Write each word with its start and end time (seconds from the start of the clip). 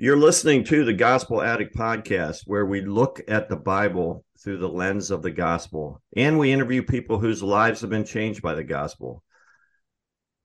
You're 0.00 0.16
listening 0.16 0.62
to 0.66 0.84
the 0.84 0.92
Gospel 0.92 1.42
Addict 1.42 1.74
podcast, 1.74 2.42
where 2.46 2.64
we 2.64 2.82
look 2.82 3.20
at 3.26 3.48
the 3.48 3.56
Bible 3.56 4.24
through 4.38 4.58
the 4.58 4.68
lens 4.68 5.10
of 5.10 5.22
the 5.22 5.32
gospel 5.32 6.00
and 6.14 6.38
we 6.38 6.52
interview 6.52 6.84
people 6.84 7.18
whose 7.18 7.42
lives 7.42 7.80
have 7.80 7.90
been 7.90 8.04
changed 8.04 8.40
by 8.40 8.54
the 8.54 8.62
gospel. 8.62 9.24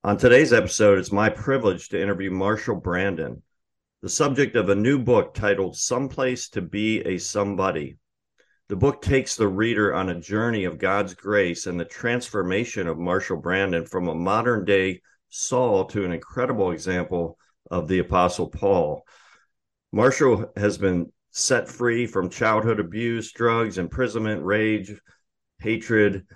On 0.02 0.16
today's 0.16 0.52
episode, 0.52 0.98
it's 0.98 1.12
my 1.12 1.28
privilege 1.28 1.88
to 1.90 2.02
interview 2.02 2.32
Marshall 2.32 2.74
Brandon, 2.74 3.44
the 4.02 4.08
subject 4.08 4.56
of 4.56 4.70
a 4.70 4.74
new 4.74 4.98
book 4.98 5.34
titled 5.34 5.76
Someplace 5.76 6.48
to 6.48 6.60
Be 6.60 7.02
a 7.02 7.18
Somebody. 7.18 7.96
The 8.68 8.74
book 8.74 9.02
takes 9.02 9.36
the 9.36 9.46
reader 9.46 9.94
on 9.94 10.08
a 10.08 10.20
journey 10.20 10.64
of 10.64 10.78
God's 10.78 11.14
grace 11.14 11.68
and 11.68 11.78
the 11.78 11.84
transformation 11.84 12.88
of 12.88 12.98
Marshall 12.98 13.36
Brandon 13.36 13.86
from 13.86 14.08
a 14.08 14.16
modern 14.16 14.64
day 14.64 15.00
Saul 15.28 15.84
to 15.84 16.04
an 16.04 16.10
incredible 16.10 16.72
example 16.72 17.38
of 17.70 17.86
the 17.86 18.00
Apostle 18.00 18.48
Paul. 18.48 19.06
Marshall 19.94 20.50
has 20.56 20.76
been 20.76 21.12
set 21.30 21.68
free 21.68 22.04
from 22.04 22.28
childhood 22.28 22.80
abuse, 22.80 23.30
drugs, 23.30 23.78
imprisonment, 23.78 24.44
rage, 24.44 24.92
hatred 25.60 26.26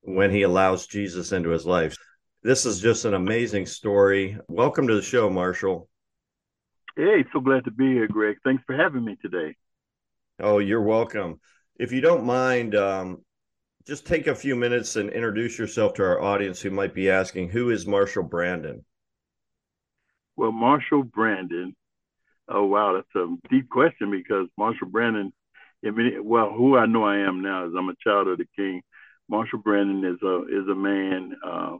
when 0.00 0.30
he 0.30 0.44
allows 0.44 0.86
Jesus 0.86 1.32
into 1.32 1.50
his 1.50 1.66
life. 1.66 1.94
This 2.42 2.64
is 2.64 2.80
just 2.80 3.04
an 3.04 3.12
amazing 3.12 3.66
story. 3.66 4.38
Welcome 4.48 4.88
to 4.88 4.94
the 4.94 5.02
show, 5.02 5.28
Marshall. 5.28 5.90
Hey, 6.96 7.22
so 7.34 7.40
glad 7.40 7.66
to 7.66 7.70
be 7.70 7.92
here, 7.92 8.08
Greg. 8.08 8.38
Thanks 8.44 8.62
for 8.66 8.74
having 8.74 9.04
me 9.04 9.18
today. 9.20 9.56
Oh, 10.38 10.58
you're 10.58 10.80
welcome. 10.80 11.38
If 11.78 11.92
you 11.92 12.00
don't 12.00 12.24
mind, 12.24 12.74
um, 12.74 13.22
just 13.86 14.06
take 14.06 14.26
a 14.26 14.34
few 14.34 14.56
minutes 14.56 14.96
and 14.96 15.10
introduce 15.10 15.58
yourself 15.58 15.92
to 15.94 16.02
our 16.02 16.22
audience 16.22 16.62
who 16.62 16.70
might 16.70 16.94
be 16.94 17.10
asking, 17.10 17.50
who 17.50 17.68
is 17.68 17.86
Marshall 17.86 18.22
Brandon? 18.22 18.86
Well, 20.34 20.52
Marshall 20.52 21.02
Brandon 21.02 21.76
Oh 22.52 22.64
wow, 22.64 22.94
that's 22.94 23.14
a 23.14 23.36
deep 23.48 23.70
question 23.70 24.10
because 24.10 24.48
Marshall 24.58 24.88
Brandon, 24.88 25.32
well, 25.84 26.50
who 26.50 26.76
I 26.76 26.86
know 26.86 27.04
I 27.04 27.18
am 27.18 27.42
now 27.42 27.66
is 27.66 27.72
I'm 27.78 27.88
a 27.88 27.94
child 28.02 28.26
of 28.26 28.38
the 28.38 28.46
King. 28.56 28.82
Marshall 29.28 29.60
Brandon 29.60 30.04
is 30.04 30.20
a 30.22 30.42
is 30.48 30.68
a 30.68 30.74
man 30.74 31.36
uh, 31.46 31.76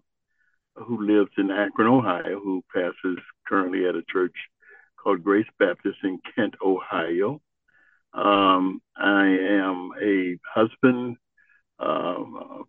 who 0.76 1.04
lives 1.04 1.32
in 1.38 1.50
Akron, 1.50 1.88
Ohio, 1.88 2.38
who 2.38 2.62
pastors 2.72 3.18
currently 3.48 3.88
at 3.88 3.96
a 3.96 4.02
church 4.08 4.34
called 4.96 5.24
Grace 5.24 5.48
Baptist 5.58 5.98
in 6.04 6.20
Kent, 6.36 6.54
Ohio. 6.64 7.40
Um, 8.12 8.80
I 8.96 9.26
am 9.26 9.90
a 10.00 10.36
husband, 10.54 11.16
uh, 11.80 12.16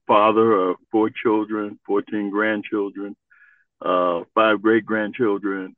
father 0.08 0.54
of 0.54 0.78
four 0.92 1.10
children, 1.10 1.80
14 1.86 2.32
grandchildren, 2.32 3.16
uh, 3.82 4.22
five 4.34 4.62
great 4.62 4.86
grandchildren, 4.86 5.76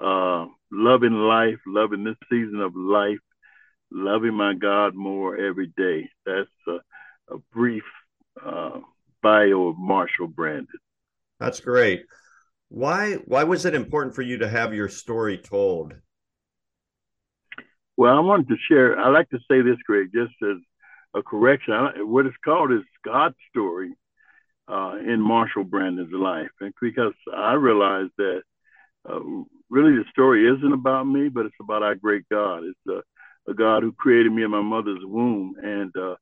uh, 0.00 0.46
loving 0.72 1.12
life, 1.12 1.58
loving 1.66 2.02
this 2.02 2.16
season 2.30 2.60
of 2.60 2.74
life, 2.74 3.18
loving 3.92 4.34
my 4.34 4.54
God 4.54 4.94
more 4.94 5.36
every 5.36 5.72
day. 5.76 6.08
That's 6.24 6.48
a, 6.66 7.34
a 7.34 7.38
brief 7.52 7.84
uh, 8.44 8.80
bio 9.22 9.68
of 9.68 9.76
Marshall 9.78 10.28
Brandon. 10.28 10.66
That's 11.38 11.60
great. 11.60 12.04
Why 12.68 13.14
why 13.26 13.44
was 13.44 13.66
it 13.66 13.74
important 13.74 14.14
for 14.14 14.22
you 14.22 14.38
to 14.38 14.48
have 14.48 14.72
your 14.72 14.88
story 14.88 15.36
told? 15.36 15.94
Well, 17.96 18.16
I 18.16 18.20
wanted 18.20 18.48
to 18.48 18.56
share. 18.68 18.98
I 18.98 19.10
like 19.10 19.28
to 19.30 19.38
say 19.50 19.60
this, 19.60 19.76
Greg, 19.84 20.08
just 20.14 20.32
as 20.42 20.56
a 21.14 21.22
correction. 21.22 21.74
I, 21.74 22.02
what 22.02 22.24
it's 22.24 22.36
called 22.42 22.72
is 22.72 22.80
God's 23.04 23.36
story 23.50 23.92
uh, 24.68 24.94
in 25.06 25.20
Marshall 25.20 25.64
Brandon's 25.64 26.12
life, 26.14 26.50
and 26.60 26.72
because 26.80 27.12
I 27.36 27.52
realized 27.54 28.12
that 28.16 28.42
uh, 29.08 29.20
really 29.70 29.96
the 29.96 30.04
story 30.10 30.46
isn't 30.46 30.72
about 30.72 31.04
me, 31.04 31.28
but 31.28 31.46
it's 31.46 31.54
about 31.60 31.82
our 31.82 31.94
great 31.94 32.24
God. 32.30 32.62
It's 32.64 32.78
a, 32.88 33.50
a 33.50 33.54
God 33.54 33.82
who 33.82 33.92
created 33.92 34.32
me 34.32 34.44
in 34.44 34.50
my 34.50 34.62
mother's 34.62 35.02
womb 35.02 35.54
and 35.62 35.92
uh, 35.96 36.14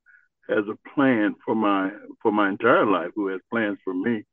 has 0.48 0.64
a 0.68 0.91
plan 0.94 1.34
for 1.44 1.54
my 1.54 1.91
for 2.22 2.32
my 2.32 2.48
entire 2.48 2.86
life. 2.86 3.10
Who 3.14 3.28
has 3.28 3.41
plans 3.50 3.78
for 3.84 3.94
me 3.94 4.24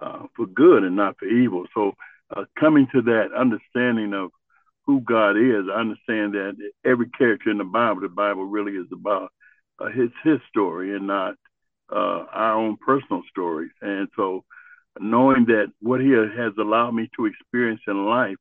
uh, 0.00 0.24
for 0.36 0.46
good 0.46 0.84
and 0.84 0.96
not 0.96 1.18
for 1.18 1.26
evil. 1.26 1.64
So 1.74 1.92
uh, 2.36 2.44
coming 2.58 2.88
to 2.92 3.02
that 3.02 3.28
understanding 3.36 4.12
of 4.12 4.30
who 4.86 5.00
God 5.00 5.36
is, 5.36 5.64
I 5.70 5.80
understand 5.80 6.34
that 6.34 6.56
every 6.84 7.08
character 7.10 7.50
in 7.50 7.58
the 7.58 7.64
Bible, 7.64 8.02
the 8.02 8.08
Bible 8.08 8.44
really 8.44 8.72
is 8.72 8.86
about 8.92 9.30
uh, 9.78 9.86
his 9.86 10.10
his 10.24 10.38
story 10.48 10.94
and 10.94 11.06
not 11.06 11.34
our 11.90 12.54
own 12.54 12.76
personal 12.84 13.22
stories. 13.30 13.70
And 13.80 14.08
so 14.14 14.44
knowing 15.00 15.46
that 15.46 15.72
what 15.80 16.00
he 16.00 16.10
has 16.10 16.52
allowed 16.58 16.92
me 16.92 17.08
to 17.16 17.26
experience 17.26 17.80
in 17.86 18.06
life 18.06 18.36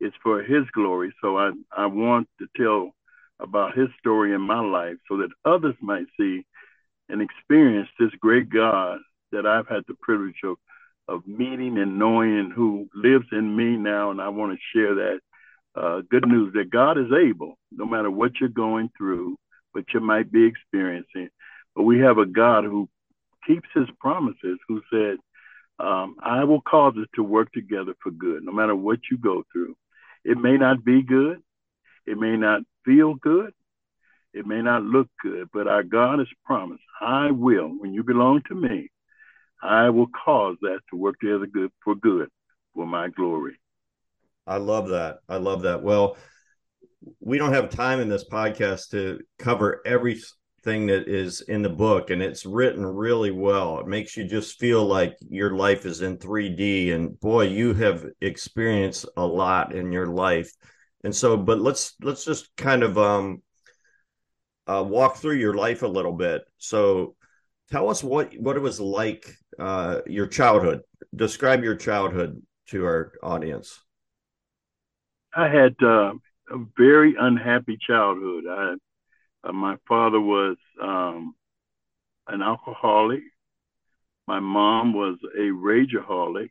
is 0.00 0.12
for 0.22 0.42
his 0.42 0.64
glory. 0.72 1.12
So 1.20 1.38
I, 1.38 1.50
I 1.76 1.86
want 1.86 2.28
to 2.38 2.46
tell 2.56 2.92
about 3.38 3.76
his 3.76 3.88
story 3.98 4.34
in 4.34 4.40
my 4.40 4.60
life 4.60 4.96
so 5.08 5.18
that 5.18 5.30
others 5.44 5.74
might 5.80 6.06
see 6.18 6.44
and 7.08 7.22
experience 7.22 7.88
this 7.98 8.10
great 8.20 8.50
God 8.50 8.98
that 9.32 9.46
I've 9.46 9.68
had 9.68 9.82
the 9.88 9.94
privilege 10.00 10.40
of, 10.44 10.56
of 11.08 11.26
meeting 11.26 11.78
and 11.78 11.98
knowing 11.98 12.50
who 12.54 12.88
lives 12.94 13.26
in 13.32 13.56
me 13.56 13.76
now. 13.76 14.10
And 14.10 14.20
I 14.20 14.28
want 14.28 14.52
to 14.52 14.78
share 14.78 14.94
that 14.94 15.20
uh, 15.74 16.02
good 16.10 16.26
news 16.26 16.52
that 16.54 16.70
God 16.70 16.98
is 16.98 17.12
able, 17.12 17.58
no 17.70 17.84
matter 17.86 18.10
what 18.10 18.32
you're 18.40 18.48
going 18.48 18.90
through, 18.96 19.36
what 19.72 19.84
you 19.94 20.00
might 20.00 20.30
be 20.30 20.44
experiencing. 20.44 21.28
But 21.74 21.84
we 21.84 22.00
have 22.00 22.18
a 22.18 22.26
God 22.26 22.64
who 22.64 22.88
keeps 23.46 23.68
his 23.74 23.88
promises, 24.00 24.58
who 24.68 24.82
said, 24.92 25.16
um, 25.80 26.16
I 26.22 26.44
will 26.44 26.60
cause 26.60 26.94
it 26.96 27.08
to 27.14 27.22
work 27.22 27.52
together 27.52 27.94
for 28.02 28.10
good, 28.10 28.44
no 28.44 28.52
matter 28.52 28.74
what 28.74 28.98
you 29.10 29.18
go 29.18 29.44
through. 29.52 29.76
It 30.24 30.36
may 30.36 30.56
not 30.56 30.84
be 30.84 31.02
good, 31.02 31.42
it 32.06 32.18
may 32.18 32.36
not 32.36 32.62
feel 32.84 33.14
good, 33.14 33.52
it 34.32 34.46
may 34.46 34.62
not 34.62 34.82
look 34.82 35.08
good, 35.22 35.48
but 35.52 35.66
our 35.66 35.82
God 35.82 36.18
has 36.18 36.28
promised, 36.44 36.82
I 37.00 37.30
will, 37.30 37.68
when 37.68 37.94
you 37.94 38.02
belong 38.02 38.42
to 38.48 38.54
me, 38.54 38.90
I 39.62 39.90
will 39.90 40.08
cause 40.08 40.56
that 40.62 40.80
to 40.90 40.96
work 40.96 41.18
together 41.20 41.46
good 41.46 41.70
for 41.82 41.94
good 41.94 42.28
for 42.74 42.86
my 42.86 43.08
glory. 43.08 43.58
I 44.46 44.56
love 44.56 44.88
that. 44.88 45.18
I 45.28 45.36
love 45.36 45.62
that. 45.62 45.82
Well, 45.82 46.16
we 47.20 47.38
don't 47.38 47.52
have 47.52 47.70
time 47.70 48.00
in 48.00 48.08
this 48.08 48.28
podcast 48.28 48.90
to 48.90 49.20
cover 49.38 49.80
every 49.84 50.20
thing 50.62 50.86
that 50.86 51.08
is 51.08 51.40
in 51.42 51.62
the 51.62 51.68
book 51.68 52.10
and 52.10 52.22
it's 52.22 52.44
written 52.44 52.84
really 52.84 53.30
well. 53.30 53.80
It 53.80 53.86
makes 53.86 54.16
you 54.16 54.24
just 54.24 54.58
feel 54.58 54.84
like 54.84 55.16
your 55.28 55.56
life 55.56 55.86
is 55.86 56.02
in 56.02 56.18
3d 56.18 56.92
and 56.92 57.18
boy 57.20 57.44
you 57.44 57.74
have 57.74 58.04
experienced 58.20 59.06
a 59.16 59.24
lot 59.24 59.74
in 59.74 59.92
your 59.92 60.06
life. 60.06 60.52
And 61.04 61.14
so 61.14 61.36
but 61.36 61.60
let's 61.60 61.94
let's 62.02 62.24
just 62.24 62.54
kind 62.56 62.82
of 62.82 62.98
um 62.98 63.42
uh, 64.66 64.84
walk 64.86 65.16
through 65.16 65.36
your 65.36 65.54
life 65.54 65.82
a 65.82 65.88
little 65.88 66.12
bit. 66.12 66.42
So 66.58 67.16
tell 67.70 67.88
us 67.88 68.04
what 68.04 68.34
what 68.38 68.56
it 68.56 68.60
was 68.60 68.80
like 68.80 69.26
uh 69.58 70.00
your 70.06 70.26
childhood. 70.26 70.80
Describe 71.14 71.64
your 71.64 71.76
childhood 71.76 72.40
to 72.68 72.84
our 72.84 73.12
audience. 73.22 73.80
I 75.34 75.48
had 75.48 75.74
uh, 75.82 76.12
a 76.50 76.64
very 76.76 77.14
unhappy 77.18 77.78
childhood. 77.86 78.44
I 78.50 78.74
uh, 79.44 79.52
my 79.52 79.76
father 79.88 80.20
was 80.20 80.56
um, 80.82 81.34
an 82.28 82.42
alcoholic. 82.42 83.22
My 84.26 84.40
mom 84.40 84.92
was 84.92 85.18
a 85.36 85.50
rageaholic. 85.50 86.50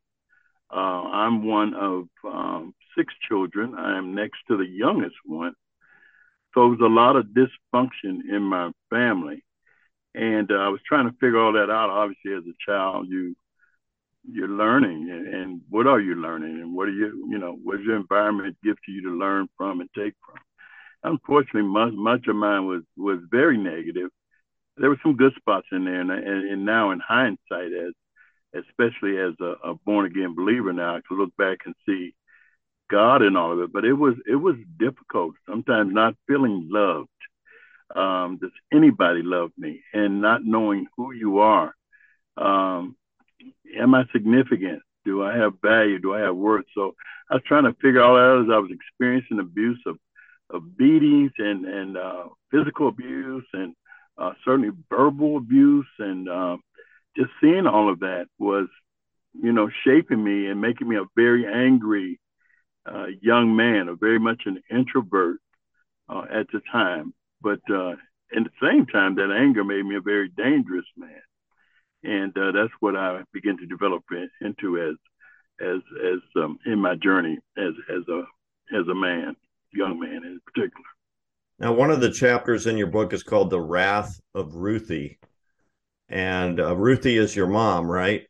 Uh, 0.71 0.75
I'm 0.75 1.45
one 1.45 1.73
of 1.73 2.07
um, 2.25 2.75
six 2.97 3.13
children. 3.27 3.75
I 3.75 3.97
am 3.97 4.13
next 4.13 4.39
to 4.47 4.57
the 4.57 4.67
youngest 4.67 5.15
one. 5.25 5.53
So 6.53 6.61
there 6.61 6.69
was 6.69 6.79
a 6.81 6.85
lot 6.85 7.15
of 7.15 7.27
dysfunction 7.27 8.21
in 8.29 8.41
my 8.41 8.71
family. 8.89 9.43
And 10.15 10.51
uh, 10.51 10.55
I 10.55 10.69
was 10.69 10.81
trying 10.87 11.05
to 11.05 11.13
figure 11.13 11.39
all 11.39 11.53
that 11.53 11.69
out. 11.69 11.89
Obviously, 11.89 12.33
as 12.33 12.43
a 12.43 12.71
child, 12.71 13.07
you 13.07 13.35
you're 14.31 14.49
learning, 14.49 15.09
and, 15.09 15.27
and 15.33 15.61
what 15.69 15.87
are 15.87 15.99
you 15.99 16.15
learning, 16.15 16.61
and 16.61 16.75
what 16.75 16.87
are 16.87 16.91
you, 16.91 17.25
you 17.29 17.37
know, 17.37 17.57
what 17.63 17.77
does 17.77 17.85
your 17.85 17.95
environment 17.95 18.57
give 18.63 18.75
to 18.85 18.91
you 18.91 19.01
to 19.03 19.17
learn 19.17 19.47
from 19.57 19.79
and 19.79 19.89
take 19.95 20.13
from? 20.25 20.35
Unfortunately, 21.03 21.63
much 21.63 21.93
much 21.93 22.27
of 22.27 22.35
mine 22.35 22.65
was 22.65 22.83
was 22.97 23.19
very 23.29 23.57
negative. 23.57 24.09
There 24.77 24.89
were 24.89 24.99
some 25.03 25.17
good 25.17 25.33
spots 25.35 25.67
in 25.71 25.85
there, 25.85 25.99
and, 25.99 26.11
and, 26.11 26.65
now 26.65 26.91
in 26.91 26.99
hindsight, 26.99 27.73
as 27.73 27.93
especially 28.55 29.17
as 29.17 29.33
a, 29.41 29.69
a 29.69 29.75
born 29.85 30.05
again 30.05 30.35
believer 30.35 30.71
now, 30.71 30.95
I 30.95 31.01
can 31.05 31.17
look 31.17 31.35
back 31.37 31.59
and 31.65 31.75
see 31.85 32.13
God 32.89 33.21
in 33.21 33.35
all 33.35 33.51
of 33.51 33.59
it, 33.59 33.73
but 33.73 33.85
it 33.85 33.93
was 33.93 34.15
it 34.27 34.35
was 34.35 34.55
difficult. 34.77 35.35
Sometimes 35.47 35.93
not 35.93 36.15
feeling 36.27 36.69
loved. 36.71 37.09
Um, 37.95 38.37
does 38.41 38.51
anybody 38.71 39.21
love 39.23 39.51
me? 39.57 39.81
And 39.93 40.21
not 40.21 40.45
knowing 40.45 40.87
who 40.95 41.11
you 41.11 41.39
are. 41.39 41.73
Um, 42.37 42.95
am 43.79 43.95
I 43.95 44.03
significant? 44.11 44.81
Do 45.05 45.23
I 45.23 45.37
have 45.37 45.53
value? 45.61 45.99
Do 45.99 46.13
I 46.13 46.21
have 46.21 46.35
worth? 46.35 46.65
So 46.75 46.95
I 47.29 47.35
was 47.35 47.43
trying 47.47 47.63
to 47.63 47.73
figure 47.81 48.01
all 48.01 48.15
that 48.15 48.21
out 48.21 48.43
as 48.43 48.49
I 48.51 48.59
was 48.59 48.71
experiencing 48.71 49.39
abuse 49.39 49.81
of, 49.85 49.97
of 50.49 50.77
beatings 50.77 51.31
and 51.37 51.65
and 51.65 51.97
uh, 51.97 52.25
physical 52.51 52.87
abuse 52.87 53.45
and 53.53 53.75
uh, 54.17 54.33
certainly 54.45 54.71
verbal 54.89 55.37
abuse. 55.37 55.87
And 55.97 56.29
uh, 56.29 56.57
just 57.15 57.31
seeing 57.41 57.67
all 57.67 57.91
of 57.91 57.99
that 57.99 58.27
was, 58.37 58.67
you 59.33 59.51
know, 59.51 59.69
shaping 59.83 60.23
me 60.23 60.47
and 60.47 60.61
making 60.61 60.87
me 60.87 60.97
a 60.97 61.05
very 61.15 61.45
angry 61.45 62.19
uh, 62.85 63.07
young 63.21 63.55
man, 63.55 63.87
a 63.87 63.95
very 63.95 64.19
much 64.19 64.43
an 64.45 64.61
introvert 64.69 65.39
uh, 66.09 66.25
at 66.31 66.47
the 66.51 66.61
time. 66.71 67.13
But 67.41 67.59
uh, 67.71 67.91
at 68.35 68.43
the 68.43 68.49
same 68.61 68.85
time, 68.85 69.15
that 69.15 69.31
anger 69.31 69.63
made 69.63 69.85
me 69.85 69.95
a 69.95 70.01
very 70.01 70.29
dangerous 70.29 70.85
man, 70.97 71.21
and 72.03 72.37
uh, 72.37 72.51
that's 72.51 72.73
what 72.79 72.95
I 72.95 73.21
began 73.33 73.57
to 73.57 73.65
develop 73.65 74.03
in, 74.11 74.29
into 74.41 74.77
as 74.77 74.95
as 75.61 75.81
as 76.03 76.19
um, 76.35 76.59
in 76.65 76.79
my 76.79 76.95
journey 76.95 77.37
as 77.57 77.73
as 77.89 78.07
a 78.09 78.23
as 78.77 78.87
a 78.87 78.95
man, 78.95 79.35
young 79.73 79.99
man 79.99 80.23
in 80.23 80.39
particular. 80.45 80.85
Now, 81.59 81.73
one 81.73 81.91
of 81.91 81.99
the 81.99 82.11
chapters 82.11 82.67
in 82.67 82.77
your 82.77 82.87
book 82.87 83.13
is 83.13 83.23
called 83.23 83.49
"The 83.49 83.59
Wrath 83.59 84.19
of 84.33 84.55
Ruthie," 84.55 85.19
and 86.07 86.59
uh, 86.59 86.75
Ruthie 86.75 87.17
is 87.17 87.35
your 87.35 87.47
mom, 87.47 87.89
right? 87.89 88.23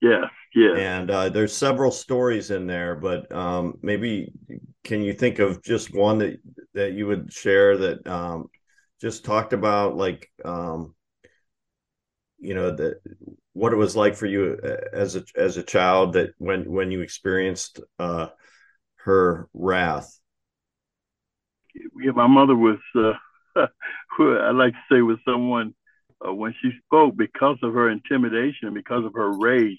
Yes, 0.00 0.24
yes. 0.54 0.78
And 0.78 1.10
uh, 1.10 1.28
there's 1.28 1.54
several 1.54 1.90
stories 1.90 2.50
in 2.50 2.66
there, 2.66 2.94
but 2.94 3.30
um, 3.32 3.74
maybe 3.82 4.32
can 4.84 5.02
you 5.02 5.12
think 5.12 5.38
of 5.38 5.62
just 5.62 5.94
one 5.94 6.18
that 6.18 6.40
that 6.74 6.92
you 6.92 7.06
would 7.06 7.32
share 7.32 7.76
that 7.76 8.06
um, 8.06 8.46
just 9.00 9.24
talked 9.24 9.52
about 9.52 9.96
like 9.96 10.30
um, 10.44 10.94
you 12.38 12.54
know 12.54 12.70
that 12.70 13.00
what 13.52 13.72
it 13.72 13.76
was 13.76 13.96
like 13.96 14.14
for 14.14 14.26
you 14.26 14.58
uh, 14.62 14.76
as 14.92 15.16
a 15.16 15.24
as 15.36 15.56
a 15.56 15.62
child 15.62 16.12
that 16.14 16.30
when 16.38 16.70
when 16.70 16.90
you 16.90 17.00
experienced 17.00 17.80
uh, 17.98 18.28
her 18.96 19.48
wrath. 19.52 20.18
Yeah, 22.00 22.12
my 22.12 22.26
mother 22.26 22.54
was. 22.54 22.78
Uh, 22.94 23.12
I 24.18 24.50
like 24.50 24.72
to 24.72 24.78
say 24.90 25.00
was 25.02 25.18
someone 25.24 25.74
uh, 26.26 26.32
when 26.32 26.54
she 26.60 26.70
spoke 26.84 27.16
because 27.16 27.58
of 27.62 27.74
her 27.74 27.90
intimidation, 27.90 28.74
because 28.74 29.04
of 29.04 29.14
her 29.14 29.30
rage, 29.30 29.78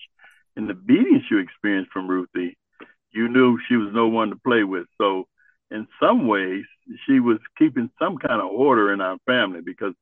and 0.56 0.70
the 0.70 0.74
beatings 0.74 1.24
you 1.30 1.40
experienced 1.40 1.92
from 1.92 2.08
Ruthie. 2.08 2.58
You 3.12 3.28
knew 3.28 3.58
she 3.68 3.76
was 3.76 3.90
no 3.94 4.08
one 4.08 4.30
to 4.30 4.36
play 4.36 4.64
with. 4.64 4.86
So, 5.00 5.26
in 5.72 5.88
some 6.00 6.28
ways, 6.28 6.64
she 7.06 7.20
was 7.20 7.40
keeping 7.58 7.90
some 8.00 8.18
kind 8.18 8.42
of 8.42 8.48
order 8.52 8.94
in 8.94 9.02
our 9.02 9.18
family 9.26 9.62
because, 9.62 9.94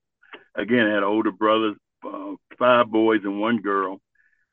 again, 0.55 0.87
I 0.87 0.95
had 0.95 1.03
older 1.03 1.31
brothers, 1.31 1.75
uh, 2.05 2.35
five 2.59 2.89
boys 2.89 3.21
and 3.23 3.39
one 3.39 3.61
girl. 3.61 3.99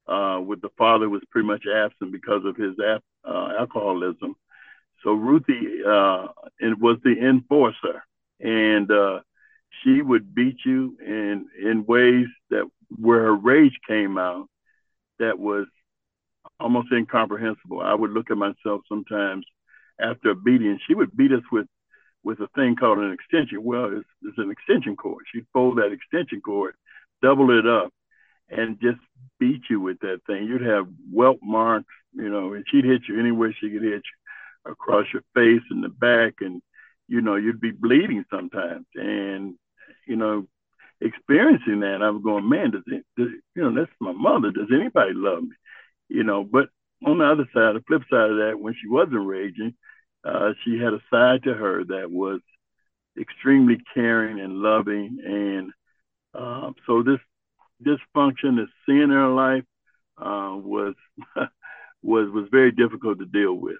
Uh, 0.06 0.38
with 0.38 0.60
the 0.60 0.68
father 0.76 1.08
was 1.08 1.22
pretty 1.30 1.46
much 1.46 1.64
absent 1.66 2.12
because 2.12 2.44
of 2.44 2.56
his 2.56 2.74
uh, 2.78 3.48
alcoholism. 3.58 4.36
So 5.04 5.12
Ruthie 5.12 5.82
uh, 5.86 6.28
was 6.80 6.98
the 7.04 7.14
enforcer, 7.20 8.02
and 8.40 8.90
uh, 8.90 9.20
she 9.82 10.00
would 10.00 10.34
beat 10.34 10.56
you 10.64 10.96
in 11.00 11.46
in 11.62 11.84
ways 11.86 12.26
that 12.50 12.64
where 12.88 13.20
her 13.20 13.36
rage 13.36 13.78
came 13.86 14.16
out 14.16 14.48
that 15.18 15.38
was 15.38 15.66
almost 16.58 16.88
incomprehensible. 16.90 17.80
I 17.80 17.94
would 17.94 18.10
look 18.10 18.30
at 18.30 18.38
myself 18.38 18.80
sometimes 18.88 19.44
after 20.00 20.30
a 20.30 20.34
beating. 20.34 20.78
She 20.86 20.94
would 20.94 21.14
beat 21.16 21.32
us 21.32 21.42
with 21.52 21.66
with 22.22 22.40
a 22.40 22.48
thing 22.54 22.74
called 22.74 22.98
an 22.98 23.12
extension. 23.12 23.62
Well, 23.62 23.98
it's, 23.98 24.08
it's 24.22 24.38
an 24.38 24.50
extension 24.50 24.96
cord. 24.96 25.24
She'd 25.32 25.46
fold 25.52 25.76
that 25.76 25.92
extension 25.92 26.40
cord, 26.40 26.74
double 27.22 27.56
it 27.56 27.66
up, 27.66 27.92
and 28.48 28.80
just 28.80 29.00
beat 29.38 29.62
you 29.68 29.80
with 29.80 30.00
that 30.00 30.20
thing. 30.26 30.44
You'd 30.44 30.62
have 30.62 30.86
welt 31.12 31.40
marks, 31.42 31.92
you 32.14 32.30
know, 32.30 32.54
and 32.54 32.64
she'd 32.70 32.86
hit 32.86 33.02
you 33.08 33.20
anywhere 33.20 33.54
she 33.60 33.70
could 33.70 33.82
hit 33.82 33.92
you, 33.92 34.16
across 34.64 35.06
your 35.12 35.22
face 35.34 35.62
and 35.70 35.82
the 35.84 35.88
back, 35.88 36.34
and 36.40 36.62
you 37.08 37.20
know, 37.20 37.36
you'd 37.36 37.60
be 37.60 37.70
bleeding 37.70 38.24
sometimes. 38.30 38.86
And 38.94 39.54
you 40.06 40.16
know, 40.16 40.46
experiencing 41.00 41.80
that, 41.80 42.02
I 42.02 42.10
was 42.10 42.22
going, 42.22 42.48
man, 42.48 42.70
does 42.70 42.82
it, 42.86 43.04
does, 43.16 43.28
you 43.54 43.62
know, 43.62 43.74
that's 43.74 43.92
my 44.00 44.12
mother. 44.12 44.50
Does 44.50 44.68
anybody 44.72 45.12
love 45.14 45.42
me? 45.42 45.56
You 46.08 46.24
know, 46.24 46.44
but 46.44 46.68
on 47.04 47.18
the 47.18 47.24
other 47.24 47.48
side, 47.52 47.74
the 47.76 47.84
flip 47.86 48.02
side 48.10 48.30
of 48.30 48.36
that, 48.38 48.58
when 48.58 48.74
she 48.74 48.88
wasn't 48.88 49.26
raging, 49.26 49.74
uh, 50.24 50.52
she 50.64 50.78
had 50.78 50.94
a 50.94 51.00
side 51.10 51.42
to 51.44 51.54
her 51.54 51.84
that 51.84 52.10
was 52.10 52.40
extremely 53.20 53.78
caring 53.94 54.40
and 54.40 54.54
loving. 54.54 55.18
And 55.24 55.72
uh, 56.34 56.72
so 56.86 57.02
this 57.02 57.20
dysfunction, 57.84 58.56
this 58.56 58.70
sin 58.86 59.02
in 59.02 59.10
her 59.10 59.28
life, 59.28 59.64
uh, 60.18 60.56
was 60.56 60.94
was 62.02 62.30
was 62.30 62.48
very 62.50 62.72
difficult 62.72 63.18
to 63.18 63.26
deal 63.26 63.54
with. 63.54 63.76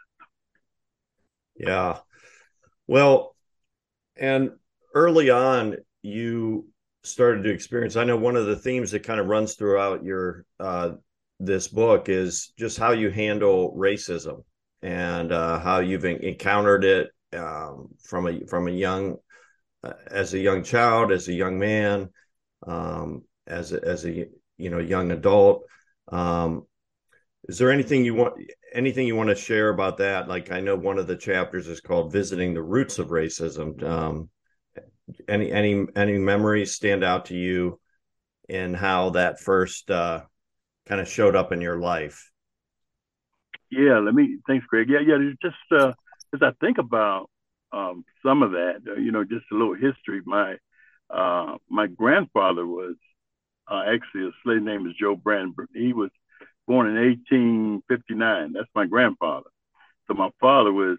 Yeah. 1.56 1.98
Well, 2.86 3.34
and 4.16 4.52
early 4.94 5.30
on, 5.30 5.76
you 6.02 6.68
started 7.02 7.44
to 7.44 7.50
experience. 7.50 7.96
I 7.96 8.04
know 8.04 8.16
one 8.16 8.36
of 8.36 8.46
the 8.46 8.56
themes 8.56 8.90
that 8.90 9.04
kind 9.04 9.20
of 9.20 9.26
runs 9.26 9.54
throughout 9.54 10.04
your 10.04 10.44
uh, 10.60 10.92
this 11.40 11.68
book 11.68 12.08
is 12.08 12.52
just 12.58 12.78
how 12.78 12.92
you 12.92 13.10
handle 13.10 13.74
racism 13.76 14.44
and 14.82 15.32
uh, 15.32 15.58
how 15.58 15.80
you've 15.80 16.04
encountered 16.04 16.84
it 16.84 17.10
um, 17.36 17.88
from 18.02 18.26
a 18.28 18.46
from 18.46 18.68
a 18.68 18.72
young 18.72 19.16
uh, 19.82 19.92
as 20.10 20.34
a 20.34 20.38
young 20.38 20.62
child, 20.62 21.12
as 21.12 21.28
a 21.28 21.32
young 21.32 21.58
man, 21.58 22.10
um, 22.66 23.22
as 23.46 23.72
a, 23.72 23.84
as 23.84 24.04
a 24.06 24.26
you 24.56 24.70
know 24.70 24.78
young 24.78 25.10
adult. 25.10 25.64
Um, 26.08 26.66
is 27.48 27.58
there 27.58 27.70
anything 27.70 28.04
you 28.04 28.14
want 28.14 28.34
anything 28.72 29.06
you 29.06 29.16
want 29.16 29.28
to 29.28 29.34
share 29.34 29.68
about 29.68 29.98
that? 29.98 30.28
Like 30.28 30.50
I 30.50 30.60
know 30.60 30.76
one 30.76 30.98
of 30.98 31.06
the 31.06 31.16
chapters 31.16 31.68
is 31.68 31.80
called 31.80 32.12
"Visiting 32.12 32.54
the 32.54 32.62
Roots 32.62 32.98
of 32.98 33.08
Racism." 33.08 33.82
Um, 33.82 34.30
any 35.28 35.52
any 35.52 35.86
any 35.94 36.18
memories 36.18 36.74
stand 36.74 37.04
out 37.04 37.26
to 37.26 37.36
you 37.36 37.80
in 38.48 38.74
how 38.74 39.10
that 39.10 39.40
first 39.40 39.90
uh, 39.90 40.22
kind 40.86 41.00
of 41.00 41.08
showed 41.08 41.36
up 41.36 41.52
in 41.52 41.60
your 41.60 41.78
life? 41.78 42.30
Yeah, 43.70 43.98
let 43.98 44.14
me. 44.14 44.38
Thanks, 44.46 44.66
Greg. 44.66 44.88
Yeah, 44.88 45.00
yeah. 45.00 45.18
Just 45.42 45.56
uh, 45.70 45.92
as 46.34 46.40
I 46.42 46.52
think 46.60 46.78
about 46.78 47.30
um, 47.72 48.04
some 48.24 48.42
of 48.42 48.52
that, 48.52 48.82
uh, 48.88 48.94
you 48.94 49.12
know, 49.12 49.24
just 49.24 49.44
a 49.52 49.54
little 49.54 49.74
history. 49.74 50.20
My 50.24 50.56
uh, 51.10 51.56
my 51.68 51.86
grandfather 51.88 52.66
was 52.66 52.94
uh, 53.70 53.82
actually 53.86 54.28
a 54.28 54.30
slave 54.42 54.62
name 54.62 54.86
is 54.86 54.94
Joe 54.98 55.16
Brandenburg. 55.16 55.68
He 55.74 55.92
was 55.92 56.10
born 56.66 56.88
in 56.88 56.94
1859. 56.96 58.52
That's 58.52 58.68
my 58.74 58.86
grandfather. 58.86 59.50
So 60.06 60.14
my 60.14 60.30
father 60.40 60.72
was 60.72 60.98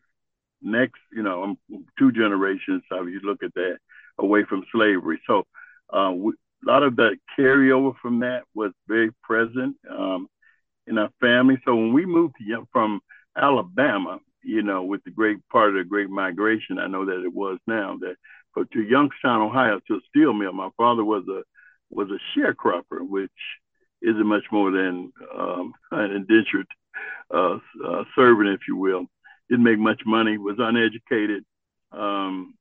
next, 0.62 1.00
you 1.12 1.24
know, 1.24 1.44
um, 1.44 1.58
two 1.98 2.12
generations. 2.12 2.84
How 2.90 3.04
you 3.04 3.20
look 3.24 3.44
at 3.44 3.54
that 3.56 3.78
away 4.18 4.44
from 4.44 4.66
slavery. 4.72 5.22
So 5.28 5.44
uh, 5.92 6.12
we, 6.16 6.34
a 6.66 6.72
lot 6.72 6.84
of 6.84 6.96
that 6.96 7.18
carryover 7.38 7.94
from 8.02 8.20
that 8.22 8.44
was 8.54 8.72
very 8.88 9.12
present 9.24 9.76
um, 9.90 10.28
in 10.88 10.98
our 10.98 11.10
family. 11.20 11.58
So 11.66 11.76
when 11.76 11.94
we 11.94 12.06
moved 12.06 12.36
to, 12.40 12.68
from 12.72 13.02
Alabama, 13.38 14.20
you 14.44 14.62
know, 14.62 14.84
with 14.84 15.04
the 15.04 15.12
great 15.12 15.38
part 15.50 15.70
of 15.70 15.76
the 15.76 15.84
Great 15.84 16.10
Migration, 16.10 16.80
I 16.80 16.88
know 16.88 17.06
that 17.06 17.24
it 17.24 17.34
was 17.34 17.60
now 17.68 17.98
that, 18.02 18.16
but 18.54 18.72
to 18.72 18.82
Youngstown, 18.82 19.42
Ohio, 19.42 19.80
to 19.88 19.96
a 19.96 20.00
steel 20.10 20.34
mill. 20.34 20.54
My 20.54 20.70
father 20.78 21.04
was 21.04 21.24
a 21.28 21.44
was 21.90 22.10
a 22.10 22.40
sharecropper, 22.40 23.08
which 23.08 23.32
isn't 24.02 24.26
much 24.26 24.44
more 24.52 24.72
than 24.72 25.12
um, 25.38 25.74
an 25.92 26.12
indentured 26.12 26.68
uh, 27.34 27.58
uh, 27.86 28.04
servant, 28.16 28.50
if 28.50 28.62
you 28.68 28.76
will. 28.76 29.06
Didn't 29.50 29.64
make 29.64 29.80
much 29.80 30.02
money, 30.06 30.38
was 30.38 30.58
uneducated. 30.60 31.44
Um, 31.92 32.56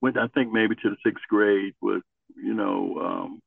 went, 0.00 0.18
I 0.18 0.28
think, 0.28 0.52
maybe 0.52 0.74
to 0.76 0.90
the 0.90 0.96
sixth 1.04 1.24
grade. 1.28 1.74
Was 1.80 2.02
you 2.36 2.54
know, 2.54 2.98
um, 3.00 3.40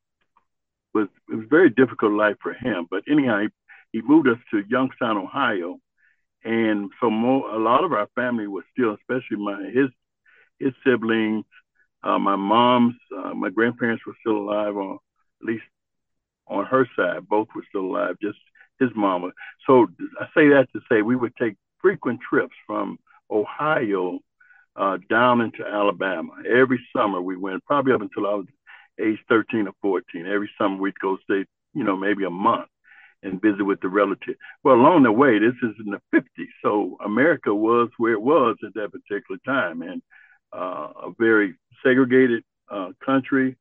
was 0.93 1.07
it 1.29 1.35
was 1.35 1.45
a 1.45 1.49
very 1.49 1.69
difficult 1.69 2.13
life 2.13 2.37
for 2.41 2.53
him. 2.53 2.87
But 2.89 3.03
anyhow, 3.09 3.41
he, 3.41 3.47
he 3.91 4.01
moved 4.01 4.27
us 4.27 4.37
to 4.51 4.63
Youngstown, 4.69 5.17
Ohio, 5.17 5.79
and 6.43 6.89
so 6.99 7.09
more, 7.09 7.49
a 7.53 7.59
lot 7.59 7.83
of 7.83 7.93
our 7.93 8.07
family 8.15 8.47
was 8.47 8.63
still, 8.71 8.93
especially 8.95 9.37
my 9.37 9.69
his 9.73 9.89
his 10.59 10.73
siblings, 10.85 11.45
uh, 12.03 12.19
my 12.19 12.35
mom's, 12.35 12.95
uh, 13.15 13.33
my 13.33 13.49
grandparents 13.49 14.05
were 14.05 14.15
still 14.21 14.37
alive, 14.37 14.75
or 14.75 14.95
at 14.95 15.47
least 15.47 15.63
on 16.51 16.65
her 16.65 16.87
side, 16.95 17.27
both 17.29 17.47
were 17.55 17.65
still 17.69 17.85
alive. 17.85 18.17
Just 18.21 18.39
his 18.79 18.89
mama. 18.95 19.31
So 19.67 19.87
I 20.19 20.25
say 20.35 20.49
that 20.49 20.67
to 20.73 20.81
say 20.89 21.01
we 21.01 21.15
would 21.15 21.35
take 21.37 21.55
frequent 21.81 22.19
trips 22.27 22.55
from 22.67 22.99
Ohio 23.31 24.19
uh, 24.75 24.97
down 25.09 25.41
into 25.41 25.65
Alabama. 25.65 26.33
Every 26.49 26.79
summer 26.95 27.21
we 27.21 27.37
went, 27.37 27.65
probably 27.65 27.93
up 27.93 28.01
until 28.01 28.27
I 28.27 28.33
was 28.35 28.47
age 28.99 29.19
13 29.29 29.67
or 29.67 29.73
14. 29.81 30.25
Every 30.25 30.49
summer 30.57 30.77
we'd 30.77 30.99
go 30.99 31.17
stay, 31.23 31.45
you 31.73 31.83
know, 31.83 31.97
maybe 31.97 32.23
a 32.25 32.29
month. 32.29 32.69
and 33.23 33.41
visit 33.41 33.63
with 33.63 33.79
the 33.81 33.87
relative. 33.87 34.35
Well, 34.63 34.75
along 34.75 35.03
the 35.03 35.11
way, 35.11 35.39
this 35.39 35.53
is 35.61 35.75
in 35.85 35.91
the 35.91 36.01
50s, 36.13 36.47
so 36.63 36.97
America 37.05 37.53
was 37.53 37.89
where 37.97 38.13
it 38.13 38.21
was 38.21 38.57
at 38.65 38.73
that 38.75 38.91
particular 38.91 39.39
time, 39.45 39.81
and 39.81 40.01
uh, 40.53 40.89
a 41.07 41.11
very 41.19 41.55
segregated 41.83 42.43
uh, 42.69 42.89
country, 43.05 43.55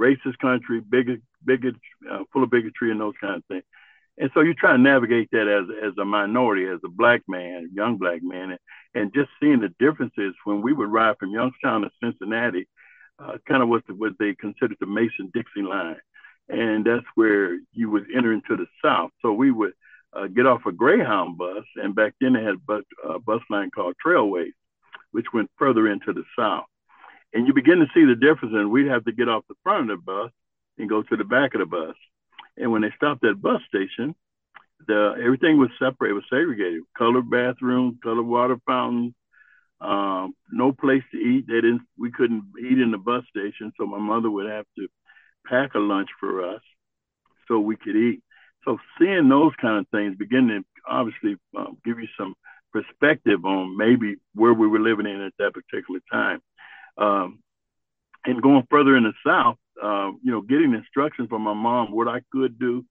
racist 0.00 0.38
country, 0.40 0.80
bigot, 0.80 1.20
bigot, 1.46 1.74
uh, 2.10 2.24
full 2.32 2.42
of 2.42 2.50
bigotry 2.50 2.90
and 2.90 3.00
those 3.00 3.14
kind 3.20 3.36
of 3.36 3.44
things. 3.46 3.64
And 4.18 4.30
so 4.32 4.40
you 4.40 4.54
try 4.54 4.72
to 4.72 4.78
navigate 4.78 5.30
that 5.32 5.46
as 5.46 5.88
as 5.88 5.92
a 5.98 6.04
minority, 6.04 6.66
as 6.66 6.80
a 6.84 6.88
black 6.88 7.22
man, 7.28 7.70
young 7.74 7.98
black 7.98 8.22
man, 8.22 8.52
and, 8.52 8.58
and 8.94 9.14
just 9.14 9.28
seeing 9.40 9.60
the 9.60 9.74
differences 9.78 10.34
when 10.44 10.62
we 10.62 10.72
would 10.72 10.90
ride 10.90 11.16
from 11.18 11.32
Youngstown 11.32 11.82
to 11.82 11.90
Cincinnati, 12.02 12.66
uh, 13.18 13.36
kind 13.46 13.62
of 13.62 13.68
what 13.68 13.86
the, 13.86 13.94
what 13.94 14.12
they 14.18 14.34
considered 14.34 14.78
the 14.80 14.86
Mason 14.86 15.30
Dixon 15.34 15.66
line, 15.66 15.96
and 16.48 16.84
that's 16.84 17.04
where 17.14 17.58
you 17.72 17.90
would 17.90 18.06
enter 18.14 18.32
into 18.32 18.56
the 18.56 18.66
South. 18.82 19.10
So 19.20 19.32
we 19.32 19.50
would 19.50 19.72
uh, 20.14 20.28
get 20.28 20.46
off 20.46 20.64
a 20.64 20.72
Greyhound 20.72 21.36
bus, 21.36 21.64
and 21.76 21.94
back 21.94 22.14
then 22.20 22.32
they 22.32 22.42
had 22.42 22.54
a 22.54 22.66
bus, 22.66 22.84
uh, 23.06 23.18
bus 23.18 23.42
line 23.50 23.70
called 23.70 23.96
Trailways, 24.04 24.52
which 25.10 25.26
went 25.34 25.50
further 25.58 25.88
into 25.88 26.14
the 26.14 26.24
South. 26.38 26.64
And 27.34 27.46
you 27.46 27.52
begin 27.52 27.80
to 27.80 27.86
see 27.92 28.06
the 28.06 28.14
difference, 28.14 28.54
and 28.54 28.70
we'd 28.70 28.86
have 28.86 29.04
to 29.04 29.12
get 29.12 29.28
off 29.28 29.44
the 29.48 29.56
front 29.62 29.90
of 29.90 29.98
the 29.98 30.02
bus 30.02 30.30
and 30.78 30.88
go 30.88 31.02
to 31.02 31.16
the 31.16 31.24
back 31.24 31.54
of 31.54 31.60
the 31.60 31.66
bus. 31.66 31.96
And 32.56 32.72
when 32.72 32.82
they 32.82 32.92
stopped 32.96 33.24
at 33.24 33.40
bus 33.40 33.60
station, 33.68 34.14
the 34.86 35.14
everything 35.22 35.58
was 35.58 35.70
separate, 35.78 36.10
it 36.10 36.14
was 36.14 36.24
segregated. 36.30 36.82
Colored 36.96 37.30
bathrooms, 37.30 37.96
colored 38.02 38.26
water 38.26 38.56
fountains, 38.66 39.14
um, 39.80 40.34
no 40.50 40.72
place 40.72 41.02
to 41.12 41.18
eat. 41.18 41.46
They 41.46 41.54
didn't. 41.54 41.82
We 41.98 42.10
couldn't 42.10 42.44
eat 42.60 42.78
in 42.78 42.90
the 42.90 42.98
bus 42.98 43.24
station, 43.28 43.72
so 43.78 43.86
my 43.86 43.98
mother 43.98 44.30
would 44.30 44.50
have 44.50 44.66
to 44.78 44.88
pack 45.46 45.74
a 45.74 45.78
lunch 45.78 46.08
for 46.18 46.54
us 46.54 46.62
so 47.48 47.58
we 47.58 47.76
could 47.76 47.96
eat. 47.96 48.22
So 48.64 48.78
seeing 48.98 49.28
those 49.28 49.52
kind 49.60 49.78
of 49.78 49.88
things 49.88 50.16
begin 50.16 50.48
to 50.48 50.64
obviously 50.88 51.36
um, 51.56 51.78
give 51.84 51.98
you 51.98 52.08
some 52.18 52.34
perspective 52.72 53.44
on 53.44 53.76
maybe 53.76 54.16
where 54.34 54.52
we 54.52 54.66
were 54.66 54.80
living 54.80 55.06
in 55.06 55.20
at 55.22 55.32
that 55.38 55.52
particular 55.54 56.00
time. 56.10 56.40
Um, 56.98 57.38
and 58.26 58.42
going 58.42 58.66
further 58.70 58.96
in 58.96 59.04
the 59.04 59.12
South, 59.24 59.56
uh, 59.82 60.10
you 60.22 60.32
know, 60.32 60.40
getting 60.40 60.74
instructions 60.74 61.28
from 61.28 61.42
my 61.42 61.54
mom 61.54 61.92
what 61.92 62.08
I 62.08 62.20
could 62.32 62.58
do, 62.58 62.84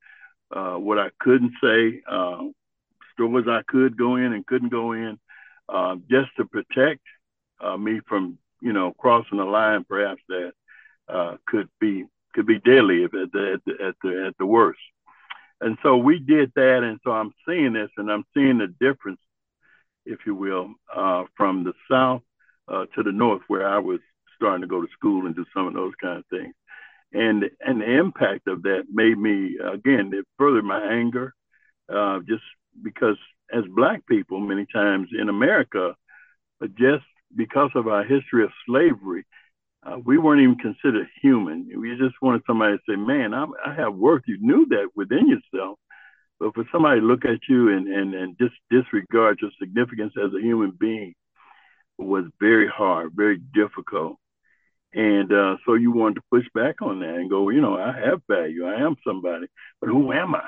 uh, 0.55 0.75
what 0.75 0.97
I 0.97 1.09
couldn't 1.19 1.53
say, 1.61 2.01
uh, 2.09 2.43
stores 3.13 3.45
I 3.47 3.61
could 3.67 3.97
go 3.97 4.15
in 4.15 4.33
and 4.33 4.45
couldn't 4.45 4.69
go 4.69 4.93
in, 4.93 5.19
uh, 5.67 5.97
just 6.09 6.29
to 6.37 6.45
protect 6.45 7.01
uh, 7.59 7.77
me 7.77 8.01
from, 8.07 8.37
you 8.61 8.73
know, 8.73 8.93
crossing 8.93 9.39
a 9.39 9.45
line 9.45 9.83
perhaps 9.83 10.21
that 10.29 10.53
uh, 11.07 11.37
could 11.45 11.69
be 11.79 12.05
could 12.33 12.45
be 12.45 12.59
deadly 12.59 13.05
at 13.05 13.11
the, 13.11 13.53
at 13.53 13.63
the 13.65 13.85
at 13.85 13.95
the 14.03 14.25
at 14.27 14.37
the 14.37 14.45
worst. 14.45 14.79
And 15.61 15.77
so 15.81 15.97
we 15.97 16.19
did 16.19 16.51
that, 16.55 16.83
and 16.83 16.99
so 17.03 17.11
I'm 17.11 17.31
seeing 17.47 17.73
this, 17.73 17.89
and 17.97 18.11
I'm 18.11 18.25
seeing 18.33 18.57
the 18.57 18.67
difference, 18.67 19.21
if 20.05 20.19
you 20.25 20.35
will, 20.35 20.73
from 21.37 21.63
the 21.63 21.73
south 21.89 22.23
to 22.69 23.03
the 23.03 23.13
north, 23.13 23.41
where 23.47 23.67
I 23.67 23.79
was 23.79 24.01
starting 24.35 24.61
to 24.61 24.67
go 24.67 24.81
to 24.81 24.87
school 24.93 25.25
and 25.25 25.35
do 25.35 25.45
some 25.53 25.67
of 25.67 25.73
those 25.73 25.93
kind 26.01 26.19
of 26.19 26.25
things, 26.27 26.53
and 27.13 27.49
and 27.61 27.81
the 27.81 27.97
impact 27.97 28.47
of 28.47 28.63
that 28.63 28.83
made 28.91 29.17
me 29.17 29.57
again 29.63 30.11
it 30.13 30.25
furthered 30.37 30.65
my 30.65 30.81
anger, 30.81 31.33
uh, 31.93 32.19
just 32.27 32.43
because 32.83 33.17
as 33.51 33.63
black 33.75 34.05
people, 34.07 34.39
many 34.39 34.65
times 34.71 35.09
in 35.17 35.29
America, 35.29 35.95
just 36.77 37.05
because 37.35 37.71
of 37.75 37.87
our 37.87 38.03
history 38.03 38.43
of 38.43 38.51
slavery, 38.65 39.25
uh, 39.85 39.97
we 40.03 40.17
weren't 40.17 40.41
even 40.41 40.57
considered 40.57 41.07
human. 41.21 41.69
We 41.77 41.95
just 41.97 42.15
wanted 42.21 42.41
somebody 42.47 42.77
to 42.77 42.83
say, 42.89 42.95
"Man, 42.95 43.33
I'm, 43.33 43.53
i 43.63 43.73
have 43.73 43.95
worth." 43.95 44.23
You 44.27 44.37
knew 44.39 44.65
that 44.69 44.89
within 44.95 45.27
yourself, 45.27 45.77
but 46.39 46.55
for 46.55 46.65
somebody 46.71 47.01
to 47.01 47.05
look 47.05 47.25
at 47.25 47.39
you 47.47 47.69
and 47.69 47.87
and 47.87 48.13
and 48.15 48.37
just 48.39 48.55
disregard 48.69 49.39
your 49.41 49.51
significance 49.59 50.13
as 50.17 50.33
a 50.33 50.41
human 50.41 50.71
being 50.71 51.13
was 51.97 52.25
very 52.39 52.67
hard, 52.67 53.11
very 53.15 53.37
difficult. 53.53 54.17
And 54.95 55.31
uh, 55.31 55.57
so 55.65 55.73
you 55.73 55.91
wanted 55.91 56.15
to 56.15 56.21
push 56.31 56.45
back 56.55 56.81
on 56.81 57.01
that 57.01 57.15
and 57.15 57.29
go, 57.29 57.49
you 57.49 57.59
know, 57.59 57.75
I 57.77 57.91
have 57.99 58.21
value. 58.29 58.65
I 58.65 58.81
am 58.81 58.95
somebody, 59.05 59.47
but 59.81 59.89
who 59.89 60.13
am 60.13 60.33
I? 60.33 60.47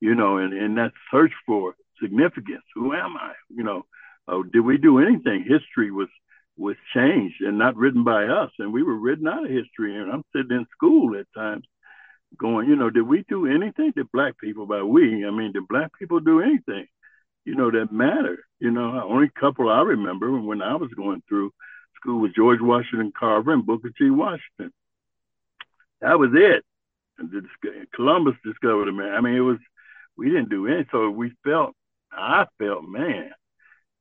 You 0.00 0.16
know, 0.16 0.38
and, 0.38 0.52
and 0.52 0.76
that 0.78 0.92
search 1.12 1.32
for 1.46 1.74
significance. 2.02 2.64
Who 2.74 2.92
am 2.92 3.16
I? 3.16 3.32
You 3.48 3.62
know, 3.62 3.86
uh, 4.26 4.42
did 4.52 4.60
we 4.60 4.78
do 4.78 4.98
anything? 4.98 5.44
History 5.48 5.90
was 5.92 6.08
was 6.56 6.76
changed 6.94 7.40
and 7.40 7.58
not 7.58 7.76
written 7.76 8.04
by 8.04 8.24
us. 8.24 8.50
And 8.58 8.72
we 8.72 8.82
were 8.82 8.96
written 8.96 9.26
out 9.26 9.44
of 9.44 9.50
history. 9.50 9.96
And 9.96 10.10
I'm 10.10 10.22
sitting 10.34 10.56
in 10.56 10.66
school 10.72 11.18
at 11.18 11.26
times 11.34 11.64
going, 12.38 12.68
you 12.68 12.76
know, 12.76 12.90
did 12.90 13.02
we 13.02 13.24
do 13.28 13.46
anything? 13.46 13.92
Did 13.94 14.10
black 14.12 14.38
people, 14.38 14.66
by 14.66 14.82
we, 14.82 15.26
I 15.26 15.30
mean, 15.30 15.52
did 15.52 15.68
black 15.68 15.90
people 15.98 16.20
do 16.20 16.40
anything, 16.40 16.86
you 17.44 17.54
know, 17.54 17.70
that 17.70 17.92
matter. 17.92 18.38
You 18.60 18.70
know, 18.70 19.00
only 19.08 19.30
couple 19.38 19.68
I 19.68 19.80
remember 19.82 20.38
when 20.40 20.62
I 20.62 20.76
was 20.76 20.90
going 20.94 21.22
through 21.28 21.52
school 22.04 22.20
was 22.20 22.32
George 22.36 22.60
Washington 22.60 23.12
Carver 23.18 23.52
and 23.52 23.66
Booker 23.66 23.90
T. 23.96 24.10
Washington. 24.10 24.72
That 26.00 26.18
was 26.18 26.30
it. 26.34 26.64
And 27.18 27.30
Columbus 27.94 28.34
discovered 28.44 28.88
America. 28.88 29.16
I 29.16 29.20
mean, 29.20 29.34
it 29.34 29.40
was, 29.40 29.58
we 30.16 30.28
didn't 30.28 30.50
do 30.50 30.66
anything. 30.66 30.86
So 30.92 31.10
we 31.10 31.32
felt, 31.44 31.74
I 32.12 32.46
felt, 32.58 32.84
man, 32.84 33.30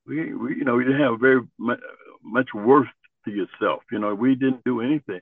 we, 0.05 0.33
we 0.33 0.57
you 0.57 0.65
know, 0.65 0.75
we 0.75 0.83
didn't 0.83 1.01
have 1.01 1.19
very 1.19 1.41
much, 1.57 1.79
much 2.21 2.49
worth 2.53 2.87
to 3.25 3.31
yourself. 3.31 3.83
You 3.91 3.99
know, 3.99 4.13
we 4.13 4.35
didn't 4.35 4.63
do 4.65 4.81
anything. 4.81 5.21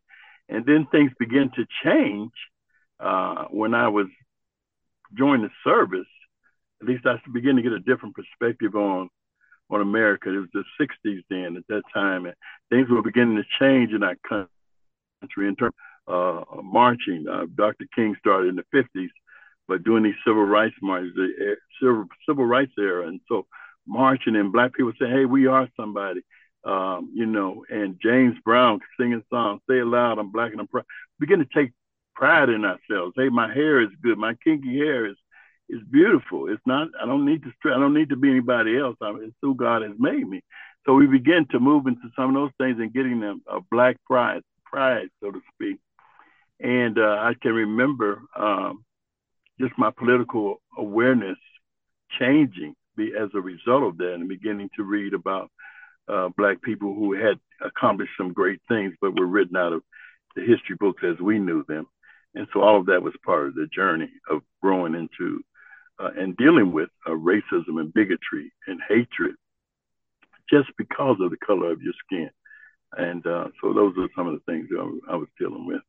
And 0.49 0.65
then 0.65 0.87
things 0.91 1.11
began 1.19 1.51
to 1.55 1.65
change 1.83 2.31
uh, 2.99 3.45
when 3.51 3.73
I 3.73 3.89
was 3.89 4.07
joining 5.17 5.43
the 5.43 5.51
service. 5.63 6.07
At 6.81 6.87
least 6.87 7.05
I 7.05 7.17
began 7.31 7.57
to 7.57 7.61
get 7.61 7.73
a 7.73 7.79
different 7.79 8.15
perspective 8.15 8.75
on 8.75 9.09
on 9.71 9.81
America. 9.81 10.29
It 10.29 10.37
was 10.37 10.49
the 10.53 10.63
60s 10.79 11.23
then 11.29 11.57
at 11.57 11.67
that 11.69 11.83
time, 11.93 12.25
and 12.25 12.35
things 12.69 12.89
were 12.89 13.01
beginning 13.01 13.37
to 13.37 13.43
change 13.59 13.93
in 13.93 14.03
our 14.03 14.15
country 14.27 15.47
in 15.47 15.55
terms 15.55 15.73
of 16.07 16.45
uh, 16.49 16.61
marching. 16.61 17.25
Uh, 17.27 17.45
Dr. 17.55 17.85
King 17.95 18.15
started 18.19 18.49
in 18.49 18.55
the 18.55 18.65
50s, 18.73 19.09
but 19.67 19.83
doing 19.83 20.03
these 20.03 20.15
civil 20.25 20.43
rights 20.43 20.75
marches, 20.81 21.13
the 21.15 21.55
civil, 21.81 22.05
civil 22.27 22.45
rights 22.45 22.73
era, 22.77 23.07
and 23.07 23.19
so 23.27 23.45
marching 23.87 24.35
and 24.35 24.51
black 24.51 24.73
people 24.73 24.93
say, 24.99 25.09
"Hey, 25.09 25.25
we 25.25 25.47
are 25.47 25.67
somebody." 25.75 26.21
um, 26.63 27.11
you 27.13 27.25
know, 27.25 27.65
and 27.69 27.99
James 28.01 28.35
Brown 28.45 28.79
singing 28.99 29.23
songs, 29.29 29.61
say 29.69 29.79
it 29.79 29.87
loud, 29.87 30.19
I'm 30.19 30.31
black 30.31 30.51
and 30.51 30.61
I'm 30.61 30.67
proud. 30.67 30.85
Begin 31.19 31.39
to 31.39 31.47
take 31.53 31.71
pride 32.15 32.49
in 32.49 32.65
ourselves. 32.65 33.13
Hey, 33.15 33.29
my 33.29 33.51
hair 33.51 33.81
is 33.81 33.89
good. 34.03 34.17
My 34.17 34.35
kinky 34.43 34.77
hair 34.77 35.05
is 35.07 35.15
is 35.71 35.81
beautiful. 35.89 36.49
It's 36.49 36.61
not. 36.65 36.89
I 37.01 37.05
don't 37.05 37.25
need 37.25 37.43
to. 37.43 37.51
I 37.65 37.79
don't 37.79 37.93
need 37.93 38.09
to 38.09 38.17
be 38.17 38.29
anybody 38.29 38.77
else. 38.77 38.97
I 39.01 39.11
it's 39.21 39.35
who 39.41 39.55
God 39.55 39.81
has 39.81 39.93
made 39.97 40.27
me. 40.27 40.43
So 40.85 40.93
we 40.93 41.07
begin 41.07 41.47
to 41.51 41.59
move 41.59 41.87
into 41.87 42.09
some 42.15 42.29
of 42.29 42.33
those 42.35 42.51
things 42.57 42.77
and 42.79 42.93
getting 42.93 43.19
them 43.19 43.41
a 43.47 43.59
black 43.71 43.97
pride, 44.05 44.41
pride, 44.65 45.09
so 45.21 45.31
to 45.31 45.39
speak. 45.53 45.77
And 46.59 46.97
uh, 46.97 47.17
I 47.19 47.33
can 47.41 47.53
remember 47.53 48.21
um, 48.35 48.83
just 49.59 49.77
my 49.77 49.91
political 49.91 50.61
awareness 50.77 51.37
changing 52.19 52.75
as 52.99 53.29
a 53.33 53.41
result 53.41 53.83
of 53.83 53.97
that, 53.97 54.13
and 54.13 54.27
beginning 54.27 54.69
to 54.75 54.83
read 54.83 55.13
about 55.13 55.49
uh, 56.07 56.29
black 56.37 56.61
people 56.61 56.93
who 56.93 57.13
had 57.13 57.39
accomplished 57.65 58.11
some 58.17 58.33
great 58.33 58.59
things, 58.67 58.93
but 59.01 59.17
were 59.17 59.25
written 59.25 59.55
out 59.55 59.73
of 59.73 59.81
the 60.35 60.41
history 60.41 60.75
books 60.79 61.01
as 61.03 61.19
we 61.19 61.39
knew 61.39 61.63
them. 61.67 61.87
And 62.35 62.47
so 62.53 62.61
all 62.61 62.79
of 62.79 62.85
that 62.87 63.01
was 63.01 63.13
part 63.25 63.47
of 63.47 63.55
the 63.55 63.67
journey 63.73 64.09
of 64.29 64.41
growing 64.61 64.95
into 64.95 65.41
uh, 66.01 66.09
and 66.17 66.35
dealing 66.37 66.71
with 66.71 66.89
uh, 67.05 67.11
racism 67.11 67.79
and 67.79 67.93
bigotry 67.93 68.51
and 68.67 68.79
hatred 68.87 69.35
just 70.49 70.69
because 70.77 71.17
of 71.21 71.31
the 71.31 71.37
color 71.37 71.71
of 71.71 71.81
your 71.81 71.93
skin. 72.05 72.29
And 72.97 73.25
uh, 73.25 73.47
so 73.61 73.73
those 73.73 73.93
are 73.97 74.09
some 74.15 74.27
of 74.27 74.33
the 74.33 74.51
things 74.51 74.67
I, 74.77 75.13
I 75.13 75.15
was 75.15 75.29
dealing 75.39 75.65
with. 75.65 75.81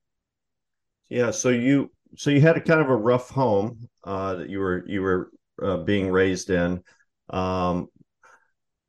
Yeah. 1.09 1.31
So 1.31 1.49
you 1.49 1.90
so 2.16 2.31
you 2.31 2.40
had 2.40 2.57
a 2.57 2.61
kind 2.61 2.81
of 2.81 2.88
a 2.88 2.97
rough 2.97 3.31
home 3.31 3.88
uh, 4.04 4.37
that 4.37 4.50
you 4.50 4.61
were 4.61 4.85
you 4.87 5.02
were 5.02 5.31
uh, 5.61 5.78
being 5.78 6.11
raised 6.11 6.50
in. 6.50 6.83
Um, 7.31 7.88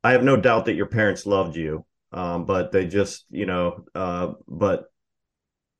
I 0.02 0.12
have 0.12 0.22
no 0.22 0.36
doubt 0.36 0.66
that 0.66 0.74
your 0.74 0.86
parents 0.86 1.26
loved 1.26 1.56
you, 1.56 1.84
um, 2.12 2.44
but 2.44 2.70
they 2.70 2.86
just, 2.86 3.24
you 3.30 3.46
know, 3.46 3.84
uh, 3.94 4.32
but 4.46 4.84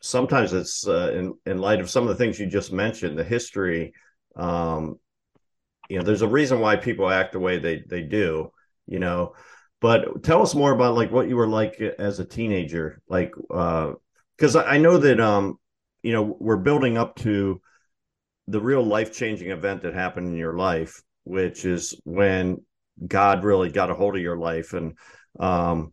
sometimes 0.00 0.52
it's 0.52 0.86
in 0.86 1.34
in 1.46 1.58
light 1.58 1.80
of 1.80 1.90
some 1.90 2.04
of 2.04 2.08
the 2.08 2.14
things 2.16 2.40
you 2.40 2.46
just 2.46 2.72
mentioned, 2.72 3.18
the 3.18 3.24
history. 3.24 3.92
Um, 4.34 4.98
you 5.88 5.98
know, 5.98 6.04
there's 6.04 6.22
a 6.22 6.28
reason 6.28 6.60
why 6.60 6.76
people 6.76 7.10
act 7.10 7.32
the 7.32 7.40
way 7.40 7.58
they 7.58 7.82
they 7.88 8.02
do. 8.02 8.50
You 8.86 8.98
know, 8.98 9.34
but 9.80 10.22
tell 10.22 10.42
us 10.42 10.54
more 10.54 10.72
about 10.72 10.94
like 10.94 11.10
what 11.10 11.28
you 11.28 11.36
were 11.36 11.48
like 11.48 11.80
as 11.80 12.18
a 12.18 12.24
teenager, 12.24 13.00
like 13.08 13.32
because 13.36 14.56
uh, 14.56 14.64
I 14.66 14.78
know 14.78 14.98
that 14.98 15.20
um, 15.20 15.58
you 16.02 16.12
know 16.12 16.36
we're 16.38 16.56
building 16.56 16.96
up 16.98 17.16
to 17.16 17.60
the 18.48 18.60
real 18.60 18.82
life 18.82 19.12
changing 19.12 19.50
event 19.50 19.82
that 19.82 19.94
happened 19.94 20.28
in 20.28 20.36
your 20.36 20.56
life, 20.56 21.02
which 21.24 21.64
is 21.64 21.98
when 22.04 22.62
God 23.06 23.44
really 23.44 23.70
got 23.70 23.90
a 23.90 23.94
hold 23.94 24.16
of 24.16 24.22
your 24.22 24.36
life. 24.36 24.72
And 24.74 24.96
um, 25.40 25.92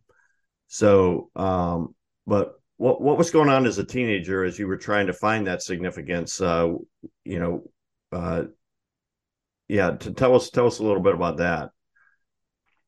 so, 0.67 1.29
um, 1.35 1.95
but 2.27 2.53
what 2.77 3.01
what 3.01 3.17
was 3.17 3.31
going 3.31 3.49
on 3.49 3.65
as 3.65 3.77
a 3.77 3.83
teenager 3.83 4.43
as 4.43 4.57
you 4.57 4.67
were 4.67 4.77
trying 4.77 5.07
to 5.07 5.13
find 5.13 5.47
that 5.47 5.61
significance? 5.61 6.41
Uh, 6.41 6.73
you 7.23 7.39
know, 7.39 7.63
uh, 8.11 8.43
yeah, 9.71 9.91
to 9.91 10.11
tell 10.11 10.35
us 10.35 10.49
tell 10.49 10.67
us 10.67 10.79
a 10.79 10.83
little 10.83 11.01
bit 11.01 11.15
about 11.15 11.37
that. 11.37 11.69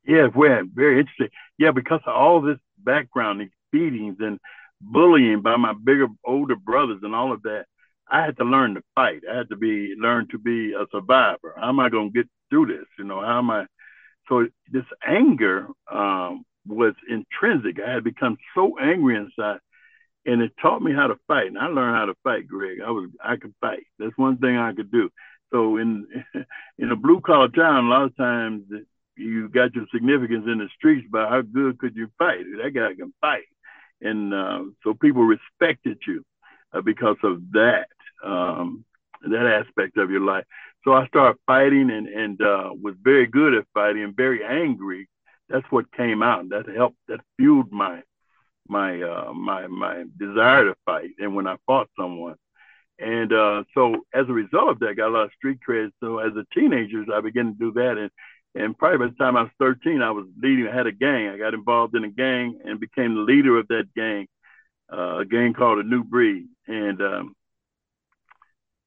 Yeah, 0.05 0.27
well, 0.35 0.63
very 0.73 0.99
interesting. 0.99 1.29
Yeah, 1.57 1.71
because 1.71 2.01
of 2.05 2.13
all 2.13 2.41
this 2.41 2.57
background, 2.77 3.39
these 3.39 3.49
beatings 3.71 4.17
and 4.19 4.37
bullying 4.81 5.41
by 5.41 5.55
my 5.55 5.71
bigger 5.71 6.07
older 6.25 6.57
brothers 6.57 6.99
and 7.01 7.15
all 7.15 7.31
of 7.31 7.41
that, 7.43 7.67
I 8.09 8.25
had 8.25 8.35
to 8.35 8.43
learn 8.43 8.75
to 8.75 8.81
fight. 8.95 9.21
I 9.31 9.37
had 9.37 9.49
to 9.49 9.55
be 9.55 9.95
learn 9.97 10.27
to 10.31 10.37
be 10.37 10.73
a 10.73 10.85
survivor. 10.91 11.53
How 11.55 11.69
am 11.69 11.79
I 11.79 11.87
going 11.87 12.11
to 12.11 12.13
get 12.13 12.29
through 12.49 12.65
this? 12.65 12.85
You 12.99 13.05
know, 13.05 13.21
how 13.21 13.39
am 13.39 13.49
I? 13.49 13.65
So 14.27 14.45
this 14.69 14.83
anger 15.07 15.67
um, 15.89 16.43
was 16.67 16.95
intrinsic. 17.09 17.79
I 17.79 17.93
had 17.93 18.03
become 18.03 18.35
so 18.53 18.77
angry 18.77 19.15
inside, 19.15 19.59
and 20.25 20.41
it 20.41 20.51
taught 20.61 20.81
me 20.81 20.93
how 20.93 21.07
to 21.07 21.15
fight. 21.29 21.47
And 21.47 21.57
I 21.57 21.67
learned 21.67 21.95
how 21.95 22.05
to 22.07 22.15
fight, 22.25 22.45
Greg. 22.45 22.79
I 22.85 22.91
was 22.91 23.09
I 23.23 23.37
could 23.37 23.53
fight. 23.61 23.83
That's 23.99 24.17
one 24.17 24.37
thing 24.37 24.57
I 24.57 24.73
could 24.73 24.91
do. 24.91 25.09
So 25.53 25.77
in 25.77 26.07
in 26.79 26.91
a 26.91 26.95
blue 26.95 27.21
collar 27.21 27.49
town, 27.49 27.85
a 27.85 27.89
lot 27.89 28.03
of 28.03 28.17
times 28.17 28.63
you 29.15 29.47
got 29.49 29.75
your 29.75 29.85
significance 29.93 30.45
in 30.47 30.57
the 30.57 30.67
streets 30.75 31.07
by 31.11 31.27
how 31.29 31.41
good 31.41 31.77
could 31.77 31.95
you 31.95 32.09
fight. 32.17 32.39
That 32.61 32.71
guy 32.71 32.95
can 32.95 33.13
fight, 33.21 33.43
and 34.01 34.33
uh, 34.33 34.63
so 34.83 34.95
people 34.95 35.23
respected 35.23 35.99
you 36.07 36.25
uh, 36.73 36.81
because 36.81 37.17
of 37.23 37.41
that 37.51 37.87
um, 38.25 38.83
that 39.21 39.65
aspect 39.65 39.97
of 39.97 40.09
your 40.09 40.21
life. 40.21 40.45
So 40.83 40.93
I 40.93 41.07
started 41.07 41.39
fighting 41.45 41.91
and 41.91 42.07
and 42.07 42.41
uh, 42.41 42.69
was 42.81 42.95
very 43.01 43.27
good 43.27 43.53
at 43.53 43.65
fighting 43.73 44.03
and 44.03 44.15
very 44.15 44.43
angry. 44.43 45.07
That's 45.49 45.65
what 45.69 45.91
came 45.91 46.23
out. 46.23 46.49
That 46.49 46.65
helped. 46.75 46.97
That 47.07 47.19
fueled 47.37 47.71
my 47.71 48.01
my 48.67 49.01
uh, 49.01 49.33
my 49.33 49.67
my 49.67 50.05
desire 50.17 50.65
to 50.65 50.75
fight. 50.85 51.11
And 51.19 51.35
when 51.35 51.45
I 51.45 51.57
fought 51.67 51.89
someone, 51.97 52.35
and 53.03 53.33
uh, 53.33 53.63
so 53.73 54.05
as 54.13 54.29
a 54.29 54.33
result 54.33 54.69
of 54.69 54.79
that, 54.79 54.89
I 54.89 54.93
got 54.93 55.09
a 55.09 55.15
lot 55.15 55.25
of 55.25 55.31
street 55.37 55.59
cred. 55.67 55.91
So 55.99 56.19
as 56.19 56.31
a 56.35 56.45
teenager, 56.57 57.03
I 57.13 57.21
began 57.21 57.53
to 57.53 57.59
do 57.59 57.71
that. 57.73 57.97
And 57.97 58.11
and 58.55 58.77
probably 58.77 59.07
by 59.07 59.11
the 59.11 59.17
time 59.17 59.35
I 59.35 59.43
was 59.43 59.51
13, 59.59 60.01
I 60.01 60.11
was 60.11 60.25
leading. 60.41 60.67
I 60.67 60.75
had 60.75 60.87
a 60.87 60.91
gang. 60.91 61.29
I 61.29 61.37
got 61.37 61.53
involved 61.53 61.95
in 61.95 62.03
a 62.03 62.09
gang 62.09 62.59
and 62.63 62.79
became 62.79 63.15
the 63.15 63.21
leader 63.21 63.57
of 63.57 63.67
that 63.69 63.93
gang, 63.95 64.27
uh, 64.91 65.19
a 65.19 65.25
gang 65.25 65.53
called 65.53 65.79
a 65.79 65.83
New 65.83 66.03
Breed. 66.03 66.47
And 66.67 67.01
um, 67.01 67.35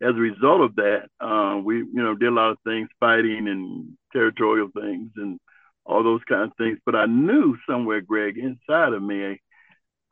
as 0.00 0.10
a 0.10 0.20
result 0.20 0.60
of 0.60 0.76
that, 0.76 1.08
uh, 1.20 1.60
we 1.62 1.78
you 1.78 1.88
know 1.92 2.14
did 2.14 2.28
a 2.28 2.34
lot 2.34 2.52
of 2.52 2.58
things, 2.64 2.88
fighting 3.00 3.48
and 3.48 3.96
territorial 4.12 4.68
things 4.74 5.10
and 5.16 5.38
all 5.84 6.02
those 6.02 6.22
kind 6.28 6.42
of 6.42 6.56
things. 6.56 6.78
But 6.86 6.96
I 6.96 7.06
knew 7.06 7.56
somewhere, 7.68 8.00
Greg, 8.00 8.38
inside 8.38 8.92
of 8.92 9.02
me, 9.02 9.40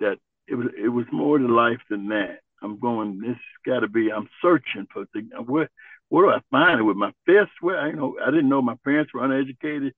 that 0.00 0.18
it 0.46 0.54
was 0.56 0.68
it 0.76 0.88
was 0.88 1.06
more 1.12 1.38
to 1.38 1.46
life 1.46 1.80
than 1.88 2.08
that. 2.08 2.40
I'm 2.64 2.78
going. 2.78 3.21
This 3.21 3.37
got 3.66 3.80
to 3.80 3.88
be. 3.88 4.11
I'm 4.11 4.28
searching 4.42 4.87
for 4.92 5.04
things. 5.12 5.30
Where 5.47 5.68
where 6.09 6.26
do 6.26 6.30
I 6.30 6.40
find 6.50 6.80
it 6.80 6.85
with 6.85 6.97
my 6.97 7.12
fists? 7.26 7.54
Where 7.61 7.87
you 7.88 7.97
know 7.97 8.16
I 8.25 8.30
didn't 8.30 8.49
know 8.49 8.62
my 8.62 8.76
parents 8.85 9.12
were 9.12 9.25
uneducated. 9.25 9.92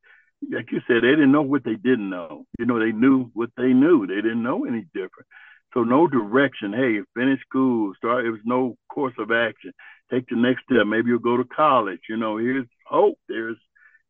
Like 0.50 0.70
you 0.70 0.80
said, 0.86 1.02
they 1.02 1.10
didn't 1.10 1.32
know 1.32 1.42
what 1.42 1.64
they 1.64 1.76
didn't 1.76 2.10
know. 2.10 2.44
You 2.58 2.66
know, 2.66 2.78
they 2.78 2.92
knew 2.92 3.30
what 3.32 3.50
they 3.56 3.72
knew. 3.72 4.06
They 4.06 4.16
didn't 4.16 4.42
know 4.42 4.64
any 4.64 4.84
different. 4.92 5.26
So 5.72 5.82
no 5.82 6.06
direction. 6.06 6.72
Hey, 6.72 7.00
finish 7.14 7.40
school. 7.40 7.94
Start. 7.96 8.26
It 8.26 8.30
was 8.30 8.40
no 8.44 8.76
course 8.88 9.14
of 9.18 9.30
action. 9.30 9.72
Take 10.10 10.28
the 10.28 10.36
next 10.36 10.64
step. 10.64 10.86
Maybe 10.86 11.08
you'll 11.08 11.18
go 11.18 11.36
to 11.36 11.44
college. 11.44 12.00
You 12.08 12.16
know, 12.16 12.36
here's 12.36 12.66
hope. 12.86 13.18
There's, 13.28 13.56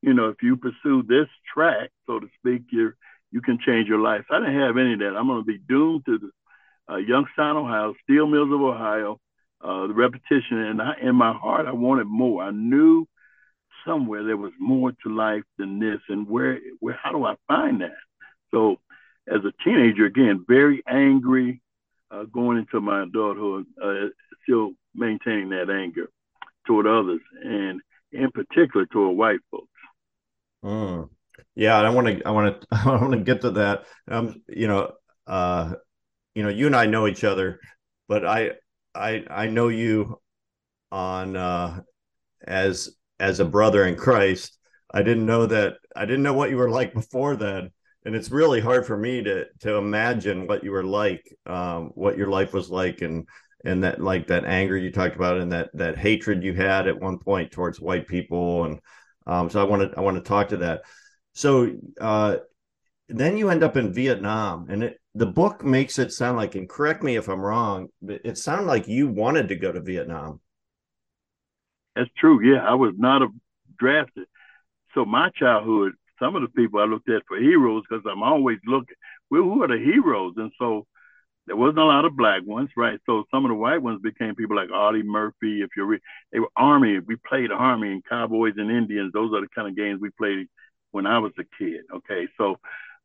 you 0.02 0.14
know, 0.14 0.28
if 0.28 0.42
you 0.42 0.56
pursue 0.56 1.02
this 1.02 1.28
track, 1.52 1.90
so 2.06 2.20
to 2.20 2.26
speak, 2.38 2.62
you're 2.70 2.96
you 3.32 3.40
can 3.40 3.58
change 3.58 3.88
your 3.88 3.98
life. 3.98 4.24
I 4.30 4.38
didn't 4.38 4.60
have 4.60 4.76
any 4.76 4.94
of 4.94 4.98
that. 5.00 5.16
I'm 5.16 5.26
going 5.26 5.42
to 5.42 5.44
be 5.44 5.58
doomed 5.68 6.04
to 6.06 6.18
the 6.18 6.30
uh, 6.90 6.96
Youngstown, 6.96 7.56
Ohio, 7.56 7.94
steel 8.04 8.26
mills 8.26 8.52
of 8.52 8.60
Ohio, 8.60 9.18
uh, 9.62 9.86
the 9.86 9.94
repetition. 9.94 10.58
And 10.58 10.82
I, 10.82 10.94
in 11.02 11.14
my 11.16 11.32
heart, 11.32 11.66
I 11.66 11.72
wanted 11.72 12.06
more. 12.06 12.42
I 12.42 12.50
knew 12.50 13.06
somewhere 13.86 14.24
there 14.24 14.36
was 14.36 14.52
more 14.58 14.92
to 15.02 15.08
life 15.14 15.44
than 15.58 15.78
this. 15.78 16.00
And 16.08 16.28
where, 16.28 16.58
where, 16.80 16.98
how 17.00 17.12
do 17.12 17.24
I 17.24 17.36
find 17.48 17.80
that? 17.80 17.96
So 18.50 18.76
as 19.28 19.40
a 19.44 19.52
teenager, 19.64 20.04
again, 20.04 20.44
very 20.46 20.82
angry, 20.86 21.62
uh, 22.10 22.24
going 22.24 22.58
into 22.58 22.80
my 22.80 23.02
adulthood, 23.02 23.66
uh, 23.82 24.06
still 24.44 24.72
maintaining 24.94 25.50
that 25.50 25.70
anger 25.70 26.08
toward 26.66 26.86
others, 26.86 27.20
and 27.42 27.80
in 28.12 28.30
particular 28.30 28.86
toward 28.86 29.16
white 29.16 29.40
folks. 29.50 29.66
Mm. 30.64 31.08
Yeah, 31.54 31.78
I 31.78 31.90
want 31.90 32.06
to, 32.06 32.22
I 32.26 32.30
want 32.30 32.60
to, 32.60 32.66
I 32.72 33.00
want 33.00 33.12
to 33.12 33.20
get 33.20 33.42
to 33.42 33.50
that. 33.52 33.84
Um, 34.08 34.42
you 34.48 34.68
know, 34.68 34.92
uh, 35.26 35.74
you 36.36 36.44
know, 36.44 36.48
you 36.48 36.66
and 36.66 36.76
I 36.76 36.86
know 36.86 37.08
each 37.08 37.24
other, 37.24 37.58
but 38.06 38.24
I, 38.24 38.52
I, 38.94 39.24
I 39.28 39.46
know 39.48 39.68
you 39.68 40.20
on 40.92 41.36
uh, 41.36 41.80
as 42.46 42.90
as 43.18 43.40
a 43.40 43.44
brother 43.44 43.84
in 43.84 43.96
Christ. 43.96 44.56
I 44.92 45.02
didn't 45.02 45.26
know 45.26 45.46
that. 45.46 45.78
I 45.96 46.04
didn't 46.04 46.22
know 46.22 46.34
what 46.34 46.50
you 46.50 46.56
were 46.56 46.70
like 46.70 46.94
before 46.94 47.34
then 47.34 47.70
and 48.06 48.14
it's 48.14 48.30
really 48.30 48.60
hard 48.60 48.86
for 48.86 48.96
me 48.96 49.20
to 49.20 49.46
to 49.60 49.74
imagine 49.74 50.46
what 50.46 50.62
you 50.62 50.70
were 50.70 50.84
like, 50.84 51.36
um, 51.44 51.90
what 51.96 52.16
your 52.16 52.28
life 52.28 52.54
was 52.54 52.70
like, 52.70 53.02
and 53.02 53.28
and 53.64 53.82
that 53.82 54.00
like 54.00 54.28
that 54.28 54.44
anger 54.44 54.76
you 54.76 54.92
talked 54.92 55.16
about, 55.16 55.38
and 55.38 55.52
that 55.52 55.70
that 55.74 55.98
hatred 55.98 56.44
you 56.44 56.54
had 56.54 56.86
at 56.86 57.00
one 57.00 57.18
point 57.18 57.50
towards 57.50 57.80
white 57.80 58.06
people, 58.06 58.64
and 58.64 58.80
um, 59.26 59.50
so 59.50 59.60
I 59.60 59.64
want 59.64 59.90
to 59.90 59.98
I 59.98 60.02
want 60.02 60.16
to 60.16 60.22
talk 60.22 60.48
to 60.50 60.58
that. 60.58 60.82
So 61.34 61.72
uh, 62.00 62.36
then 63.08 63.36
you 63.36 63.50
end 63.50 63.64
up 63.64 63.76
in 63.76 63.92
Vietnam, 63.92 64.68
and 64.70 64.84
it, 64.84 65.00
the 65.16 65.26
book 65.26 65.64
makes 65.64 65.98
it 65.98 66.12
sound 66.12 66.36
like, 66.36 66.54
and 66.54 66.68
correct 66.68 67.02
me 67.02 67.16
if 67.16 67.28
I'm 67.28 67.40
wrong, 67.40 67.88
it 68.02 68.38
sounded 68.38 68.66
like 68.66 68.88
you 68.88 69.08
wanted 69.08 69.48
to 69.48 69.56
go 69.56 69.72
to 69.72 69.80
Vietnam. 69.80 70.40
That's 71.94 72.10
true. 72.18 72.42
Yeah, 72.42 72.64
I 72.64 72.74
was 72.74 72.94
not 72.96 73.22
a 73.22 73.28
drafted. 73.78 74.26
So 74.94 75.04
my 75.04 75.30
childhood 75.30 75.92
some 76.18 76.36
of 76.36 76.42
the 76.42 76.48
people 76.48 76.80
I 76.80 76.84
looked 76.84 77.08
at 77.08 77.22
for 77.28 77.38
heroes 77.38 77.84
because 77.88 78.04
I'm 78.10 78.22
always 78.22 78.58
looking, 78.66 78.96
well, 79.30 79.42
who 79.42 79.62
are 79.62 79.68
the 79.68 79.78
heroes? 79.78 80.34
And 80.36 80.52
so 80.58 80.86
there 81.46 81.56
wasn't 81.56 81.78
a 81.78 81.84
lot 81.84 82.04
of 82.04 82.16
black 82.16 82.42
ones, 82.44 82.70
right? 82.76 82.98
So 83.06 83.24
some 83.30 83.44
of 83.44 83.50
the 83.50 83.54
white 83.54 83.82
ones 83.82 84.00
became 84.02 84.34
people 84.34 84.56
like 84.56 84.70
Audie 84.70 85.02
Murphy. 85.02 85.62
If 85.62 85.70
you're, 85.76 85.86
re- 85.86 86.00
they 86.32 86.40
were 86.40 86.50
Army. 86.56 86.98
We 87.00 87.16
played 87.16 87.52
Army 87.52 87.92
and 87.92 88.04
Cowboys 88.04 88.54
and 88.56 88.70
Indians. 88.70 89.12
Those 89.12 89.32
are 89.32 89.40
the 89.40 89.48
kind 89.54 89.68
of 89.68 89.76
games 89.76 90.00
we 90.00 90.10
played 90.10 90.46
when 90.90 91.06
I 91.06 91.18
was 91.18 91.32
a 91.38 91.44
kid. 91.58 91.82
Okay, 91.94 92.26
so 92.38 92.56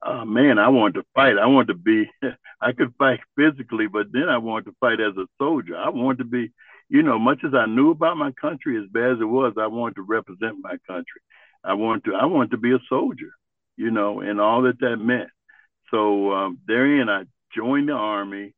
uh, 0.03 0.25
man, 0.25 0.57
I 0.57 0.69
wanted 0.69 0.95
to 0.95 1.05
fight. 1.13 1.37
I 1.37 1.45
wanted 1.45 1.67
to 1.67 1.73
be. 1.75 2.09
I 2.61 2.71
could 2.73 2.93
fight 2.97 3.19
physically, 3.35 3.87
but 3.87 4.07
then 4.11 4.29
I 4.29 4.37
wanted 4.37 4.65
to 4.65 4.75
fight 4.79 4.99
as 4.99 5.17
a 5.17 5.25
soldier. 5.39 5.75
I 5.75 5.89
wanted 5.89 6.19
to 6.19 6.25
be, 6.25 6.51
you 6.89 7.01
know, 7.01 7.17
much 7.17 7.39
as 7.43 7.53
I 7.53 7.65
knew 7.65 7.91
about 7.91 8.17
my 8.17 8.31
country, 8.31 8.77
as 8.77 8.89
bad 8.91 9.13
as 9.13 9.17
it 9.19 9.25
was, 9.25 9.53
I 9.59 9.67
wanted 9.67 9.95
to 9.95 10.03
represent 10.03 10.57
my 10.61 10.77
country. 10.87 11.21
I 11.63 11.73
wanted 11.73 12.05
to 12.05 12.15
I 12.15 12.25
wanted 12.25 12.51
to 12.51 12.57
be 12.57 12.71
a 12.71 12.79
soldier, 12.89 13.31
you 13.77 13.91
know, 13.91 14.21
and 14.21 14.39
all 14.41 14.63
that 14.63 14.79
that 14.79 14.97
meant. 14.97 15.29
So 15.91 16.31
um, 16.31 16.59
therein, 16.67 17.09
I 17.09 17.23
joined 17.55 17.89
the 17.89 17.93
army, 17.93 18.53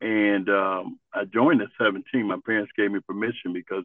and 0.00 0.48
um, 0.48 0.98
I 1.12 1.24
joined 1.24 1.62
at 1.62 1.68
17. 1.78 2.26
My 2.26 2.38
parents 2.44 2.72
gave 2.76 2.90
me 2.90 3.00
permission 3.06 3.52
because 3.52 3.84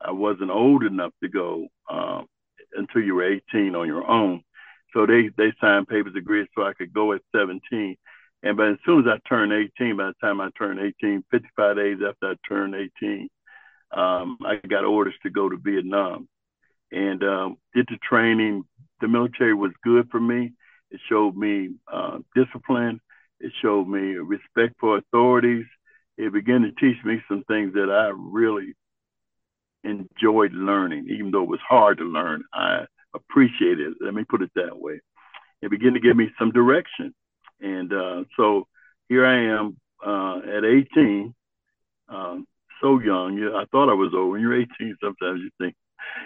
I 0.00 0.10
wasn't 0.10 0.50
old 0.50 0.82
enough 0.82 1.12
to 1.22 1.28
go 1.28 1.68
um, 1.88 2.26
until 2.74 3.02
you 3.02 3.14
were 3.14 3.32
18 3.52 3.74
on 3.74 3.86
your 3.86 4.06
own. 4.06 4.42
So 4.94 5.06
they 5.06 5.28
they 5.36 5.52
signed 5.60 5.88
papers, 5.88 6.14
agreed, 6.16 6.46
so 6.54 6.62
I 6.62 6.72
could 6.72 6.94
go 6.94 7.12
at 7.12 7.20
17. 7.34 7.96
And 8.42 8.56
but 8.56 8.68
as 8.68 8.76
soon 8.86 9.00
as 9.00 9.06
I 9.06 9.28
turned 9.28 9.52
18, 9.52 9.96
by 9.96 10.06
the 10.06 10.14
time 10.20 10.40
I 10.40 10.50
turned 10.56 10.78
18, 10.78 11.24
55 11.30 11.76
days 11.76 11.98
after 12.06 12.30
I 12.30 12.34
turned 12.48 12.74
18, 12.74 13.28
um, 13.92 14.38
I 14.44 14.56
got 14.68 14.84
orders 14.84 15.14
to 15.24 15.30
go 15.30 15.48
to 15.48 15.56
Vietnam 15.56 16.28
and 16.92 17.22
um, 17.24 17.56
did 17.74 17.86
the 17.90 17.98
training. 18.08 18.64
The 19.00 19.08
military 19.08 19.54
was 19.54 19.72
good 19.82 20.08
for 20.10 20.20
me. 20.20 20.52
It 20.90 21.00
showed 21.08 21.36
me 21.36 21.70
uh, 21.92 22.18
discipline. 22.34 23.00
It 23.40 23.52
showed 23.60 23.88
me 23.88 24.14
respect 24.14 24.74
for 24.78 24.98
authorities. 24.98 25.66
It 26.16 26.32
began 26.32 26.62
to 26.62 26.70
teach 26.72 27.02
me 27.04 27.20
some 27.28 27.42
things 27.48 27.74
that 27.74 27.90
I 27.90 28.12
really 28.14 28.74
enjoyed 29.82 30.52
learning, 30.52 31.08
even 31.10 31.32
though 31.32 31.42
it 31.42 31.48
was 31.48 31.60
hard 31.68 31.98
to 31.98 32.04
learn. 32.04 32.44
I 32.52 32.86
appreciated 33.14 33.92
it. 33.92 33.94
Let 34.00 34.14
me 34.14 34.24
put 34.24 34.42
it 34.42 34.50
that 34.54 34.78
way. 34.78 35.00
It 35.62 35.70
began 35.70 35.94
to 35.94 36.00
give 36.00 36.16
me 36.16 36.30
some 36.38 36.50
direction. 36.50 37.14
And 37.60 37.92
uh, 37.92 38.24
so 38.36 38.66
here 39.08 39.24
I 39.24 39.58
am 39.58 39.76
uh, 40.04 40.38
at 40.56 40.64
18, 40.64 41.34
um, 42.08 42.46
so 42.82 43.00
young. 43.00 43.38
I 43.54 43.64
thought 43.70 43.88
I 43.88 43.94
was 43.94 44.12
old. 44.14 44.32
When 44.32 44.40
you're 44.40 44.60
18, 44.60 44.96
sometimes 45.02 45.40
you 45.40 45.50
think 45.58 45.74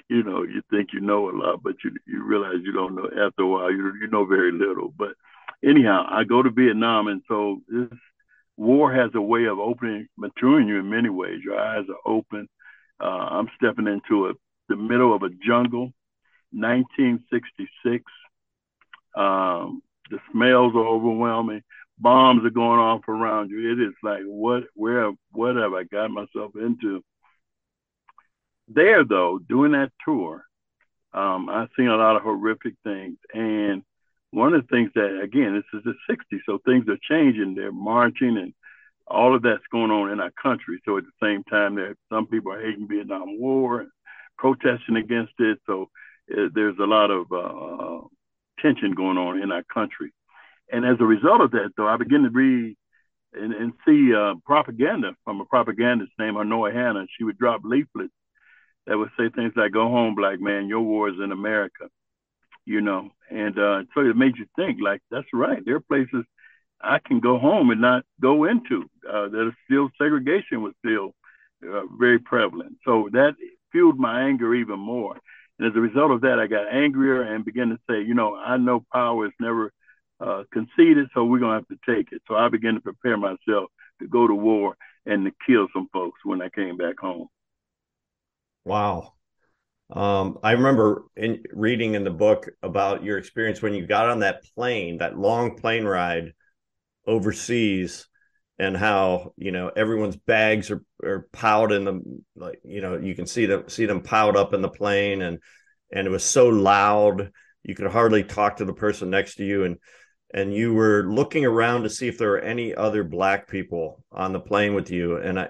you 0.08 0.22
know, 0.22 0.42
you 0.42 0.62
think 0.70 0.90
you 0.92 1.00
know 1.00 1.30
a 1.30 1.32
lot, 1.32 1.62
but 1.62 1.76
you 1.84 1.92
you 2.06 2.22
realize 2.22 2.56
you 2.62 2.72
don't 2.72 2.94
know. 2.94 3.06
After 3.06 3.42
a 3.42 3.46
while, 3.46 3.70
you 3.70 3.92
you 4.00 4.08
know 4.08 4.24
very 4.24 4.52
little. 4.52 4.92
But 4.96 5.10
anyhow, 5.64 6.06
I 6.10 6.24
go 6.24 6.42
to 6.42 6.50
Vietnam, 6.50 7.08
and 7.08 7.22
so 7.28 7.60
this 7.68 7.98
war 8.56 8.92
has 8.92 9.10
a 9.14 9.20
way 9.20 9.44
of 9.44 9.58
opening, 9.58 10.08
maturing 10.16 10.68
you 10.68 10.78
in 10.78 10.90
many 10.90 11.08
ways. 11.08 11.40
Your 11.44 11.58
eyes 11.58 11.84
are 11.88 12.10
open. 12.12 12.48
Uh, 13.00 13.04
I'm 13.30 13.48
stepping 13.56 13.86
into 13.86 14.28
a, 14.28 14.32
the 14.68 14.76
middle 14.76 15.14
of 15.14 15.22
a 15.22 15.30
jungle, 15.46 15.92
1966. 16.52 18.04
Um, 19.16 19.82
the 20.10 20.18
smells 20.32 20.74
are 20.74 20.86
overwhelming. 20.86 21.62
Bombs 21.98 22.44
are 22.44 22.50
going 22.50 22.78
off 22.78 23.08
around 23.08 23.50
you. 23.50 23.72
It 23.72 23.80
is 23.88 23.94
like 24.02 24.22
what, 24.24 24.64
where, 24.74 25.12
what 25.32 25.56
have 25.56 25.74
I 25.74 25.84
got 25.84 26.10
myself 26.10 26.52
into? 26.56 27.02
there 28.68 29.04
though, 29.04 29.38
doing 29.38 29.72
that 29.72 29.92
tour, 30.04 30.44
Um, 31.12 31.48
I've 31.48 31.70
seen 31.76 31.88
a 31.88 31.96
lot 31.96 32.16
of 32.16 32.22
horrific 32.22 32.74
things. 32.84 33.16
And 33.34 33.82
one 34.30 34.54
of 34.54 34.62
the 34.62 34.68
things 34.68 34.90
that, 34.94 35.20
again, 35.22 35.54
this 35.54 35.78
is 35.80 35.84
the 35.84 35.94
60s, 36.08 36.40
so 36.44 36.58
things 36.58 36.86
are 36.88 36.98
changing. 37.08 37.54
They're 37.54 37.72
marching 37.72 38.36
and 38.36 38.52
all 39.06 39.34
of 39.34 39.42
that's 39.42 39.66
going 39.72 39.90
on 39.90 40.10
in 40.10 40.20
our 40.20 40.32
country. 40.32 40.80
So 40.84 40.98
at 40.98 41.04
the 41.04 41.26
same 41.26 41.42
time, 41.44 41.76
there 41.76 41.96
some 42.10 42.26
people 42.26 42.52
are 42.52 42.60
hating 42.60 42.88
Vietnam 42.88 43.38
War 43.40 43.80
and 43.80 43.90
protesting 44.36 44.96
against 44.96 45.32
it. 45.38 45.58
So 45.66 45.88
there's 46.28 46.78
a 46.78 46.84
lot 46.86 47.10
of 47.10 47.32
uh, 47.32 48.06
tension 48.60 48.92
going 48.92 49.18
on 49.18 49.42
in 49.42 49.52
our 49.52 49.62
country. 49.64 50.12
And 50.70 50.84
as 50.84 50.96
a 51.00 51.04
result 51.04 51.40
of 51.40 51.50
that, 51.52 51.70
though, 51.76 51.88
I 51.88 51.96
begin 51.96 52.22
to 52.24 52.30
read 52.30 52.76
and, 53.32 53.52
and 53.52 53.72
see 53.86 54.14
uh, 54.14 54.34
propaganda 54.44 55.14
from 55.24 55.40
a 55.40 55.44
propagandist 55.44 56.12
named 56.18 56.36
Hanoi 56.36 56.72
Hannah. 56.72 57.06
She 57.16 57.24
would 57.24 57.38
drop 57.38 57.62
leaflets 57.64 58.12
that 58.86 58.98
would 58.98 59.10
say 59.18 59.28
things 59.28 59.52
like, 59.56 59.72
"Go 59.72 59.88
home, 59.88 60.14
black 60.14 60.40
man. 60.40 60.68
Your 60.68 60.80
war 60.80 61.08
is 61.08 61.16
in 61.22 61.32
America." 61.32 61.88
You 62.64 62.82
know, 62.82 63.10
and 63.30 63.58
uh, 63.58 63.84
so 63.94 64.00
it 64.00 64.16
made 64.16 64.36
you 64.36 64.46
think, 64.54 64.78
like, 64.82 65.00
that's 65.10 65.26
right. 65.32 65.62
There 65.64 65.76
are 65.76 65.80
places 65.80 66.24
I 66.80 66.98
can 66.98 67.18
go 67.18 67.38
home 67.38 67.70
and 67.70 67.80
not 67.80 68.04
go 68.20 68.44
into. 68.44 68.82
Uh, 69.08 69.28
that 69.28 69.52
still 69.64 69.88
segregation 69.96 70.62
was 70.62 70.74
still 70.84 71.14
uh, 71.66 71.82
very 71.98 72.18
prevalent. 72.18 72.76
So 72.84 73.08
that 73.12 73.36
fueled 73.72 73.98
my 73.98 74.22
anger 74.22 74.54
even 74.54 74.78
more. 74.78 75.16
And 75.58 75.68
as 75.68 75.76
a 75.76 75.80
result 75.80 76.10
of 76.10 76.20
that, 76.22 76.38
I 76.38 76.46
got 76.46 76.72
angrier 76.72 77.22
and 77.22 77.44
began 77.44 77.70
to 77.70 77.78
say, 77.88 78.02
you 78.02 78.14
know, 78.14 78.36
I 78.36 78.56
know 78.56 78.84
power 78.92 79.26
is 79.26 79.32
never 79.40 79.72
uh, 80.20 80.44
conceded, 80.52 81.08
so 81.14 81.24
we're 81.24 81.38
going 81.38 81.62
to 81.62 81.66
have 81.66 81.78
to 81.78 81.94
take 81.94 82.12
it. 82.12 82.22
So 82.28 82.34
I 82.34 82.48
began 82.48 82.74
to 82.74 82.80
prepare 82.80 83.16
myself 83.16 83.70
to 84.00 84.08
go 84.08 84.26
to 84.26 84.34
war 84.34 84.76
and 85.06 85.24
to 85.24 85.32
kill 85.46 85.68
some 85.72 85.88
folks 85.92 86.20
when 86.24 86.42
I 86.42 86.48
came 86.48 86.76
back 86.76 86.98
home. 86.98 87.28
Wow. 88.64 89.14
Um, 89.90 90.38
I 90.42 90.52
remember 90.52 91.04
in 91.16 91.42
reading 91.52 91.94
in 91.94 92.04
the 92.04 92.10
book 92.10 92.48
about 92.62 93.02
your 93.02 93.16
experience 93.16 93.62
when 93.62 93.74
you 93.74 93.86
got 93.86 94.10
on 94.10 94.20
that 94.20 94.42
plane, 94.54 94.98
that 94.98 95.18
long 95.18 95.56
plane 95.56 95.84
ride 95.84 96.34
overseas, 97.06 98.06
and 98.58 98.76
how 98.76 99.32
you 99.36 99.52
know 99.52 99.68
everyone's 99.68 100.16
bags 100.16 100.70
are, 100.70 100.82
are 101.04 101.28
piled 101.32 101.72
in 101.72 101.84
the 101.84 102.22
like 102.36 102.60
you 102.64 102.80
know 102.80 102.96
you 102.96 103.14
can 103.14 103.26
see 103.26 103.46
them 103.46 103.68
see 103.68 103.86
them 103.86 104.02
piled 104.02 104.36
up 104.36 104.54
in 104.54 104.62
the 104.62 104.68
plane, 104.68 105.22
and 105.22 105.38
and 105.92 106.06
it 106.06 106.10
was 106.10 106.24
so 106.24 106.48
loud 106.48 107.30
you 107.62 107.74
could 107.74 107.90
hardly 107.90 108.24
talk 108.24 108.56
to 108.56 108.64
the 108.64 108.72
person 108.72 109.10
next 109.10 109.36
to 109.36 109.44
you, 109.44 109.64
and 109.64 109.78
and 110.34 110.52
you 110.52 110.74
were 110.74 111.04
looking 111.08 111.44
around 111.44 111.82
to 111.82 111.90
see 111.90 112.08
if 112.08 112.18
there 112.18 112.30
were 112.30 112.40
any 112.40 112.74
other 112.74 113.02
black 113.02 113.48
people 113.48 114.04
on 114.12 114.32
the 114.32 114.40
plane 114.40 114.74
with 114.74 114.90
you 114.90 115.16
and 115.16 115.40
i 115.40 115.48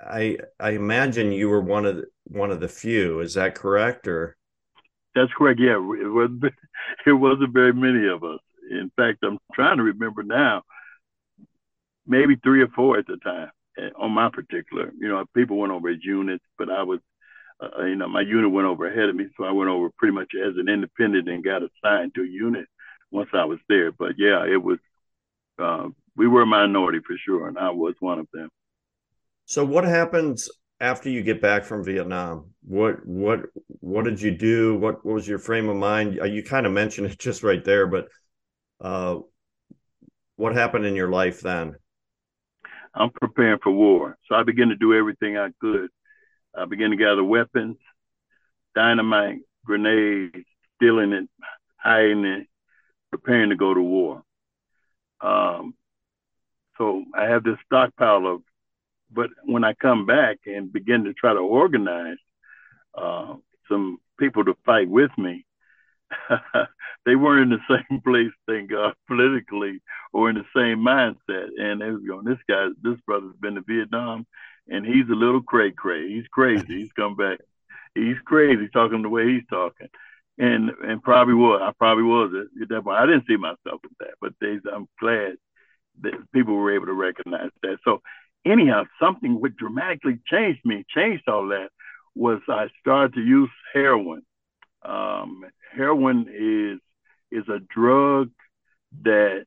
i 0.00 0.36
i 0.58 0.70
imagine 0.70 1.32
you 1.32 1.48
were 1.48 1.60
one 1.60 1.86
of 1.86 1.96
the, 1.96 2.04
one 2.24 2.50
of 2.50 2.60
the 2.60 2.68
few 2.68 3.20
is 3.20 3.34
that 3.34 3.54
correct 3.54 4.06
or? 4.06 4.36
That's 5.14 5.32
correct 5.36 5.60
yeah 5.60 5.76
it 5.76 6.12
was 6.12 6.30
it 7.06 7.12
wasn't 7.12 7.52
very 7.52 7.72
many 7.72 8.08
of 8.08 8.22
us. 8.22 8.40
In 8.70 8.90
fact 8.96 9.18
i'm 9.22 9.38
trying 9.54 9.78
to 9.78 9.82
remember 9.82 10.22
now 10.22 10.62
maybe 12.10 12.36
three 12.36 12.62
or 12.62 12.68
four 12.68 12.98
at 12.98 13.06
the 13.06 13.16
time 13.18 13.50
eh, 13.78 13.90
on 13.98 14.12
my 14.12 14.28
particular 14.28 14.92
you 14.98 15.08
know 15.08 15.24
people 15.34 15.56
went 15.56 15.72
over 15.72 15.88
as 15.88 16.04
units 16.04 16.44
but 16.58 16.70
i 16.70 16.82
was 16.82 17.00
uh, 17.62 17.84
you 17.84 17.96
know 17.96 18.08
my 18.08 18.20
unit 18.20 18.50
went 18.50 18.66
over 18.66 18.86
ahead 18.86 19.08
of 19.08 19.16
me 19.16 19.26
so 19.36 19.44
i 19.44 19.52
went 19.52 19.70
over 19.70 19.90
pretty 19.96 20.14
much 20.14 20.32
as 20.34 20.54
an 20.56 20.68
independent 20.68 21.28
and 21.28 21.44
got 21.44 21.62
assigned 21.62 22.14
to 22.14 22.22
a 22.22 22.26
unit 22.26 22.66
once 23.10 23.30
I 23.32 23.44
was 23.44 23.58
there. 23.68 23.92
But 23.92 24.12
yeah, 24.18 24.44
it 24.46 24.62
was 24.62 24.78
uh, 25.58 25.88
we 26.16 26.26
were 26.26 26.42
a 26.42 26.46
minority 26.46 27.00
for 27.06 27.16
sure, 27.24 27.48
and 27.48 27.58
I 27.58 27.70
was 27.70 27.94
one 28.00 28.18
of 28.18 28.28
them. 28.32 28.48
So 29.46 29.64
what 29.64 29.84
happens 29.84 30.48
after 30.80 31.10
you 31.10 31.22
get 31.22 31.42
back 31.42 31.64
from 31.64 31.84
Vietnam? 31.84 32.50
What 32.62 33.04
what 33.06 33.40
what 33.80 34.04
did 34.04 34.20
you 34.20 34.30
do? 34.30 34.76
What, 34.76 35.04
what 35.04 35.14
was 35.14 35.28
your 35.28 35.38
frame 35.38 35.68
of 35.68 35.76
mind? 35.76 36.20
Uh, 36.20 36.24
you 36.24 36.42
kind 36.42 36.66
of 36.66 36.72
mentioned 36.72 37.08
it 37.08 37.18
just 37.18 37.42
right 37.42 37.64
there, 37.64 37.86
but 37.86 38.08
uh, 38.80 39.18
what 40.36 40.54
happened 40.54 40.86
in 40.86 40.96
your 40.96 41.10
life 41.10 41.40
then? 41.40 41.76
I'm 42.94 43.10
preparing 43.10 43.58
for 43.62 43.70
war, 43.70 44.16
so 44.28 44.34
I 44.34 44.42
began 44.42 44.68
to 44.68 44.76
do 44.76 44.94
everything 44.94 45.36
I 45.36 45.50
could. 45.60 45.90
I 46.56 46.64
began 46.64 46.90
to 46.90 46.96
gather 46.96 47.22
weapons, 47.22 47.76
dynamite, 48.74 49.40
grenades, 49.64 50.44
stealing 50.76 51.12
it, 51.12 51.28
hiding 51.76 52.24
it, 52.24 52.46
preparing 53.10 53.50
to 53.50 53.56
go 53.56 53.72
to 53.72 53.80
war. 53.80 54.22
Um, 55.20 55.74
so 56.78 57.04
I 57.16 57.24
have 57.24 57.44
this 57.44 57.58
stockpile 57.66 58.26
of, 58.26 58.42
but 59.12 59.30
when 59.44 59.64
I 59.64 59.74
come 59.74 60.06
back 60.06 60.38
and 60.46 60.72
begin 60.72 61.04
to 61.04 61.12
try 61.12 61.32
to 61.32 61.40
organize 61.40 62.16
uh, 62.96 63.34
some 63.68 63.98
people 64.18 64.44
to 64.44 64.56
fight 64.64 64.88
with 64.88 65.10
me, 65.18 65.44
they 67.06 67.16
weren't 67.16 67.52
in 67.52 67.58
the 67.58 67.76
same 67.90 68.00
place, 68.04 68.32
thank 68.46 68.70
God, 68.70 68.94
politically 69.06 69.80
or 70.12 70.30
in 70.30 70.36
the 70.36 70.44
same 70.54 70.78
mindset. 70.78 71.48
And 71.58 71.80
they 71.80 71.90
was 71.90 72.02
going, 72.06 72.24
this 72.24 72.38
guy, 72.48 72.68
this 72.82 72.98
brother's 73.06 73.36
been 73.40 73.54
to 73.54 73.62
Vietnam, 73.66 74.26
and 74.68 74.84
he's 74.84 75.08
a 75.10 75.14
little 75.14 75.42
cray 75.42 75.70
cray. 75.70 76.08
He's 76.08 76.26
crazy. 76.28 76.82
He's 76.82 76.92
come 76.92 77.16
back. 77.16 77.38
He's 77.94 78.18
crazy 78.24 78.68
talking 78.68 79.02
the 79.02 79.08
way 79.08 79.26
he's 79.26 79.46
talking 79.50 79.88
and 80.40 80.70
and 80.82 81.02
probably 81.02 81.34
was. 81.34 81.60
I 81.62 81.72
probably 81.78 82.04
was 82.04 82.32
at 82.60 82.68
that 82.68 82.82
point. 82.82 82.98
I 82.98 83.06
didn't 83.06 83.26
see 83.26 83.36
myself 83.36 83.80
as 83.84 83.90
that, 84.00 84.14
but 84.20 84.32
they, 84.40 84.58
I'm 84.72 84.88
glad 84.98 85.34
that 86.00 86.14
people 86.32 86.54
were 86.54 86.74
able 86.74 86.86
to 86.86 86.94
recognize 86.94 87.50
that. 87.62 87.76
So 87.84 88.00
anyhow, 88.46 88.84
something 89.00 89.38
which 89.38 89.56
dramatically 89.56 90.18
changed 90.26 90.60
me, 90.64 90.84
changed 90.88 91.28
all 91.28 91.48
that, 91.48 91.68
was 92.14 92.40
I 92.48 92.68
started 92.80 93.14
to 93.14 93.20
use 93.20 93.50
heroin. 93.74 94.22
Um, 94.82 95.44
heroin 95.74 96.26
is 96.28 96.80
is 97.30 97.48
a 97.48 97.60
drug 97.60 98.30
that 99.02 99.44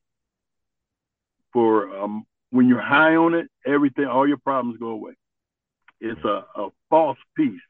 for 1.52 1.96
um, 1.96 2.24
when 2.50 2.68
you're 2.68 2.80
high 2.80 3.16
on 3.16 3.34
it, 3.34 3.48
everything, 3.66 4.06
all 4.06 4.28
your 4.28 4.38
problems 4.38 4.78
go 4.78 4.88
away. 4.88 5.12
It's 6.00 6.22
a, 6.24 6.44
a 6.56 6.68
false 6.90 7.18
peace 7.36 7.60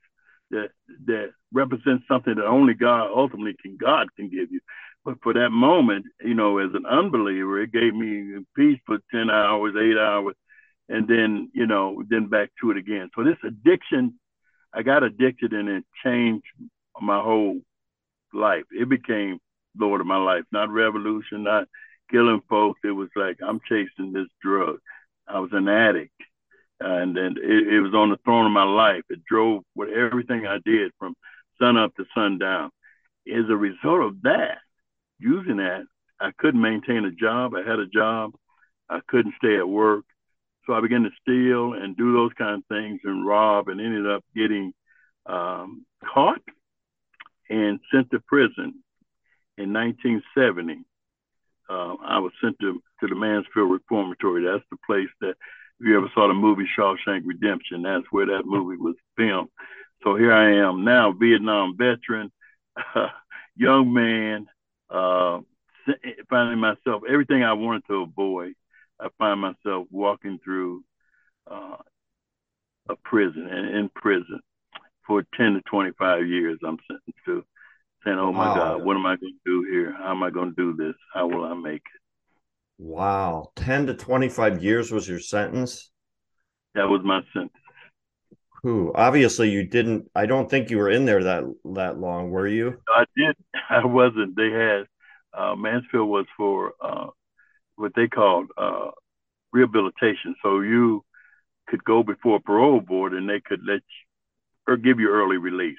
that 0.51 0.71
that 1.07 1.31
represents 1.53 2.05
something 2.09 2.35
that 2.35 2.47
only 2.47 2.75
God 2.75 3.11
ultimately 3.15 3.55
can 3.63 3.77
God 3.77 4.09
can 4.17 4.29
give 4.29 4.51
you. 4.51 4.61
But 5.05 5.23
for 5.23 5.35
that 5.35 5.51
moment, 5.51 6.07
you 6.25 6.35
know, 6.35 6.59
as 6.59 6.71
an 6.75 6.87
unbeliever, 6.87 7.63
it 7.63 7.73
gave 7.73 7.95
me 7.95 8.45
peace 8.57 8.81
for 8.87 8.99
ten 9.11 9.31
hours, 9.31 9.75
eight 9.79 9.99
hours, 9.99 10.35
and 10.89 11.07
then 11.07 11.51
you 11.55 11.67
know, 11.67 12.03
then 12.09 12.27
back 12.27 12.51
to 12.61 12.71
it 12.71 12.77
again. 12.77 13.11
So 13.15 13.23
this 13.23 13.39
addiction, 13.45 14.19
I 14.73 14.83
got 14.83 15.03
addicted 15.03 15.53
and 15.53 15.69
it 15.69 15.85
changed 16.05 16.47
my 17.01 17.21
whole 17.21 17.61
life. 18.33 18.65
It 18.71 18.89
became 18.89 19.39
Lord 19.79 20.01
of 20.01 20.07
my 20.07 20.17
life, 20.17 20.45
not 20.53 20.71
revolution, 20.71 21.43
not 21.43 21.69
killing 22.11 22.43
folks. 22.49 22.81
It 22.85 22.93
was 22.93 23.09
like 23.17 23.39
I'm 23.43 23.61
chasing 23.69 24.13
this 24.13 24.29
drug. 24.43 24.79
I 25.27 25.41
was 25.41 25.51
an 25.53 25.69
addict 25.69 26.13
and 26.81 27.17
then 27.17 27.37
it, 27.43 27.75
it, 27.75 27.81
was 27.81 27.95
on 27.95 28.11
the 28.11 28.19
throne 28.25 28.47
of 28.47 28.53
my 28.53 28.65
life. 28.65 29.03
It 29.09 29.25
drove 29.25 29.63
with 29.75 29.91
everything 29.91 30.47
I 30.47 30.59
did 30.65 30.93
from 30.99 31.15
sun 31.59 31.77
up 31.77 31.95
to 31.97 32.05
sundown. 32.15 32.71
As 33.27 33.45
a 33.49 33.57
result 33.57 34.03
of 34.03 34.23
that, 34.23 34.59
using 35.19 35.59
that, 35.59 35.85
I 36.21 36.31
couldn't 36.37 36.61
maintain 36.61 37.05
a 37.05 37.11
job. 37.11 37.55
I 37.55 37.69
had 37.69 37.79
a 37.79 37.87
job. 37.87 38.33
I 38.89 39.01
couldn't 39.07 39.35
stay 39.39 39.57
at 39.57 39.69
work. 39.69 40.05
So 40.67 40.73
I 40.73 40.81
began 40.81 41.03
to 41.05 41.11
steal 41.21 41.75
and 41.75 41.97
do 41.97 42.13
those 42.13 42.33
kind 42.37 42.57
of 42.57 42.67
things 42.69 43.01
and 43.05 43.27
rob 43.27 43.69
and 43.69 43.81
ended 43.81 44.09
up 44.09 44.25
getting 44.35 44.73
um, 45.27 45.87
caught 46.05 46.43
and 47.51 47.81
sent 47.93 48.11
to 48.11 48.21
prison 48.21 48.83
in 49.57 49.73
1970. 49.73 50.85
Uh, 51.69 51.95
I 52.05 52.19
was 52.19 52.33
sent 52.43 52.59
to, 52.61 52.83
to 53.01 53.07
the 53.07 53.15
Mansfield 53.15 53.71
Reformatory. 53.71 54.45
That's 54.45 54.65
the 54.71 54.77
place 54.87 55.09
that 55.21 55.35
if 55.81 55.87
you 55.87 55.97
ever 55.97 56.11
saw 56.15 56.29
the 56.29 56.35
movie 56.35 56.69
Shawshank 56.79 57.23
Redemption, 57.25 57.83
that's 57.83 58.05
where 58.11 58.27
that 58.27 58.45
movie 58.45 58.77
was 58.77 58.97
filmed. 59.17 59.49
So 60.03 60.17
here 60.17 60.33
I 60.33 60.57
am 60.69 60.85
now, 60.85 61.13
Vietnam 61.13 61.77
veteran, 61.77 62.31
uh, 62.95 63.09
young 63.57 63.93
man, 63.93 64.47
uh, 64.91 65.41
finding 66.29 66.59
myself 66.59 67.03
everything 67.09 67.43
I 67.43 67.55
wanted 67.55 67.87
to 67.89 68.03
avoid. 68.03 68.55
I 69.01 69.09
find 69.19 69.41
myself 69.41 69.87
walking 69.91 70.39
through 70.45 70.85
uh, 71.51 71.77
a 72.89 72.97
prison 72.97 73.49
and 73.49 73.77
in 73.77 73.89
prison 73.89 74.41
for 75.07 75.25
10 75.37 75.55
to 75.55 75.61
25 75.63 76.27
years. 76.27 76.59
I'm 76.65 76.79
sentenced 76.87 77.19
to 77.27 77.45
saying, 78.05 78.19
"Oh 78.19 78.33
my 78.33 78.47
wow. 78.47 78.55
God, 78.55 78.85
what 78.85 78.97
am 78.97 79.07
I 79.07 79.17
going 79.17 79.33
to 79.33 79.51
do 79.51 79.67
here? 79.71 79.93
How 79.93 80.11
am 80.11 80.23
I 80.23 80.31
going 80.31 80.55
to 80.55 80.57
do 80.57 80.77
this? 80.77 80.95
How 81.13 81.27
will 81.27 81.45
I 81.45 81.55
make 81.55 81.83
it?" 81.83 82.01
Wow. 82.79 83.53
10 83.57 83.87
to 83.87 83.95
25 83.95 84.63
years 84.63 84.91
was 84.91 85.09
your 85.09 85.21
sentence? 85.21 85.91
That 86.75 86.89
was 86.89 87.03
my 87.05 87.21
sentence. 87.33 87.53
Who 88.63 88.93
obviously 88.95 89.51
you 89.51 89.65
didn't 89.65 90.11
I 90.15 90.27
don't 90.27 90.49
think 90.49 90.71
you 90.71 90.79
were 90.79 90.91
in 90.91 91.05
there 91.05 91.23
that 91.25 91.45
that 91.75 91.99
long, 91.99 92.31
were 92.31 92.49
you? 92.49 92.79
I 92.89 93.05
did. 93.17 93.37
I 93.71 93.85
wasn't. 93.85 94.37
They 94.37 94.51
had 94.51 94.87
uh, 95.35 95.55
Mansfield 95.55 96.09
was 96.09 96.27
for 96.37 96.73
uh, 96.81 97.09
what 97.77 97.93
they 97.95 98.09
called 98.09 98.49
uh, 98.57 98.91
rehabilitation. 99.53 100.35
So 100.43 100.61
you 100.61 101.05
could 101.69 101.85
go 101.85 102.03
before 102.03 102.37
a 102.37 102.41
parole 102.41 102.81
board 102.81 103.15
and 103.15 103.29
they 103.29 103.41
could 103.41 103.61
let 103.67 103.77
you 103.77 104.04
or 104.67 104.77
give 104.77 105.01
you 105.01 105.11
early 105.11 105.37
release 105.37 105.79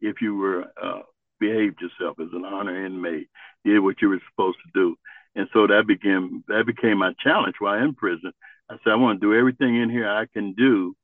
if 0.00 0.20
you 0.20 0.36
were 0.36 0.64
uh, 0.82 1.00
behaved 1.40 1.80
yourself 1.80 2.18
as 2.20 2.28
an 2.32 2.44
honor 2.44 2.84
inmate, 2.84 3.28
did 3.64 3.80
what 3.80 4.00
you 4.00 4.08
were 4.08 4.20
supposed 4.30 4.58
to 4.64 4.70
do. 4.74 4.96
And 5.34 5.48
so 5.52 5.66
that 5.66 5.84
became 5.86 6.44
that 6.48 6.64
became 6.66 6.98
my 6.98 7.12
challenge 7.22 7.56
while 7.58 7.82
in 7.82 7.94
prison. 7.94 8.32
I 8.70 8.76
said, 8.82 8.92
I 8.92 8.96
want 8.96 9.20
to 9.20 9.26
do 9.26 9.38
everything 9.38 9.80
in 9.80 9.90
here 9.90 10.08
I 10.08 10.26
can 10.32 10.54
do 10.54 10.94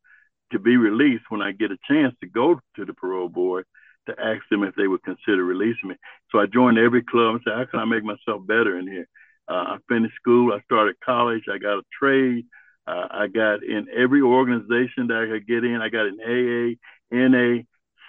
to 0.52 0.58
be 0.58 0.76
released 0.76 1.24
when 1.28 1.42
I 1.42 1.52
get 1.52 1.72
a 1.72 1.78
chance 1.88 2.14
to 2.20 2.26
go 2.26 2.60
to 2.76 2.84
the 2.84 2.94
parole 2.94 3.28
board 3.28 3.66
to 4.06 4.14
ask 4.18 4.42
them 4.50 4.64
if 4.64 4.74
they 4.74 4.86
would 4.86 5.02
consider 5.02 5.44
releasing 5.44 5.90
me. 5.90 5.96
So 6.30 6.38
I 6.38 6.46
joined 6.46 6.78
every 6.78 7.02
club 7.02 7.34
and 7.34 7.40
said, 7.44 7.54
how 7.54 7.64
can 7.66 7.80
I 7.80 7.84
make 7.84 8.04
myself 8.04 8.46
better 8.46 8.78
in 8.78 8.86
here? 8.86 9.06
Uh, 9.48 9.74
I 9.74 9.76
finished 9.88 10.14
school. 10.16 10.52
I 10.52 10.60
started 10.62 10.96
college. 11.04 11.44
I 11.52 11.58
got 11.58 11.78
a 11.78 11.82
trade. 11.98 12.46
Uh, 12.86 13.06
I 13.10 13.26
got 13.26 13.62
in 13.62 13.88
every 13.94 14.22
organization 14.22 15.08
that 15.08 15.26
I 15.26 15.32
could 15.32 15.46
get 15.46 15.64
in. 15.64 15.80
I 15.82 15.88
got 15.88 16.06
an 16.06 16.18
AA, 16.20 16.76
NA, 17.10 17.62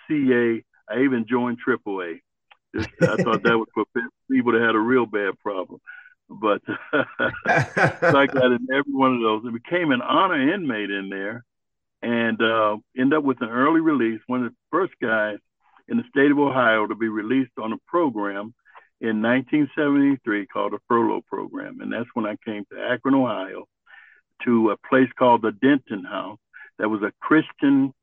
CA. 0.08 0.64
I 0.90 1.04
even 1.04 1.26
joined 1.28 1.58
AAA. 1.66 2.20
Just, 2.76 2.90
I 3.02 3.16
thought 3.18 3.44
that 3.44 3.58
was 3.58 3.68
for 3.74 3.86
people 4.30 4.54
that 4.54 4.62
had 4.62 4.76
a 4.76 4.80
real 4.80 5.06
bad 5.06 5.38
problem. 5.40 5.80
But 6.30 6.62
so 6.66 8.18
I 8.18 8.26
got 8.28 8.52
in 8.52 8.68
every 8.74 8.94
one 8.94 9.16
of 9.16 9.22
those 9.22 9.44
and 9.44 9.54
became 9.54 9.92
an 9.92 10.02
honor 10.02 10.54
inmate 10.54 10.90
in 10.90 11.10
there 11.10 11.44
and 12.02 12.42
uh, 12.42 12.78
ended 12.98 13.18
up 13.18 13.24
with 13.24 13.42
an 13.42 13.50
early 13.50 13.82
release. 13.82 14.22
One 14.28 14.46
of 14.46 14.52
the 14.52 14.58
first 14.72 14.94
guys 15.02 15.38
in 15.88 15.98
the 15.98 16.04
state 16.10 16.32
of 16.32 16.40
Ohio 16.40 16.88
to 16.88 16.96
be 16.96 17.10
released 17.10 17.52
on 17.62 17.74
a 17.74 17.78
program 17.86 18.54
in 19.02 19.22
1973 19.22 20.48
called 20.48 20.74
a 20.74 20.80
furlough 20.88 21.24
program. 21.28 21.82
And 21.82 21.92
that's 21.92 22.10
when 22.14 22.26
I 22.26 22.38
came 22.46 22.66
to 22.72 22.80
Akron, 22.80 23.16
Ohio, 23.16 23.66
to 24.46 24.72
a 24.72 24.78
place 24.88 25.10
called 25.18 25.42
the 25.42 25.52
Denton 25.52 26.06
House 26.06 26.40
that 26.80 26.90
was 26.90 27.02
a 27.02 27.12
Christian 27.20 27.94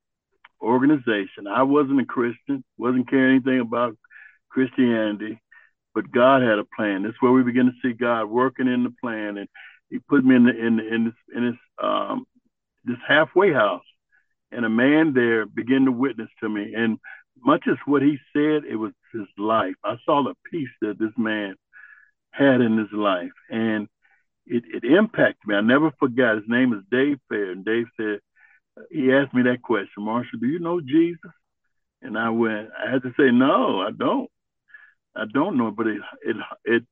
organization. 0.63 1.47
I 1.49 1.63
wasn't 1.63 2.01
a 2.01 2.05
Christian, 2.05 2.65
wasn't 2.77 3.09
caring 3.09 3.37
anything 3.37 3.61
about 3.61 3.97
Christianity, 4.51 5.41
but 5.95 6.11
God 6.11 6.43
had 6.43 6.59
a 6.59 6.65
plan. 6.77 7.03
That's 7.03 7.21
where 7.21 7.33
we 7.33 7.43
begin 7.43 7.67
to 7.67 7.73
see 7.83 7.93
God 7.93 8.27
working 8.27 8.69
in 8.69 8.85
the 8.85 8.95
plan, 9.03 9.39
and 9.39 9.49
He 9.91 9.99
put 9.99 10.25
me 10.25 10.37
in 10.37 10.45
the 10.45 10.51
in 10.51 10.81
in 10.81 11.05
this 11.05 11.15
in 11.35 11.51
this 11.51 11.59
um, 11.83 12.27
this 12.85 12.99
halfway 13.07 13.53
house, 13.53 13.85
and 14.51 14.65
a 14.65 14.71
man 14.71 15.13
there 15.15 15.47
began 15.47 15.85
to 15.85 15.93
witness 15.93 16.31
to 16.41 16.49
me. 16.49 16.75
And 16.75 16.99
much 17.45 17.65
as 17.69 17.77
what 17.87 18.03
he 18.03 18.19
said, 18.33 18.65
it 18.69 18.77
was 18.77 18.93
his 19.13 19.27
life. 19.37 19.75
I 19.85 19.97
saw 20.05 20.23
the 20.23 20.35
peace 20.51 20.69
that 20.81 20.99
this 20.99 21.13
man 21.17 21.55
had 22.31 22.61
in 22.61 22.79
his 22.79 22.93
life, 22.93 23.33
and 23.51 23.89
it, 24.47 24.65
it 24.73 24.85
impacted 24.85 25.47
me. 25.47 25.55
I 25.55 25.61
never 25.61 25.93
forgot. 25.99 26.37
His 26.37 26.49
name 26.49 26.73
is 26.73 26.81
Dave 26.91 27.19
Fair, 27.29 27.53
and 27.53 27.65
Dave 27.65 27.87
said 27.97 28.21
he 28.91 29.13
asked 29.13 29.35
me 29.35 29.43
that 29.43 29.63
question, 29.63 30.05
Marshall, 30.05 30.39
do 30.41 30.47
you 30.47 30.59
know 30.59 30.81
Jesus? 30.81 31.33
And 32.03 32.17
I 32.17 32.31
went, 32.31 32.71
I 32.79 32.91
had 32.91 33.03
to 33.03 33.13
say, 33.19 33.31
no, 33.31 33.81
I 33.81 33.91
don't. 33.91 34.31
I 35.17 35.25
don't 35.33 35.57
know, 35.57 35.71
but 35.71 35.89
it 35.89 36.01
it 36.23 36.37
it 36.65 36.83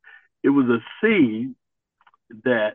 it 0.42 0.48
was 0.48 0.66
a 0.66 0.78
seed 1.00 1.54
that 2.44 2.74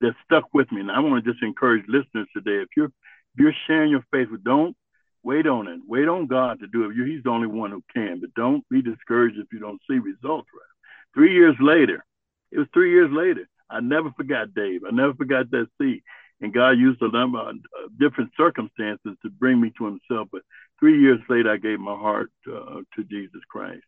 that 0.00 0.14
stuck 0.24 0.52
with 0.52 0.70
me. 0.72 0.80
And 0.80 0.90
I 0.90 1.00
want 1.00 1.24
to 1.24 1.32
just 1.32 1.42
encourage 1.42 1.84
listeners 1.86 2.26
today. 2.34 2.62
If 2.62 2.68
you're 2.76 2.86
if 2.86 3.38
you're 3.38 3.54
sharing 3.66 3.90
your 3.90 4.04
faith, 4.10 4.28
with 4.30 4.42
don't 4.42 4.76
wait 5.22 5.46
on 5.46 5.68
it. 5.68 5.80
Wait 5.86 6.08
on 6.08 6.26
God 6.26 6.60
to 6.60 6.66
do 6.66 6.90
it. 6.90 6.94
He's 6.94 7.22
the 7.22 7.30
only 7.30 7.46
one 7.46 7.70
who 7.70 7.82
can. 7.94 8.20
But 8.20 8.34
don't 8.34 8.64
be 8.68 8.82
discouraged 8.82 9.38
if 9.38 9.46
you 9.52 9.58
don't 9.58 9.80
see 9.88 9.98
results 9.98 10.48
right. 10.52 11.14
Three 11.14 11.32
years 11.32 11.56
later, 11.60 12.04
it 12.50 12.58
was 12.58 12.68
three 12.74 12.90
years 12.90 13.10
later. 13.12 13.48
I 13.70 13.80
never 13.80 14.12
forgot 14.12 14.54
Dave. 14.54 14.82
I 14.86 14.90
never 14.90 15.14
forgot 15.14 15.50
that 15.50 15.68
seed. 15.80 16.02
And 16.40 16.52
God 16.52 16.72
used 16.72 17.00
a 17.00 17.10
number 17.10 17.38
of 17.38 17.54
different 17.98 18.30
circumstances 18.36 19.16
to 19.22 19.30
bring 19.30 19.60
me 19.60 19.72
to 19.78 19.84
Himself. 19.84 20.28
But 20.32 20.42
three 20.78 21.00
years 21.00 21.20
later, 21.28 21.52
I 21.52 21.56
gave 21.56 21.78
my 21.78 21.94
heart 21.94 22.30
uh, 22.46 22.80
to 22.96 23.04
Jesus 23.04 23.40
Christ. 23.48 23.84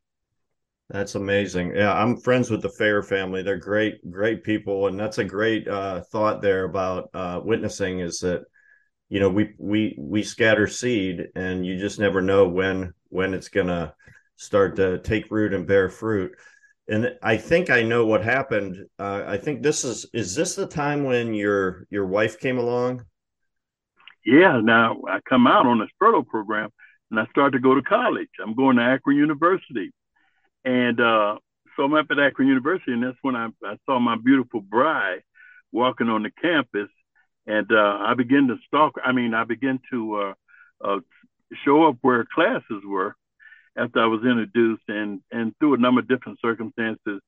That's 0.89 1.17
amazing. 1.17 1.75
Yeah, 1.75 1.93
I'm 1.93 2.17
friends 2.17 2.49
with 2.49 2.63
the 2.63 2.69
Fair 2.69 3.03
family. 3.03 3.43
They're 3.43 3.57
great, 3.57 4.09
great 4.09 4.45
people, 4.45 4.87
and 4.87 4.99
that's 4.99 5.19
a 5.19 5.25
great 5.25 5.67
uh, 5.67 6.03
thought 6.13 6.43
there 6.43 6.65
about 6.65 7.11
uh, 7.13 7.41
witnessing. 7.45 7.99
Is 7.99 8.21
that 8.21 8.45
you 9.09 9.19
know 9.19 9.29
we 9.29 9.55
we 9.59 9.97
we 9.99 10.23
scatter 10.23 10.69
seed, 10.69 11.29
and 11.35 11.67
you 11.67 11.77
just 11.77 11.99
never 11.99 12.23
know 12.23 12.47
when 12.47 12.93
when 13.09 13.35
it's 13.35 13.49
gonna 13.49 13.95
start 14.37 14.77
to 14.77 14.99
take 14.99 15.31
root 15.31 15.53
and 15.55 15.67
bear 15.67 15.89
fruit. 15.89 16.33
And 16.89 17.17
I 17.23 17.37
think 17.37 17.69
I 17.69 17.83
know 17.83 18.07
what 18.07 18.23
happened. 18.23 18.87
Uh, 18.99 19.25
I 19.27 19.39
think 19.39 19.63
this 19.63 19.85
is 19.85 20.07
is 20.13 20.35
this 20.35 20.55
the 20.55 20.67
time 20.67 21.05
when 21.05 21.35
your 21.35 21.87
your 21.91 22.07
wife 22.07 22.39
came 22.39 22.59
along? 22.59 23.05
Yeah. 24.25 24.61
Now 24.63 25.03
I 25.09 25.21
come 25.29 25.47
out 25.47 25.67
on 25.67 25.81
this 25.81 25.89
furlough 25.99 26.23
program, 26.23 26.71
and 27.11 27.19
I 27.19 27.27
start 27.27 27.53
to 27.55 27.59
go 27.59 27.75
to 27.75 27.83
college. 27.83 28.29
I'm 28.41 28.55
going 28.55 28.77
to 28.77 28.83
Akron 28.83 29.17
University 29.17 29.93
and 30.67 31.01
uh, 31.01 31.37
so 31.77 31.85
I'm 31.85 31.95
up 31.95 32.07
at 32.11 32.19
Akron 32.19 32.49
University, 32.49 32.93
and 32.93 33.05
that's 33.05 33.17
when 33.23 33.37
I, 33.37 33.49
I 33.65 33.77
saw 33.87 34.01
my 34.01 34.17
beautiful 34.17 34.61
bride 34.61 35.23
walking 35.73 36.09
on 36.09 36.25
the 36.25 36.31
campus, 36.43 36.89
and 37.47 37.71
uh, 37.71 37.99
I 38.01 38.15
began 38.15 38.49
to 38.49 38.57
stalk. 38.67 38.97
I 39.03 39.13
mean, 39.13 39.33
I 39.33 39.45
began 39.45 39.79
to 39.93 40.17
uh, 40.17 40.35
uh, 40.85 41.01
show 41.65 41.85
up 41.85 41.99
where 42.03 42.27
classes 42.35 42.83
were 42.85 43.15
after 43.77 44.01
I 44.01 44.07
was 44.07 44.25
introduced, 44.25 44.83
and 44.89 45.21
and 45.31 45.55
through 45.59 45.75
a 45.75 45.79
number 45.79 46.01
of 46.01 46.09
different 46.09 46.39
circumstances, 46.41 47.21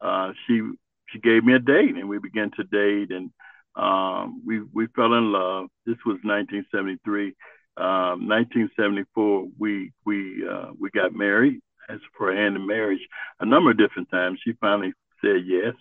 uh, 0.00 0.32
she 0.46 0.62
she 1.10 1.18
gave 1.18 1.44
me 1.44 1.54
a 1.54 1.58
date, 1.58 1.96
and 1.96 2.08
we 2.08 2.18
began 2.18 2.50
to 2.52 2.64
date, 2.64 3.10
and 3.10 3.30
um, 3.76 4.42
we 4.46 4.60
we 4.72 4.86
fell 4.94 5.14
in 5.14 5.32
love. 5.32 5.68
This 5.86 5.98
was 6.06 6.18
1973. 6.22 7.34
Um, 7.76 8.28
1974, 8.28 9.48
we 9.58 9.92
we 10.04 10.46
uh, 10.48 10.72
we 10.78 10.90
got 10.90 11.12
married, 11.12 11.60
As 11.88 11.98
for 12.16 12.30
a 12.30 12.36
hand 12.36 12.56
in 12.56 12.66
marriage 12.66 13.06
a 13.40 13.46
number 13.46 13.70
of 13.70 13.78
different 13.78 14.10
times. 14.10 14.38
She 14.44 14.52
finally 14.60 14.92
said 15.20 15.42
yes. 15.46 15.74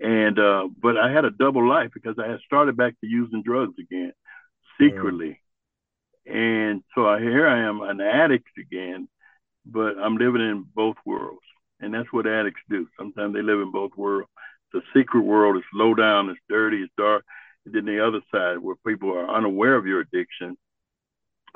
And 0.00 0.38
uh, 0.38 0.68
but 0.80 0.96
I 0.96 1.10
had 1.10 1.24
a 1.24 1.30
double 1.30 1.68
life 1.68 1.90
because 1.92 2.16
I 2.18 2.28
had 2.28 2.40
started 2.46 2.76
back 2.76 2.94
to 3.00 3.06
using 3.06 3.42
drugs 3.42 3.74
again 3.78 4.12
secretly. 4.80 5.40
Mm. 6.28 6.34
And 6.34 6.82
so 6.94 7.16
here 7.18 7.48
I 7.48 7.60
am 7.60 7.80
an 7.80 8.00
addict 8.00 8.58
again, 8.58 9.08
but 9.70 9.98
I'm 9.98 10.16
living 10.16 10.40
in 10.40 10.64
both 10.74 10.96
worlds. 11.04 11.42
And 11.80 11.94
that's 11.94 12.12
what 12.12 12.26
addicts 12.26 12.62
do. 12.68 12.88
Sometimes 12.98 13.34
they 13.34 13.42
live 13.42 13.60
in 13.60 13.70
both 13.70 13.92
worlds. 13.96 14.28
The 14.72 14.82
secret 14.94 15.22
world 15.22 15.56
is 15.56 15.62
low 15.72 15.94
down, 15.94 16.28
it's 16.28 16.40
dirty, 16.48 16.78
it's 16.78 16.92
dark. 16.98 17.24
And 17.64 17.74
then 17.74 17.84
the 17.84 18.04
other 18.04 18.20
side 18.32 18.58
where 18.58 18.76
people 18.86 19.12
are 19.12 19.36
unaware 19.36 19.76
of 19.76 19.86
your 19.86 20.00
addiction, 20.00 20.56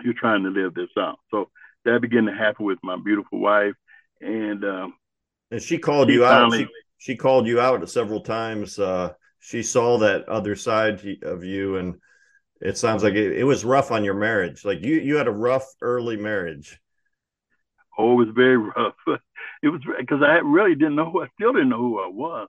you're 0.03 0.15
trying 0.15 0.45
to 0.45 0.51
live 0.51 0.75
this 0.75 0.91
out. 0.99 1.19
So 1.31 1.51
that 1.85 2.01
began 2.01 2.27
to 2.27 2.33
happen 2.33 2.65
with 2.65 2.79
my 2.83 2.97
beautiful 2.97 3.41
wife 3.41 3.75
and 4.23 4.65
um, 4.65 4.95
and 5.51 5.61
she 5.61 5.79
called 5.79 6.09
she 6.09 6.15
you 6.15 6.23
finally, 6.23 6.63
out. 6.63 6.69
She, 6.99 7.13
she, 7.13 7.17
called 7.17 7.47
you 7.47 7.61
out 7.61 7.89
several 7.91 8.21
times. 8.21 8.79
Uh, 8.79 9.13
she 9.41 9.63
saw 9.63 9.99
that 9.99 10.29
other 10.29 10.57
side 10.57 11.03
of 11.23 11.45
you, 11.45 11.77
and 11.77 11.97
it 12.61 12.79
sounds 12.79 13.03
like 13.03 13.15
it, 13.15 13.39
it, 13.39 13.45
was 13.45 13.65
rough 13.65 13.91
on 13.91 14.05
your 14.05 14.15
marriage. 14.15 14.65
Like 14.65 14.83
you, 14.83 14.95
you 14.95 15.17
had 15.17 15.27
a 15.27 15.33
rough 15.33 15.67
early 15.83 16.17
marriage. 16.17 16.79
Oh, 17.99 18.13
it 18.13 18.27
was 18.27 18.35
very 18.35 18.57
rough. 18.57 18.95
it 19.63 19.69
was 19.69 19.81
because 19.99 20.23
I 20.23 20.39
really 20.39 20.75
didn't 20.75 20.97
know 20.97 21.11
who. 21.11 21.23
I 21.23 21.29
still 21.35 21.53
didn't 21.53 21.69
know 21.71 21.79
who 21.79 22.01
I 22.01 22.09
was. 22.09 22.49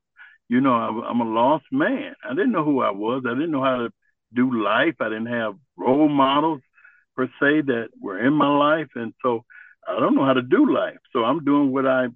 You 0.49 0.62
know, 0.62 0.73
I, 0.73 1.10
I'm 1.10 1.21
a 1.21 1.25
lost 1.25 1.65
man. 1.71 2.13
I 2.23 2.29
didn't 2.29 2.51
know 2.51 2.63
who 2.63 2.82
I 2.82 2.91
was. 2.91 3.23
I 3.25 3.34
didn't 3.34 3.51
know 3.51 3.63
how 3.63 3.77
to 3.77 3.89
do 4.34 4.63
life. 4.63 4.95
I 4.99 5.10
didn't 5.10 5.27
have 5.27 5.56
role 5.77 6.10
models 6.10 6.62
per 7.15 7.27
se 7.39 7.62
that 7.67 7.89
were 7.99 8.19
in 8.25 8.34
my 8.34 8.49
life, 8.58 8.89
and 8.95 9.13
so 9.21 9.43
I 9.88 9.99
don't 9.99 10.15
know 10.15 10.25
how 10.25 10.34
to 10.34 10.41
do 10.41 10.71
life. 10.73 10.97
So 11.12 11.23
I'm 11.23 11.43
doing 11.43 11.71
what 11.71 11.86
I 11.86 12.08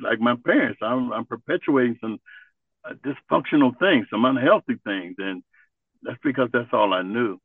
like 0.00 0.20
my 0.20 0.34
parents. 0.44 0.80
I'm, 0.82 1.12
I'm 1.12 1.24
perpetuating 1.26 1.98
some 2.00 2.18
uh, 2.84 2.94
dysfunctional 3.04 3.78
things, 3.78 4.06
some 4.10 4.24
unhealthy 4.24 4.76
things, 4.84 5.16
and 5.18 5.42
that's 6.02 6.18
because 6.24 6.48
that's 6.52 6.72
all 6.72 6.92
I 6.94 7.02
knew. 7.02 7.38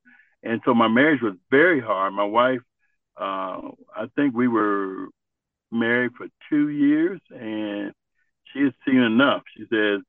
And 0.44 0.62
so 0.66 0.74
my 0.74 0.88
marriage 0.88 1.22
was 1.22 1.36
very 1.52 1.82
hard. 1.82 2.14
My 2.14 2.24
wife, 2.24 2.62
uh, 3.18 3.72
I 3.96 4.08
think 4.16 4.36
we 4.36 4.48
were 4.48 5.08
married 5.72 6.12
for 6.18 6.28
two 6.50 6.70
years, 6.70 7.20
and 7.32 7.94
she 8.52 8.64
had 8.64 8.74
seen 8.86 9.00
enough. 9.00 9.44
She 9.58 9.66
says, 9.72 10.02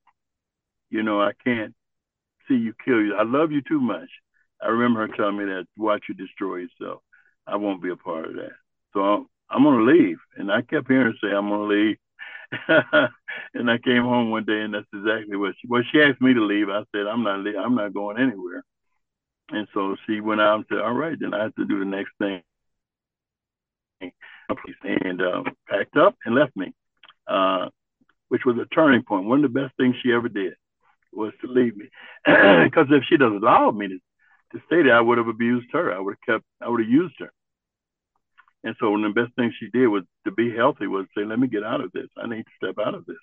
"You 0.91 1.03
know, 1.03 1.21
I 1.21 1.33
can't 1.45 1.75
see 2.49 2.55
you 2.57 2.75
kill 2.85 3.01
you. 3.01 3.15
I 3.15 3.23
love 3.25 3.53
you 3.53 3.63
too 3.63 3.81
much." 3.81 4.09
I 4.63 4.69
remember 4.69 5.07
her 5.07 5.15
telling 5.17 5.39
me 5.39 5.45
that, 5.47 5.67
"Watch 5.77 6.05
you 6.09 6.15
destroy 6.15 6.57
yourself." 6.57 7.03
I 7.47 7.57
won't 7.57 7.83
be 7.83 7.91
a 7.91 7.97
part 7.97 8.27
of 8.27 8.35
that. 8.35 8.53
So 8.93 9.29
I'm 9.51 9.63
gonna 9.63 9.85
leave. 9.85 10.19
And 10.37 10.51
I 10.51 10.63
kept 10.63 10.89
hearing 10.89 11.07
her 11.07 11.15
say, 11.21 11.35
I'm 11.35 11.49
gonna 11.49 11.65
leave. 11.65 11.97
and 13.55 13.71
I 13.71 13.79
came 13.79 14.03
home 14.03 14.31
one 14.31 14.45
day 14.45 14.61
and 14.61 14.75
that's 14.75 14.87
exactly 14.95 15.37
what 15.37 15.55
she 15.61 15.69
well, 15.69 15.83
she 15.91 16.01
asked 16.01 16.21
me 16.21 16.35
to 16.35 16.45
leave. 16.45 16.69
I 16.69 16.83
said, 16.95 17.07
I'm 17.07 17.23
not 17.23 17.47
I'm 17.59 17.75
not 17.75 17.95
going 17.95 18.19
anywhere. 18.19 18.65
And 19.51 19.69
so 19.75 19.97
she 20.07 20.21
went 20.21 20.41
out 20.41 20.57
and 20.57 20.65
said, 20.69 20.79
All 20.81 20.93
right, 20.93 21.17
then 21.19 21.35
I 21.35 21.45
have 21.45 21.55
to 21.57 21.65
do 21.65 21.79
the 21.79 21.85
next 21.85 22.13
thing. 22.19 22.43
And 24.01 25.23
uh, 25.23 25.43
packed 25.69 25.97
up 25.97 26.17
and 26.25 26.35
left 26.35 26.57
me, 26.57 26.75
uh, 27.29 27.69
which 28.29 28.45
was 28.45 28.57
a 28.59 28.67
turning 28.75 29.03
point. 29.03 29.27
One 29.27 29.45
of 29.45 29.53
the 29.53 29.61
best 29.61 29.77
things 29.77 29.97
she 30.03 30.13
ever 30.13 30.29
did 30.29 30.55
was 31.13 31.33
to 31.43 31.49
leave 31.49 31.77
me. 31.77 31.87
Because 32.65 32.89
if 32.91 33.05
she'd 33.09 33.23
allowed 33.23 33.77
me 33.77 33.89
to, 33.89 33.99
to 34.53 34.65
stay 34.67 34.83
there, 34.83 34.97
I 34.97 35.01
would 35.01 35.19
have 35.19 35.29
abused 35.29 35.69
her. 35.73 35.93
I 35.93 35.99
would 36.01 36.17
have 36.27 36.37
kept, 36.37 36.47
I 36.63 36.69
would 36.69 36.81
have 36.81 36.91
used 36.91 37.17
her 37.21 37.31
And 38.65 38.77
so 38.81 38.91
one 38.91 39.05
of 39.05 39.15
the 39.15 39.23
best 39.23 39.35
things 39.37 39.55
she 39.59 39.71
did 39.71 39.89
was 39.89 40.05
to 40.27 40.33
be 40.33 40.55
healthy 40.55 40.87
was 40.87 41.07
say, 41.17 41.25
let 41.25 41.39
me 41.39 41.49
get 41.49 41.65
out 41.65 41.81
of 41.83 41.93
this. 41.93 42.09
I 42.19 42.29
need 42.29 42.45
to 42.45 42.53
step 42.63 42.77
out 42.85 42.95
of 42.95 43.07
this. 43.07 43.17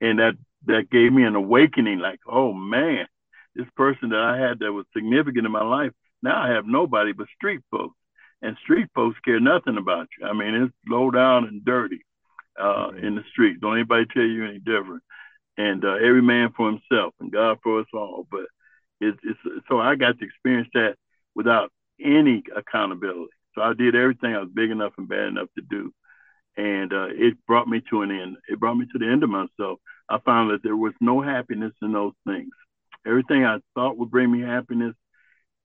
And 0.00 0.18
that 0.20 0.34
that 0.66 0.90
gave 0.90 1.12
me 1.12 1.24
an 1.24 1.36
awakening, 1.36 2.00
like, 2.00 2.20
oh 2.28 2.52
man, 2.52 3.06
this 3.56 3.66
person 3.76 4.10
that 4.10 4.20
I 4.20 4.38
had 4.38 4.60
that 4.60 4.72
was 4.72 4.86
significant 4.94 5.46
in 5.46 5.52
my 5.52 5.64
life, 5.64 5.92
now 6.22 6.42
I 6.42 6.50
have 6.50 6.66
nobody 6.66 7.12
but 7.12 7.28
street 7.36 7.62
folks. 7.70 7.96
And 8.42 8.56
street 8.62 8.88
folks 8.94 9.18
care 9.24 9.40
nothing 9.40 9.78
about 9.78 10.08
you. 10.18 10.26
I 10.26 10.32
mean, 10.32 10.54
it's 10.54 10.74
low 10.86 11.10
down 11.10 11.44
and 11.44 11.64
dirty 11.64 12.04
uh, 12.60 12.90
right. 12.92 13.04
in 13.04 13.14
the 13.14 13.24
street. 13.30 13.60
Don't 13.60 13.74
anybody 13.74 14.04
tell 14.12 14.22
you 14.22 14.44
any 14.44 14.58
different. 14.58 15.02
And 15.56 15.84
uh, 15.84 15.94
every 15.94 16.22
man 16.22 16.52
for 16.56 16.68
himself 16.68 17.14
and 17.20 17.32
God 17.32 17.58
for 17.62 17.80
us 17.80 17.86
all. 17.94 18.26
But 18.30 18.46
it's, 19.00 19.18
it's 19.24 19.38
so 19.68 19.80
I 19.80 19.94
got 19.94 20.18
to 20.18 20.24
experience 20.24 20.68
that 20.74 20.96
without 21.34 21.70
any 22.02 22.42
accountability. 22.54 23.32
So 23.54 23.62
I 23.62 23.72
did 23.72 23.94
everything 23.94 24.34
I 24.34 24.40
was 24.40 24.50
big 24.52 24.70
enough 24.70 24.92
and 24.98 25.08
bad 25.08 25.28
enough 25.28 25.48
to 25.56 25.62
do. 25.62 25.92
And 26.56 26.92
uh, 26.92 27.06
it 27.10 27.34
brought 27.46 27.68
me 27.68 27.82
to 27.90 28.02
an 28.02 28.10
end. 28.10 28.36
It 28.48 28.60
brought 28.60 28.76
me 28.76 28.86
to 28.92 28.98
the 28.98 29.06
end 29.06 29.22
of 29.22 29.30
myself. 29.30 29.78
I 30.08 30.18
found 30.18 30.50
that 30.50 30.62
there 30.62 30.76
was 30.76 30.92
no 31.00 31.20
happiness 31.20 31.72
in 31.82 31.92
those 31.92 32.12
things. 32.26 32.50
Everything 33.06 33.44
I 33.44 33.58
thought 33.74 33.96
would 33.96 34.10
bring 34.10 34.30
me 34.30 34.40
happiness 34.40 34.94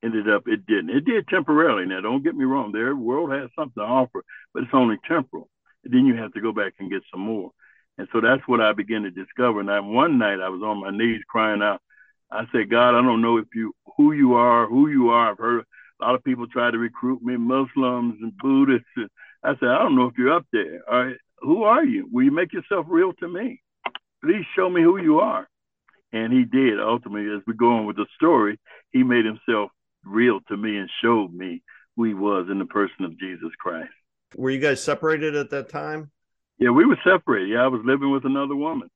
ended 0.04 0.30
up 0.30 0.44
it 0.48 0.66
didn't. 0.66 0.92
It 0.92 1.06
did 1.06 1.28
temporarily. 1.28 1.86
Now, 1.86 2.02
don't 2.02 2.24
get 2.24 2.36
me 2.36 2.46
wrong. 2.46 2.72
The 2.72 2.96
world 2.96 3.32
has 3.32 3.50
something 3.58 3.82
to 3.82 3.88
offer, 3.88 4.24
but 4.54 4.64
it's 4.64 4.74
only 4.74 4.98
temporal. 5.08 5.50
And 5.84 5.94
then 5.94 6.06
you 6.06 6.16
have 6.16 6.34
to 6.34 6.42
go 6.42 6.52
back 6.52 6.74
and 6.80 6.92
get 6.92 7.04
some 7.12 7.22
more. 7.22 7.52
And 7.98 8.08
so 8.14 8.22
that's 8.22 8.42
what 8.48 8.62
I 8.62 8.74
began 8.74 9.04
to 9.04 9.12
discover. 9.12 9.60
And 9.60 9.70
I, 9.70 9.80
one 9.82 10.18
night 10.18 10.40
I 10.40 10.50
was 10.50 10.62
on 10.64 10.82
my 10.82 10.92
knees 10.92 11.22
crying 11.28 11.62
out. 11.62 11.82
I 12.32 12.44
said, 12.52 12.70
God, 12.70 12.98
I 12.98 13.02
don't 13.02 13.22
know 13.22 13.38
if 13.38 13.48
you 13.54 13.74
who 13.98 14.14
you 14.14 14.36
are, 14.36 14.68
who 14.68 14.88
you 14.88 15.10
are. 15.10 15.32
I've 15.32 15.38
heard 15.38 15.66
a 16.02 16.06
lot 16.06 16.16
of 16.16 16.24
people 16.24 16.48
try 16.48 16.72
to 16.72 16.78
recruit 16.78 17.22
me, 17.22 17.36
Muslims 17.36 18.18
and 18.22 18.38
Buddhists. 18.38 18.88
And 18.96 19.10
I 19.44 19.56
said, 19.60 19.70
I 19.70 19.80
don't 19.80 19.96
know 19.96 20.06
if 20.06 20.18
you're 20.18 20.34
up 20.34 20.46
there. 20.54 20.82
All 20.90 21.06
right, 21.06 21.18
who 21.40 21.64
are 21.64 21.84
you? 21.84 22.08
Will 22.12 22.24
you 22.24 22.32
make 22.32 22.54
yourself 22.54 22.86
real 22.88 23.14
to 23.14 23.28
me? 23.28 23.62
Please 24.24 24.46
show 24.56 24.70
me 24.70 24.82
who 24.82 24.98
you 24.98 25.20
are. 25.20 25.48
And 26.12 26.32
he 26.32 26.44
did. 26.44 26.80
Ultimately, 26.80 27.34
as 27.36 27.42
we 27.48 27.54
go 27.54 27.78
on 27.78 27.86
with 27.86 27.96
the 27.96 28.06
story, 28.16 28.60
he 28.92 29.04
made 29.04 29.26
himself 29.26 29.72
real 30.06 30.40
to 30.48 30.58
me 30.58 30.78
and 30.78 30.90
showed 31.02 31.34
me 31.34 31.62
who 31.96 32.06
he 32.06 32.14
was 32.14 32.48
in 32.50 32.60
the 32.60 32.66
person 32.66 33.06
of 33.06 33.20
Jesus 33.20 33.52
Christ. 33.60 33.92
Were 34.36 34.50
you 34.50 34.60
guys 34.60 34.84
separated 34.84 35.36
at 35.36 35.50
that 35.50 35.70
time? 35.70 36.12
Yeah, 36.58 36.70
we 36.70 36.86
were 36.86 37.00
separated. 37.04 37.50
Yeah, 37.50 37.64
I 37.64 37.68
was 37.68 37.82
living 37.84 38.12
with 38.12 38.26
another 38.26 38.56
woman, 38.56 38.90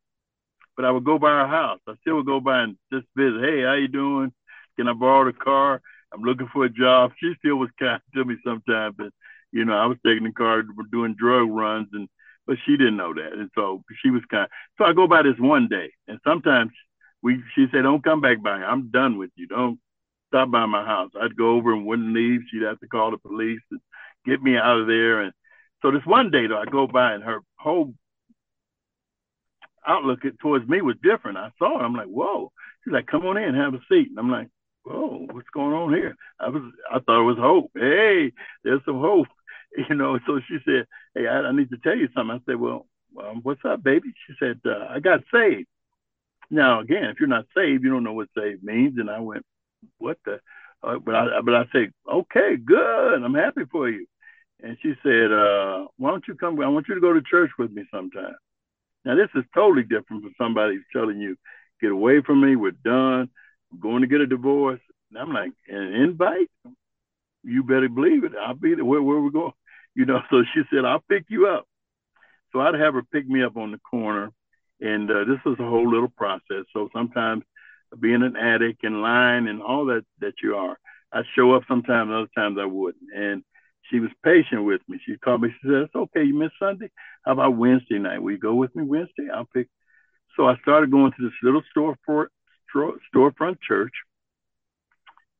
but 0.76 0.86
I 0.86 0.92
would 0.92 1.06
go 1.06 1.18
by 1.18 1.30
her 1.30 1.48
house. 1.48 1.80
I 1.88 1.94
still 2.02 2.16
would 2.18 2.26
go 2.26 2.40
by 2.40 2.64
and 2.64 2.78
just 2.92 3.08
visit. 3.16 3.42
Hey, 3.42 3.64
how 3.64 3.74
you 3.74 3.88
doing? 3.88 4.32
Can 4.78 4.88
I 4.88 4.94
borrow 4.94 5.26
the 5.26 5.38
car? 5.38 5.82
I'm 6.14 6.22
looking 6.22 6.50
for 6.54 6.66
a 6.66 6.70
job. 6.70 7.12
She 7.20 7.34
still 7.40 7.56
was 7.56 7.70
kind 7.80 8.02
to 8.14 8.26
me 8.26 8.36
sometimes, 8.46 8.96
but 8.98 9.12
you 9.52 9.66
know, 9.66 9.74
I 9.74 9.86
was 9.86 9.98
taking 10.06 10.24
the 10.24 10.32
car 10.32 10.64
doing 10.92 11.16
drug 11.18 11.50
runs, 11.50 11.88
and 11.94 12.08
but 12.46 12.58
she 12.66 12.76
didn't 12.76 12.98
know 12.98 13.14
that, 13.14 13.34
and 13.34 13.50
so 13.56 13.84
she 14.02 14.10
was 14.10 14.22
kind. 14.30 14.50
So 14.78 14.86
I 14.86 14.94
go 14.94 15.08
by 15.08 15.24
this 15.24 15.40
one 15.40 15.68
day, 15.70 15.92
and 16.08 16.20
sometimes 16.26 16.72
we 17.22 17.42
she 17.56 17.68
said, 17.72 17.84
"Don't 17.84 18.04
come 18.04 18.20
back 18.22 18.42
by. 18.44 18.52
I'm 18.52 18.90
done 18.90 19.18
with 19.18 19.32
you. 19.36 19.48
Don't 19.48 19.80
stop 20.34 20.52
by 20.52 20.66
my 20.66 20.86
house." 20.86 21.12
I'd 21.20 21.38
go 21.38 21.52
over 21.52 21.74
and 21.74 21.86
wouldn't 21.86 22.14
leave. 22.14 22.42
She'd 22.50 22.64
have 22.64 22.80
to 22.80 22.88
call 22.88 23.12
the 23.12 23.18
police 23.18 23.62
and 23.72 23.80
get 24.26 24.42
me 24.42 24.58
out 24.58 24.80
of 24.80 24.88
there. 24.88 25.22
And 25.22 25.34
so 25.82 25.92
this 25.92 26.06
one 26.06 26.32
day 26.32 26.48
though, 26.48 26.58
I 26.58 26.66
go 26.66 26.88
by, 26.88 27.14
and 27.14 27.24
her 27.24 27.40
whole 27.58 27.94
outlook 29.86 30.20
towards 30.42 30.68
me 30.68 30.82
was 30.82 30.96
different. 31.04 31.38
I 31.38 31.52
saw 31.60 31.80
it. 31.80 31.84
I'm 31.84 31.94
like, 31.96 32.08
"Whoa." 32.08 32.52
She's 32.84 32.94
like, 32.94 33.08
"Come 33.08 33.26
on 33.26 33.38
in, 33.38 33.56
have 33.56 33.74
a 33.74 33.80
seat." 33.90 34.10
And 34.10 34.20
I'm 34.20 34.32
like, 34.32 34.50
"Whoa, 34.84 35.28
what's 35.32 35.50
going 35.50 35.74
on 35.74 35.94
here?" 35.94 36.16
I 36.40 36.50
was, 36.50 36.64
I 36.92 37.00
thought 37.00 37.22
it 37.22 37.24
was 37.24 37.38
hope. 37.38 37.72
Hey, 37.76 38.32
there's 38.64 38.82
some 38.86 39.00
hope, 39.00 39.28
you 39.90 39.96
know. 39.96 40.20
So 40.26 40.40
she 40.48 40.58
said, 40.66 40.88
"Hey, 41.16 41.28
I, 41.28 41.40
I 41.42 41.52
need 41.52 41.70
to 41.72 41.78
tell 41.78 41.96
you 41.96 42.10
something." 42.16 42.36
I 42.36 42.52
said, 42.52 42.60
"Well, 42.60 42.88
um, 43.22 43.42
what's 43.44 43.64
up, 43.66 43.84
baby?" 43.84 44.14
She 44.28 44.34
said, 44.40 44.60
uh, 44.66 44.88
"I 44.90 45.00
got 45.00 45.22
saved." 45.34 45.68
Now, 46.50 46.82
again, 46.82 47.06
if 47.06 47.20
you're 47.20 47.30
not 47.30 47.46
saved, 47.56 47.84
you 47.84 47.90
don't 47.90 48.04
know 48.04 48.14
what 48.14 48.30
saved 48.38 48.64
means. 48.64 49.00
And 49.00 49.10
I 49.10 49.20
went, 49.20 49.46
what 49.98 50.18
the? 50.26 50.40
Uh, 50.84 51.00
but 51.00 51.16
I 51.16 51.42
but 51.44 51.56
I 51.56 51.64
say, 51.74 51.90
okay, 52.12 52.58
good. 52.64 53.24
I'm 53.24 53.34
happy 53.34 53.64
for 53.72 53.90
you. 53.90 54.06
And 54.62 54.78
she 54.82 54.94
said, 55.04 55.32
uh, 55.32 55.88
why 55.98 56.12
don't 56.12 56.28
you 56.28 56.36
come? 56.36 56.60
I 56.62 56.68
want 56.68 56.88
you 56.88 56.96
to 56.96 57.02
go 57.02 57.14
to 57.14 57.22
church 57.22 57.52
with 57.58 57.72
me 57.72 57.84
sometime. 57.92 58.36
Now 59.06 59.16
this 59.16 59.30
is 59.36 59.44
totally 59.54 59.84
different 59.84 60.24
from 60.24 60.34
somebody 60.38 60.80
telling 60.94 61.20
you, 61.20 61.36
get 61.82 61.92
away 61.92 62.22
from 62.22 62.42
me. 62.42 62.56
We're 62.56 62.72
done. 62.72 63.30
I'm 63.72 63.80
going 63.80 64.02
to 64.02 64.08
get 64.08 64.22
a 64.22 64.28
divorce. 64.28 64.80
And 65.10 65.20
I'm 65.20 65.34
like, 65.34 65.52
an 65.68 65.94
invite? 65.94 66.50
You 67.44 67.64
better 67.64 67.90
believe 67.90 68.24
it. 68.24 68.32
I'll 68.40 68.54
be 68.54 68.76
there. 68.76 68.86
Where 68.86 69.02
where 69.02 69.20
we 69.20 69.32
going? 69.32 69.54
You 69.96 70.06
know. 70.06 70.20
So 70.30 70.44
she 70.54 70.62
said, 70.70 70.86
I'll 70.86 71.04
pick 71.10 71.26
you 71.30 71.48
up. 71.48 71.66
So 72.52 72.62
I'd 72.62 72.76
have 72.76 72.94
her 72.94 73.04
pick 73.04 73.28
me 73.28 73.44
up 73.44 73.58
on 73.58 73.72
the 73.72 73.80
corner 73.80 74.32
and 74.84 75.10
uh, 75.10 75.24
this 75.26 75.40
was 75.46 75.58
a 75.60 75.70
whole 75.70 75.90
little 75.90 76.10
process. 76.10 76.66
So 76.74 76.90
sometimes 76.94 77.44
being 78.00 78.24
an 78.24 78.36
addict 78.36 78.84
and 78.84 79.02
lying 79.02 79.48
and 79.48 79.62
all 79.62 79.86
that 79.86 80.06
that 80.20 80.36
you 80.42 80.56
are, 80.56 80.78
I'd 81.12 81.26
show 81.36 81.54
up 81.54 81.64
sometimes, 81.68 82.12
other 82.12 82.28
times 82.36 82.58
I 82.60 82.66
wouldn't. 82.66 83.14
And 83.16 83.44
she 83.90 84.00
was 84.00 84.10
patient 84.24 84.64
with 84.64 84.82
me. 84.88 85.00
She 85.06 85.18
called 85.18 85.42
me. 85.42 85.50
She 85.50 85.68
said, 85.68 85.84
"It's 85.84 85.96
okay. 85.96 86.24
You 86.24 86.34
missed 86.34 86.58
Sunday. 86.58 86.90
How 87.26 87.34
about 87.34 87.58
Wednesday 87.58 88.00
night? 88.00 88.22
Will 88.22 88.32
you 88.32 88.38
go 88.38 88.56
with 88.56 88.76
me 88.76 88.84
Wednesday? 88.84 89.30
I'll 89.30 89.46
pick." 89.46 89.68
So 90.36 90.48
I 90.48 90.58
started 90.58 90.92
going 90.92 91.12
to 91.12 91.22
this 91.22 91.34
little 91.44 91.64
storefront 91.76 92.30
storefront 93.14 93.62
church 93.62 93.94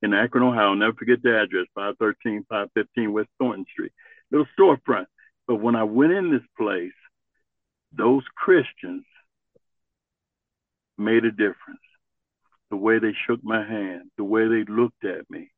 in 0.04 0.14
Akron, 0.14 0.44
Ohio. 0.44 0.70
I'll 0.70 0.76
never 0.76 0.94
forget 0.94 1.24
the 1.24 1.42
address: 1.42 1.68
513, 1.74 2.46
515 2.50 3.14
West 3.14 3.30
Thornton 3.40 3.66
Street. 3.72 3.94
Little 4.30 4.48
storefront. 4.58 5.08
But 5.48 5.56
when 5.56 5.76
I 5.76 5.84
went 5.84 6.14
in 6.14 6.32
this 6.32 6.46
place, 6.58 6.94
those 7.92 8.24
Christians 8.36 9.06
made 10.98 11.26
a 11.26 11.32
difference. 11.32 11.83
The 12.74 12.78
way 12.78 12.98
they 12.98 13.14
shook 13.28 13.44
my 13.44 13.64
hand, 13.64 14.10
the 14.18 14.24
way 14.24 14.48
they 14.48 14.64
looked 14.64 15.06
at 15.06 15.30
me, 15.30 15.52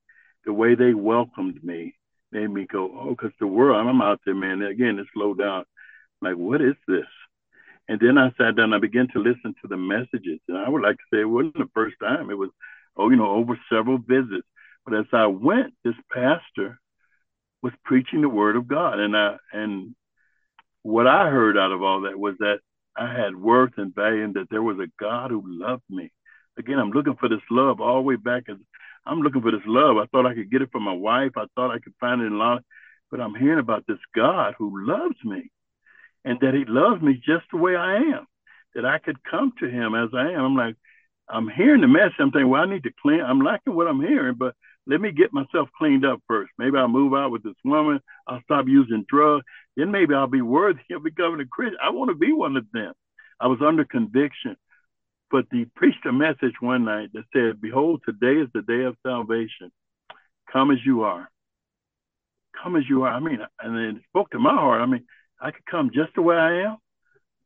the 0.43 0.51
way 0.51 0.75
they 0.75 0.93
welcomed 0.93 1.63
me 1.63 1.95
made 2.33 2.49
me 2.49 2.67
go, 2.69 2.91
oh, 2.93 3.11
because 3.11 3.31
the 3.39 3.47
world, 3.47 3.77
I'm 3.87 4.01
out 4.01 4.19
there, 4.25 4.35
man. 4.35 4.61
Again, 4.61 4.99
it 4.99 5.07
slowed 5.13 5.39
down. 5.39 5.63
Like, 6.21 6.35
what 6.35 6.59
is 6.59 6.75
this? 6.89 7.05
And 7.87 8.01
then 8.01 8.17
I 8.17 8.33
sat 8.37 8.57
down, 8.57 8.73
I 8.73 8.79
began 8.79 9.07
to 9.13 9.19
listen 9.19 9.55
to 9.61 9.69
the 9.69 9.77
messages. 9.77 10.41
And 10.49 10.57
I 10.57 10.67
would 10.67 10.81
like 10.81 10.97
to 10.97 11.03
say 11.09 11.21
it 11.21 11.23
wasn't 11.23 11.53
the 11.53 11.69
first 11.73 11.95
time. 12.01 12.29
It 12.29 12.37
was, 12.37 12.49
oh, 12.97 13.09
you 13.09 13.15
know, 13.15 13.31
over 13.31 13.57
several 13.71 13.97
visits. 13.97 14.45
But 14.85 14.95
as 14.95 15.05
I 15.13 15.27
went, 15.27 15.73
this 15.85 15.95
pastor 16.11 16.81
was 17.61 17.71
preaching 17.85 18.19
the 18.19 18.27
word 18.27 18.57
of 18.57 18.67
God. 18.67 18.99
And 18.99 19.15
I 19.15 19.37
and 19.53 19.95
what 20.83 21.07
I 21.07 21.29
heard 21.29 21.57
out 21.57 21.71
of 21.71 21.81
all 21.81 22.01
that 22.01 22.19
was 22.19 22.35
that 22.39 22.59
I 22.93 23.09
had 23.09 23.37
worth 23.37 23.71
and 23.77 23.95
value, 23.95 24.25
and 24.25 24.33
that 24.33 24.49
there 24.51 24.61
was 24.61 24.79
a 24.79 24.91
God 24.99 25.31
who 25.31 25.41
loved 25.45 25.83
me. 25.89 26.11
Again, 26.57 26.79
I'm 26.79 26.91
looking 26.91 27.15
for 27.19 27.29
this 27.29 27.41
love 27.49 27.81
all 27.81 27.97
the 27.97 28.01
way 28.01 28.15
back. 28.15 28.43
I'm 29.05 29.19
looking 29.19 29.41
for 29.41 29.51
this 29.51 29.65
love. 29.65 29.97
I 29.97 30.05
thought 30.07 30.25
I 30.25 30.33
could 30.33 30.51
get 30.51 30.61
it 30.61 30.71
from 30.71 30.83
my 30.83 30.93
wife. 30.93 31.31
I 31.35 31.45
thought 31.55 31.71
I 31.71 31.79
could 31.79 31.93
find 31.99 32.21
it 32.21 32.25
in 32.25 32.37
law, 32.37 32.59
but 33.11 33.19
I'm 33.19 33.35
hearing 33.35 33.59
about 33.59 33.85
this 33.87 33.99
God 34.15 34.55
who 34.57 34.87
loves 34.87 35.17
me, 35.23 35.51
and 36.23 36.39
that 36.41 36.53
He 36.53 36.65
loves 36.65 37.01
me 37.01 37.15
just 37.15 37.45
the 37.51 37.57
way 37.57 37.75
I 37.75 37.97
am. 37.97 38.25
That 38.73 38.85
I 38.85 38.99
could 38.99 39.23
come 39.23 39.53
to 39.59 39.69
Him 39.69 39.95
as 39.95 40.09
I 40.13 40.31
am. 40.31 40.41
I'm 40.41 40.55
like, 40.55 40.75
I'm 41.29 41.49
hearing 41.49 41.81
the 41.81 41.87
message. 41.87 42.15
I'm 42.19 42.31
thinking, 42.31 42.49
well, 42.49 42.61
I 42.61 42.69
need 42.69 42.83
to 42.83 42.91
clean. 43.01 43.21
I'm 43.21 43.41
liking 43.41 43.75
what 43.75 43.87
I'm 43.87 44.01
hearing, 44.01 44.35
but 44.37 44.55
let 44.87 45.01
me 45.01 45.11
get 45.11 45.33
myself 45.33 45.69
cleaned 45.77 46.05
up 46.05 46.21
first. 46.27 46.51
Maybe 46.57 46.77
I'll 46.77 46.87
move 46.87 47.13
out 47.13 47.31
with 47.31 47.43
this 47.43 47.55
woman. 47.63 47.99
I'll 48.27 48.41
stop 48.43 48.65
using 48.67 49.05
drugs 49.09 49.43
then 49.75 49.91
maybe 49.91 50.13
I'll 50.13 50.27
be 50.27 50.41
worthy 50.41 50.79
of 50.93 51.03
becoming 51.03 51.41
a 51.41 51.45
Christian. 51.45 51.77
I 51.83 51.89
want 51.89 52.09
to 52.09 52.15
be 52.15 52.31
one 52.31 52.55
of 52.57 52.65
them. 52.73 52.93
I 53.39 53.47
was 53.47 53.59
under 53.65 53.83
conviction, 53.83 54.55
but 55.35 55.47
he 55.51 55.65
preached 55.75 56.05
a 56.05 56.13
message 56.25 56.53
one 56.61 56.85
night 56.85 57.09
that 57.13 57.25
said, 57.33 57.61
Behold, 57.61 58.01
today 58.05 58.39
is 58.39 58.47
the 58.53 58.61
day 58.61 58.85
of 58.85 58.95
salvation. 59.05 59.69
Come 60.51 60.71
as 60.71 60.77
you 60.85 61.03
are. 61.03 61.29
Come 62.63 62.77
as 62.77 62.83
you 62.87 63.03
are. 63.03 63.09
I 63.09 63.19
mean, 63.19 63.39
and 63.59 63.97
it 63.97 64.01
spoke 64.07 64.29
to 64.31 64.39
my 64.39 64.53
heart. 64.53 64.81
I 64.81 64.85
mean, 64.85 65.05
I 65.41 65.51
could 65.51 65.65
come 65.65 65.91
just 65.93 66.15
the 66.15 66.21
way 66.21 66.37
I 66.37 66.61
am. 66.61 66.77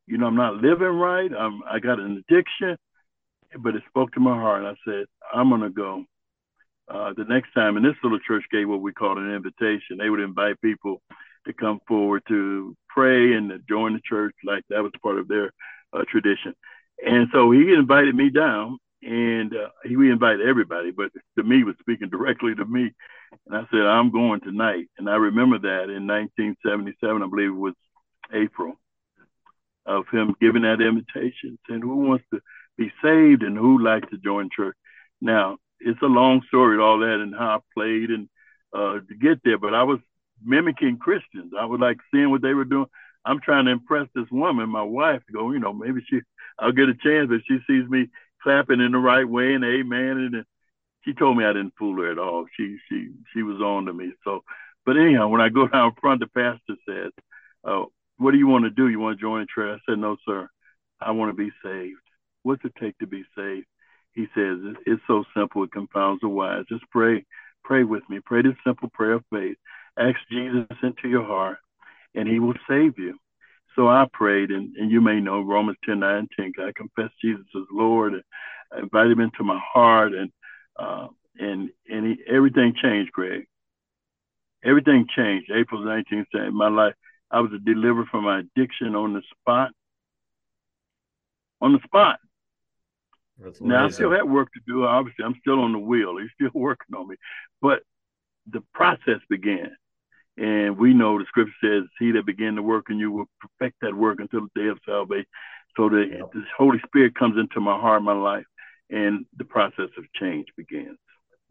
You 0.06 0.20
know, 0.20 0.28
I'm 0.28 0.36
not 0.36 0.58
living 0.58 0.88
right. 0.88 1.32
I'm, 1.34 1.62
I 1.68 1.80
got 1.80 2.00
an 2.00 2.24
addiction, 2.30 2.78
but 3.60 3.76
it 3.76 3.82
spoke 3.90 4.12
to 4.12 4.20
my 4.20 4.36
heart. 4.36 4.66
I 4.66 4.76
said, 4.86 5.06
I'm 5.34 5.50
going 5.50 5.62
to 5.62 5.70
go. 5.72 6.04
Uh, 6.88 7.14
the 7.16 7.24
next 7.24 7.54
time, 7.54 7.78
and 7.78 7.86
this 7.86 7.94
little 8.04 8.20
church 8.28 8.44
gave 8.52 8.68
what 8.68 8.82
we 8.82 8.92
called 8.92 9.20
an 9.20 9.34
invitation. 9.34 9.98
They 9.98 10.10
would 10.10 10.20
invite 10.20 10.60
people 10.62 11.02
to 11.46 11.54
come 11.54 11.80
forward 11.88 12.24
to 12.28 12.76
pray 12.88 13.34
and 13.34 13.50
to 13.50 13.60
join 13.70 13.94
the 13.94 14.02
church. 14.04 14.34
Like 14.44 14.64
that 14.70 14.82
was 14.82 14.92
part 15.02 15.20
of 15.20 15.28
their 15.28 15.52
uh, 15.94 16.04
tradition. 16.10 16.54
And 17.06 17.28
so 17.34 17.52
he 17.52 17.74
invited 17.74 18.16
me 18.16 18.30
down, 18.30 18.78
and 19.02 19.54
uh, 19.54 19.70
he 19.84 19.94
invited 19.94 20.42
everybody, 20.42 20.92
but 20.92 21.12
to 21.38 21.44
me, 21.44 21.64
was 21.64 21.76
speaking 21.80 22.10
directly 22.10 22.56
to 22.56 22.66
me. 22.66 22.92
And 23.48 23.56
I 23.56 23.62
said, 23.72 23.82
I'm 23.82 24.12
going 24.12 24.42
tonight. 24.42 24.90
And 24.98 25.10
I 25.10 25.16
remember 25.16 25.60
that 25.60 25.84
in 25.90 26.08
1977, 26.08 27.24
I 27.24 27.28
believe 27.28 27.50
it 27.50 27.52
was 27.52 27.76
April, 28.34 28.80
of 29.86 30.06
him 30.12 30.36
giving 30.42 30.64
that 30.64 30.82
invitation, 30.82 31.58
saying, 31.68 31.82
Who 31.82 31.96
wants 31.96 32.26
to 32.34 32.42
be 32.78 32.92
saved 33.02 33.44
and 33.44 33.58
who 33.58 33.84
like 33.84 34.10
to 34.10 34.18
join 34.18 34.50
church? 34.56 34.76
Now, 35.22 35.58
it's 35.80 36.02
a 36.02 36.08
long 36.08 36.42
story, 36.48 36.80
all 36.80 37.00
that, 37.00 37.22
and 37.22 37.34
how 37.34 37.58
I 37.58 37.60
played 37.74 38.10
and 38.10 38.30
uh, 38.74 39.00
to 39.00 39.16
get 39.20 39.40
there, 39.44 39.58
but 39.58 39.74
I 39.74 39.84
was 39.84 40.00
mimicking 40.44 40.98
Christians. 40.98 41.54
I 41.60 41.66
was 41.66 41.80
like 41.80 41.98
seeing 42.14 42.30
what 42.30 42.42
they 42.42 42.54
were 42.54 42.66
doing. 42.66 42.88
I'm 43.26 43.42
trying 43.42 43.66
to 43.66 43.72
impress 43.72 44.08
this 44.16 44.30
woman, 44.32 44.70
my 44.70 44.82
wife, 44.82 45.22
go, 45.32 45.52
you 45.52 45.60
know, 45.60 45.74
maybe 45.74 46.02
she, 46.10 46.22
I'll 46.58 46.72
get 46.72 46.90
a 46.90 46.94
chance 46.94 47.30
if 47.32 47.42
she 47.48 47.60
sees 47.68 47.90
me 47.90 48.08
clapping 48.42 48.80
in 48.80 48.92
the 48.92 48.98
right 48.98 49.28
way 49.28 49.54
and 49.54 49.64
amen. 49.64 50.32
And 50.34 50.46
she 51.04 51.14
told 51.14 51.38
me 51.38 51.46
I 51.46 51.54
didn't 51.54 51.74
fool 51.78 52.02
her 52.02 52.12
at 52.12 52.18
all. 52.20 52.46
She, 52.58 52.78
she, 52.90 53.10
she 53.34 53.44
was 53.44 53.62
on 53.62 53.86
to 53.86 53.94
me. 53.94 54.14
So, 54.24 54.44
but 54.86 54.98
anyhow, 54.98 55.28
when 55.28 55.42
I 55.42 55.50
go 55.50 55.68
down 55.72 55.94
front, 56.00 56.22
the 56.22 56.28
pastor 56.28 56.76
says, 56.88 57.12
oh, 57.64 57.92
what 58.18 58.32
do 58.32 58.38
you 58.38 58.48
want 58.48 58.64
to 58.66 58.70
do? 58.70 58.88
You 58.88 59.00
want 59.00 59.18
to 59.18 59.22
join 59.22 59.42
the 59.42 59.48
church? 59.54 59.80
I 59.80 59.92
said, 59.92 60.00
no, 60.00 60.18
sir. 60.26 60.50
I 61.02 61.12
want 61.12 61.30
to 61.30 61.38
be 61.38 61.52
saved. 61.64 62.02
What's 62.44 62.64
it 62.66 62.74
take 62.80 62.98
to 63.00 63.08
be 63.08 63.24
saved? 63.38 63.68
He 64.14 64.26
says, 64.36 64.58
it's 64.86 65.02
so 65.08 65.24
simple. 65.36 65.64
It 65.64 65.72
confounds 65.72 66.22
the 66.22 66.30
wise. 66.30 66.66
Just 66.68 66.84
pray, 66.90 67.26
pray 67.64 67.84
with 67.84 68.04
me. 68.10 68.20
Pray 68.26 68.42
this 68.42 68.56
simple 68.66 68.90
prayer 68.90 69.14
of 69.14 69.24
faith. 69.32 69.58
Ask 69.98 70.18
Jesus 70.30 70.66
into 70.84 71.08
your 71.08 71.26
heart 71.26 71.58
and 72.16 72.28
he 72.28 72.40
will 72.40 72.56
save 72.68 72.98
you. 72.98 73.18
So 73.76 73.88
I 73.88 74.06
prayed, 74.12 74.50
and, 74.50 74.76
and 74.76 74.92
you 74.92 75.00
may 75.00 75.20
know 75.20 75.42
Romans 75.42 75.78
10 75.86 76.00
19. 76.00 76.54
I 76.60 76.72
confessed 76.76 77.14
Jesus 77.22 77.46
as 77.56 77.64
Lord, 77.72 78.14
and 78.14 78.24
I 78.74 78.80
invited 78.80 79.14
him 79.14 79.22
into 79.22 79.44
my 79.44 79.60
heart, 79.74 80.14
and 80.14 80.32
uh, 80.78 81.08
and 81.38 81.70
and 81.88 82.06
he, 82.06 82.24
everything 82.28 82.74
changed, 82.82 83.12
Greg. 83.12 83.46
Everything 84.64 85.08
changed. 85.16 85.52
April 85.52 85.82
19th, 85.82 86.52
my 86.52 86.68
life, 86.68 86.94
I 87.32 87.40
was 87.40 87.52
delivered 87.66 88.08
from 88.08 88.26
my 88.26 88.40
addiction 88.40 88.96
on 88.96 89.14
the 89.14 89.22
spot. 89.40 89.72
On 91.62 91.74
the 91.74 91.80
spot. 91.86 92.20
now 93.62 93.86
I 93.86 93.90
still 93.90 94.12
have 94.12 94.28
work 94.28 94.52
to 94.54 94.60
do. 94.68 94.86
Obviously, 94.86 95.24
I'm 95.24 95.36
still 95.40 95.62
on 95.62 95.72
the 95.72 95.80
wheel. 95.80 96.18
He's 96.18 96.30
still 96.36 96.52
working 96.60 96.96
on 96.96 97.08
me, 97.08 97.16
but 97.62 97.84
the 98.52 98.62
process 98.74 99.20
began. 99.30 99.76
And 100.40 100.78
we 100.78 100.94
know 100.94 101.20
the 101.20 101.26
scripture 101.28 101.52
says, 101.62 101.84
He 102.00 102.12
that 102.12 102.26
began 102.26 102.56
the 102.56 102.62
work 102.62 102.86
in 102.90 102.98
you 102.98 103.12
will 103.12 103.30
perfect 103.42 103.76
that 103.82 103.94
work 103.94 104.20
until 104.20 104.42
the 104.42 104.62
day 104.62 104.68
of 104.70 104.80
salvation. 104.86 105.26
So 105.76 105.90
the, 105.90 106.06
yep. 106.10 106.32
the 106.32 106.44
Holy 106.58 106.80
Spirit 106.86 107.14
comes 107.16 107.38
into 107.38 107.60
my 107.60 107.78
heart, 107.78 108.02
my 108.02 108.14
life, 108.14 108.46
and 108.90 109.26
the 109.38 109.44
process 109.44 109.90
of 109.98 110.06
change 110.14 110.48
begins. 110.56 110.98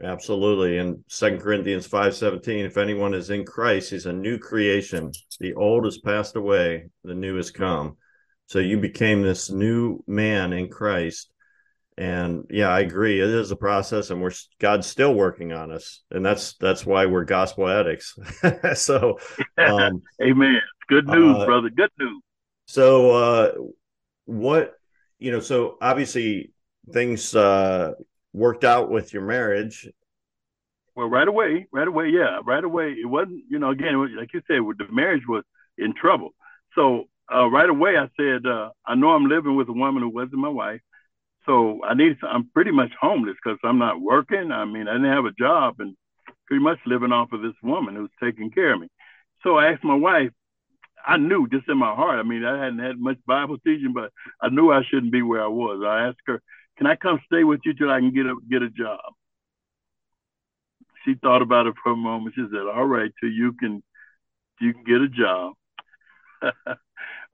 Absolutely. 0.03 0.79
In 0.79 1.05
Second 1.09 1.41
Corinthians 1.41 1.87
5 1.87 2.15
17, 2.15 2.65
if 2.65 2.79
anyone 2.79 3.13
is 3.13 3.29
in 3.31 3.45
Christ, 3.45 3.91
he's 3.91 4.07
a 4.07 4.13
new 4.13 4.39
creation. 4.39 5.13
The 5.39 5.55
old 5.55 5.85
has 5.85 5.99
passed 5.99 6.37
away, 6.37 6.89
the 7.05 7.15
new 7.15 7.37
has 7.37 7.51
come. 7.51 7.97
So 8.47 8.59
you 8.59 8.79
became 8.79 9.21
this 9.23 9.51
new 9.51 10.03
man 10.07 10.55
in 10.55 10.71
Christ 10.71 11.31
and 11.99 12.47
yeah 12.49 12.69
i 12.69 12.81
agree. 12.81 13.21
It 13.21 13.29
is 13.29 13.51
a 13.51 13.57
process 13.57 14.11
and 14.11 14.23
we're 14.23 14.33
god's 14.61 14.87
still 14.87 15.13
working 15.15 15.53
on 15.53 15.73
us 15.73 16.03
and 16.13 16.25
that's 16.25 16.55
that's 16.55 16.87
why 16.87 17.07
we're 17.07 17.25
gospel 17.25 17.69
addicts. 17.69 18.17
So 18.75 19.19
um, 19.59 20.03
amen. 20.23 20.61
Good 20.89 21.09
news 21.09 21.37
uh, 21.37 21.45
brother. 21.45 21.71
Good 21.71 21.91
news. 21.99 22.23
so 22.67 23.11
uh 23.11 23.53
what 24.27 24.75
you 25.19 25.33
know 25.33 25.41
so 25.41 25.77
obviously 25.81 26.53
things 26.93 27.35
uh 27.35 27.93
worked 28.33 28.65
out 28.65 28.91
with 28.91 29.13
your 29.13 29.23
marriage. 29.23 29.89
Well 30.95 31.09
right 31.09 31.27
away 31.27 31.67
right 31.73 31.89
away 31.89 32.11
yeah 32.11 32.39
right 32.47 32.63
away. 32.63 32.93
It 32.93 33.07
wasn't 33.07 33.43
you 33.51 33.59
know 33.59 33.71
again 33.71 34.17
like 34.17 34.33
you 34.33 34.41
said 34.47 34.61
the 34.79 34.93
marriage 34.93 35.27
was 35.27 35.43
in 35.77 35.95
trouble. 35.95 36.31
So 36.77 37.05
uh, 37.35 37.47
right 37.47 37.69
away 37.69 37.95
i 37.99 38.09
said 38.19 38.47
uh, 38.47 38.71
i 38.87 38.95
know 38.95 39.11
i'm 39.11 39.27
living 39.27 39.55
with 39.55 39.69
a 39.69 39.73
woman 39.73 40.03
who 40.03 40.09
wasn't 40.09 40.33
my 40.33 40.49
wife 40.49 40.81
so 41.49 41.81
I 41.85 41.95
need. 41.95 42.17
I'm 42.23 42.51
pretty 42.53 42.71
much 42.71 42.93
homeless 43.01 43.37
because 43.43 43.59
I'm 43.65 43.79
not 43.79 44.01
working. 44.01 44.53
I 44.53 44.67
mean, 44.67 44.87
I 44.87 44.93
didn't 44.93 45.13
have 45.13 45.25
a 45.25 45.33
job 45.33 45.77
and 45.79 45.97
pretty 46.47 46.63
much 46.63 46.79
living 46.87 47.13
off 47.13 47.33
of 47.33 47.41
this 47.41 47.55
woman 47.63 47.97
who's 47.97 48.11
taking 48.23 48.51
care 48.51 48.75
of 48.75 48.81
me. 48.81 48.89
So 49.43 49.57
I 49.57 49.73
asked 49.73 49.85
my 49.85 49.95
wife. 49.95 50.31
I 51.07 51.17
knew 51.17 51.49
just 51.49 51.69
in 51.69 51.79
my 51.79 51.95
heart. 51.95 52.19
I 52.19 52.23
mean, 52.23 52.45
I 52.45 52.63
hadn't 52.63 52.81
had 52.81 52.99
much 52.99 53.17
Bible 53.27 53.57
teaching, 53.67 53.95
but 53.95 54.13
I 54.43 54.51
knew 54.51 54.71
I 54.71 54.83
shouldn't 54.91 55.13
be 55.13 55.23
where 55.23 55.43
I 55.43 55.49
was. 55.49 55.83
I 55.87 56.09
asked 56.09 56.21
her, 56.27 56.43
"Can 56.77 56.87
I 56.87 56.97
come 56.97 57.21
stay 57.27 57.45
with 57.45 57.61
you 57.65 57.73
till 57.75 57.91
I 57.91 58.01
can 58.01 58.13
get 58.13 58.27
a 58.27 58.37
get 58.51 58.63
a 58.63 58.69
job?" 58.69 59.01
She 61.05 61.15
thought 61.15 61.41
about 61.41 61.67
it 61.67 61.75
for 61.83 61.93
a 61.93 61.97
moment. 61.97 62.35
She 62.35 62.45
said, 62.51 62.67
"All 62.67 62.85
right, 62.85 63.11
till 63.21 63.31
you 63.31 63.55
can 63.55 63.83
you 64.61 64.75
can 64.75 64.85
get 64.85 65.01
a 65.01 65.09
job." 65.09 65.55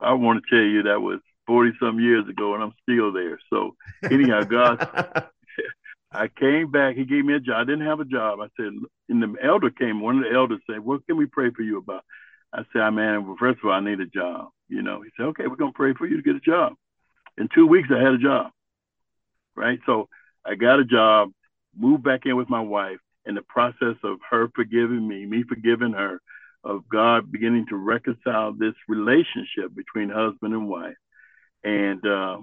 I 0.00 0.12
want 0.12 0.44
to 0.44 0.50
tell 0.50 0.64
you 0.64 0.84
that 0.84 1.00
was 1.00 1.20
40 1.46 1.72
some 1.80 2.00
years 2.00 2.28
ago 2.28 2.54
and 2.54 2.62
I'm 2.62 2.74
still 2.82 3.12
there. 3.12 3.38
So 3.50 3.74
anyhow, 4.02 4.42
God, 4.42 5.28
I 6.12 6.28
came 6.28 6.70
back. 6.70 6.96
He 6.96 7.04
gave 7.04 7.24
me 7.24 7.34
a 7.34 7.40
job. 7.40 7.56
I 7.56 7.64
didn't 7.64 7.86
have 7.86 8.00
a 8.00 8.04
job. 8.04 8.40
I 8.40 8.46
said, 8.56 8.72
and 9.08 9.22
the 9.22 9.34
elder 9.42 9.70
came, 9.70 10.00
one 10.00 10.18
of 10.18 10.24
the 10.24 10.34
elders 10.34 10.60
said, 10.70 10.80
what 10.80 11.06
can 11.06 11.16
we 11.16 11.26
pray 11.26 11.50
for 11.50 11.62
you 11.62 11.78
about? 11.78 12.04
I 12.52 12.62
said, 12.72 12.82
I 12.82 12.90
man, 12.90 13.26
well, 13.26 13.36
first 13.38 13.58
of 13.58 13.68
all, 13.68 13.72
I 13.72 13.80
need 13.80 14.00
a 14.00 14.06
job. 14.06 14.50
You 14.68 14.82
know, 14.82 15.02
he 15.02 15.10
said, 15.16 15.26
okay, 15.26 15.46
we're 15.46 15.56
going 15.56 15.72
to 15.72 15.76
pray 15.76 15.92
for 15.94 16.06
you 16.06 16.16
to 16.16 16.22
get 16.22 16.36
a 16.36 16.40
job. 16.40 16.74
In 17.36 17.48
two 17.52 17.66
weeks, 17.66 17.88
I 17.90 17.98
had 17.98 18.14
a 18.14 18.18
job. 18.18 18.52
Right. 19.56 19.80
So 19.86 20.08
I 20.44 20.54
got 20.54 20.78
a 20.78 20.84
job, 20.84 21.32
moved 21.76 22.04
back 22.04 22.26
in 22.26 22.36
with 22.36 22.48
my 22.48 22.60
wife 22.60 22.98
in 23.26 23.34
the 23.34 23.42
process 23.42 23.96
of 24.04 24.18
her 24.30 24.48
forgiving 24.54 25.06
me, 25.06 25.26
me 25.26 25.42
forgiving 25.48 25.92
her, 25.92 26.20
of 26.62 26.88
God 26.88 27.30
beginning 27.30 27.66
to 27.68 27.76
reconcile 27.76 28.52
this 28.52 28.74
relationship 28.88 29.74
between 29.74 30.08
husband 30.08 30.54
and 30.54 30.68
wife 30.68 30.94
and 31.64 32.06
uh, 32.06 32.38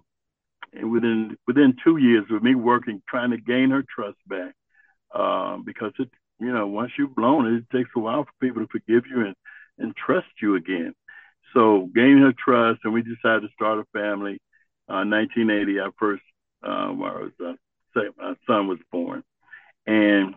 and 0.73 0.91
within 0.91 1.37
within 1.47 1.75
two 1.83 1.97
years 1.97 2.25
of 2.31 2.43
me 2.43 2.55
working 2.55 3.01
trying 3.07 3.31
to 3.31 3.37
gain 3.37 3.69
her 3.69 3.83
trust 3.93 4.17
back 4.27 4.53
uh, 5.13 5.57
because 5.57 5.93
it 5.99 6.09
you 6.39 6.51
know 6.51 6.67
once 6.67 6.91
you've 6.97 7.15
blown 7.15 7.45
it 7.45 7.57
it 7.57 7.77
takes 7.77 7.89
a 7.95 7.99
while 7.99 8.23
for 8.23 8.31
people 8.41 8.61
to 8.61 8.67
forgive 8.67 9.03
you 9.09 9.25
and 9.25 9.35
and 9.77 9.95
trust 9.95 10.27
you 10.41 10.55
again 10.55 10.93
so 11.53 11.89
gain 11.93 12.17
her 12.17 12.33
trust 12.33 12.81
and 12.83 12.93
we 12.93 13.01
decided 13.01 13.41
to 13.41 13.53
start 13.53 13.79
a 13.79 13.85
family 13.93 14.39
uh, 14.89 15.05
1980 15.05 15.79
our 15.79 15.91
first 15.97 16.23
uh, 16.63 16.91
was, 16.93 17.31
uh, 17.43 17.53
my 18.17 18.35
son 18.47 18.67
was 18.67 18.79
born 18.91 19.23
and 19.85 20.35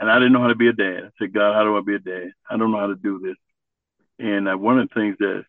and 0.00 0.10
I 0.10 0.18
didn't 0.18 0.32
know 0.32 0.40
how 0.40 0.48
to 0.48 0.56
be 0.56 0.68
a 0.68 0.72
dad. 0.72 1.04
I 1.04 1.10
said, 1.18 1.32
God, 1.32 1.54
how 1.54 1.62
do 1.62 1.76
I 1.76 1.80
be 1.80 1.94
a 1.94 1.98
dad? 2.00 2.32
I 2.50 2.56
don't 2.56 2.72
know 2.72 2.80
how 2.80 2.88
to 2.88 2.96
do 2.96 3.20
this. 3.20 3.36
And 4.18 4.48
uh, 4.48 4.56
one 4.56 4.78
of 4.78 4.88
the 4.88 4.94
things 4.94 5.16
that 5.20 5.44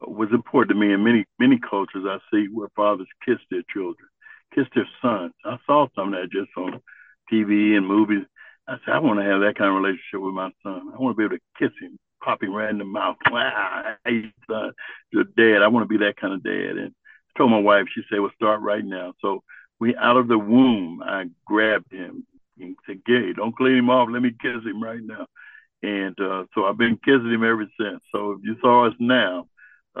was 0.00 0.28
important 0.32 0.70
to 0.70 0.80
me. 0.80 0.92
In 0.92 1.04
many 1.04 1.24
many 1.38 1.58
cultures, 1.58 2.04
I 2.06 2.18
see 2.30 2.46
where 2.52 2.68
fathers 2.76 3.08
kiss 3.24 3.38
their 3.50 3.62
children, 3.72 4.08
kiss 4.54 4.66
their 4.74 4.88
sons. 5.02 5.32
I 5.44 5.58
saw 5.66 5.88
some 5.94 6.14
of 6.14 6.20
that 6.20 6.30
just 6.30 6.50
on 6.56 6.80
TV 7.32 7.76
and 7.76 7.86
movies. 7.86 8.24
I 8.66 8.76
said, 8.84 8.94
I 8.94 8.98
want 8.98 9.18
to 9.18 9.24
have 9.24 9.40
that 9.40 9.56
kind 9.56 9.70
of 9.70 9.82
relationship 9.82 10.20
with 10.20 10.34
my 10.34 10.50
son. 10.62 10.92
I 10.94 10.98
want 11.00 11.16
to 11.16 11.18
be 11.18 11.24
able 11.24 11.36
to 11.36 11.58
kiss 11.58 11.72
him, 11.80 11.98
pop 12.22 12.42
him 12.42 12.54
right 12.54 12.70
in 12.70 12.78
the 12.78 12.84
mouth. 12.84 13.16
Wow, 13.30 13.94
hey, 14.04 14.32
son, 14.48 14.72
you're 15.10 15.24
dad. 15.24 15.62
I 15.62 15.68
want 15.68 15.88
to 15.88 15.98
be 15.98 16.04
that 16.04 16.16
kind 16.20 16.34
of 16.34 16.42
dad. 16.42 16.76
And 16.76 16.92
I 17.34 17.38
told 17.38 17.50
my 17.50 17.60
wife, 17.60 17.86
she 17.94 18.02
said, 18.08 18.20
well, 18.20 18.30
start 18.36 18.60
right 18.60 18.84
now. 18.84 19.14
So 19.20 19.42
we, 19.80 19.96
out 19.96 20.18
of 20.18 20.28
the 20.28 20.38
womb, 20.38 21.02
I 21.02 21.26
grabbed 21.46 21.92
him 21.92 22.26
and 22.60 22.76
said, 22.86 23.04
Gary, 23.04 23.32
don't 23.34 23.56
clean 23.56 23.78
him 23.78 23.90
off. 23.90 24.08
Let 24.10 24.22
me 24.22 24.32
kiss 24.40 24.64
him 24.64 24.82
right 24.82 25.00
now. 25.02 25.26
And 25.82 26.18
uh, 26.20 26.44
so 26.54 26.64
I've 26.64 26.76
been 26.76 26.98
kissing 27.04 27.32
him 27.32 27.44
ever 27.44 27.66
since. 27.80 28.00
So 28.12 28.32
if 28.32 28.40
you 28.42 28.56
saw 28.60 28.86
us 28.86 28.94
now, 28.98 29.46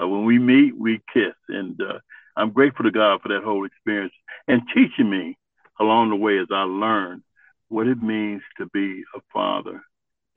uh, 0.00 0.06
when 0.06 0.24
we 0.24 0.38
meet, 0.38 0.76
we 0.76 1.00
kiss, 1.12 1.34
and 1.48 1.80
uh, 1.80 1.98
I'm 2.36 2.52
grateful 2.52 2.84
to 2.84 2.90
God 2.90 3.20
for 3.20 3.28
that 3.28 3.42
whole 3.42 3.64
experience 3.64 4.12
and 4.46 4.62
teaching 4.74 5.10
me 5.10 5.36
along 5.80 6.10
the 6.10 6.16
way 6.16 6.38
as 6.38 6.48
I 6.52 6.62
learned 6.62 7.22
what 7.68 7.86
it 7.86 8.02
means 8.02 8.42
to 8.58 8.66
be 8.66 9.02
a 9.14 9.20
father. 9.32 9.82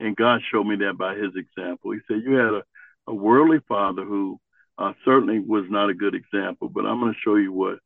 And 0.00 0.16
God 0.16 0.40
showed 0.50 0.64
me 0.66 0.76
that 0.76 0.98
by 0.98 1.14
His 1.14 1.32
example. 1.36 1.92
He 1.92 2.00
said, 2.08 2.22
"You 2.24 2.34
had 2.34 2.54
a, 2.54 2.62
a 3.06 3.14
worldly 3.14 3.60
father 3.68 4.04
who 4.04 4.38
uh, 4.78 4.92
certainly 5.04 5.38
was 5.38 5.64
not 5.68 5.90
a 5.90 5.94
good 5.94 6.14
example, 6.14 6.68
but 6.68 6.86
I'm 6.86 7.00
going 7.00 7.12
to 7.12 7.20
show 7.20 7.36
you 7.36 7.52
what 7.52 7.78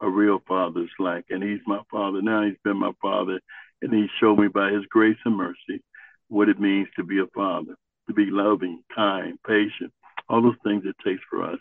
a 0.00 0.08
real 0.08 0.42
father's 0.46 0.90
like." 0.98 1.24
And 1.30 1.42
He's 1.42 1.60
my 1.66 1.80
father 1.90 2.20
now. 2.20 2.42
He's 2.42 2.58
been 2.62 2.78
my 2.78 2.92
father, 3.00 3.40
and 3.80 3.92
He 3.92 4.06
showed 4.20 4.38
me 4.38 4.48
by 4.48 4.70
His 4.70 4.84
grace 4.86 5.18
and 5.24 5.36
mercy 5.36 5.82
what 6.28 6.48
it 6.48 6.60
means 6.60 6.88
to 6.96 7.04
be 7.04 7.20
a 7.20 7.26
father, 7.34 7.74
to 8.08 8.14
be 8.14 8.26
loving, 8.26 8.82
kind, 8.94 9.38
patient, 9.46 9.92
all 10.28 10.42
those 10.42 10.56
things 10.64 10.84
it 10.84 10.96
takes 11.04 11.22
for 11.28 11.42
us 11.44 11.58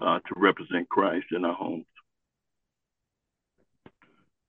uh, 0.00 0.18
to 0.18 0.34
represent 0.36 0.88
Christ 0.88 1.26
in 1.32 1.44
our 1.44 1.54
homes. 1.54 1.84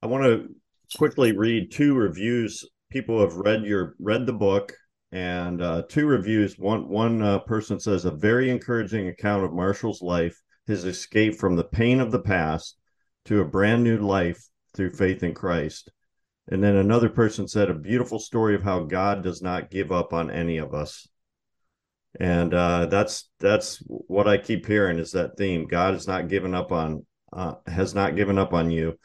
I 0.01 0.07
want 0.07 0.23
to 0.23 0.49
quickly 0.97 1.31
read 1.31 1.71
two 1.71 1.95
reviews. 1.95 2.65
People 2.91 3.21
have 3.21 3.35
read 3.35 3.63
your 3.63 3.95
read 3.99 4.25
the 4.25 4.33
book, 4.33 4.73
and 5.11 5.61
uh, 5.61 5.83
two 5.87 6.05
reviews. 6.05 6.57
One 6.57 6.89
one 6.89 7.21
uh, 7.21 7.39
person 7.39 7.79
says 7.79 8.05
a 8.05 8.11
very 8.11 8.49
encouraging 8.49 9.07
account 9.07 9.43
of 9.43 9.53
Marshall's 9.53 10.01
life, 10.01 10.39
his 10.67 10.85
escape 10.85 11.35
from 11.35 11.55
the 11.55 11.63
pain 11.63 11.99
of 11.99 12.11
the 12.11 12.19
past 12.19 12.77
to 13.25 13.41
a 13.41 13.45
brand 13.45 13.83
new 13.83 13.97
life 13.97 14.41
through 14.75 14.91
faith 14.91 15.23
in 15.23 15.33
Christ. 15.33 15.91
And 16.49 16.61
then 16.61 16.75
another 16.75 17.09
person 17.09 17.47
said 17.47 17.69
a 17.69 17.73
beautiful 17.73 18.19
story 18.19 18.55
of 18.55 18.63
how 18.63 18.81
God 18.81 19.23
does 19.23 19.41
not 19.41 19.71
give 19.71 19.91
up 19.91 20.11
on 20.11 20.29
any 20.29 20.57
of 20.57 20.73
us 20.73 21.07
and 22.19 22.53
uh, 22.53 22.85
that's 22.87 23.29
that's 23.39 23.77
what 23.87 24.27
I 24.27 24.37
keep 24.37 24.65
hearing 24.65 24.99
is 24.99 25.11
that 25.11 25.37
theme. 25.37 25.65
God 25.65 25.93
has 25.93 26.07
not 26.07 26.29
given 26.29 26.53
up 26.53 26.71
on 26.71 27.05
uh, 27.31 27.55
has 27.67 27.95
not 27.95 28.15
given 28.15 28.37
up 28.37 28.53
on 28.53 28.69
you. 28.69 28.97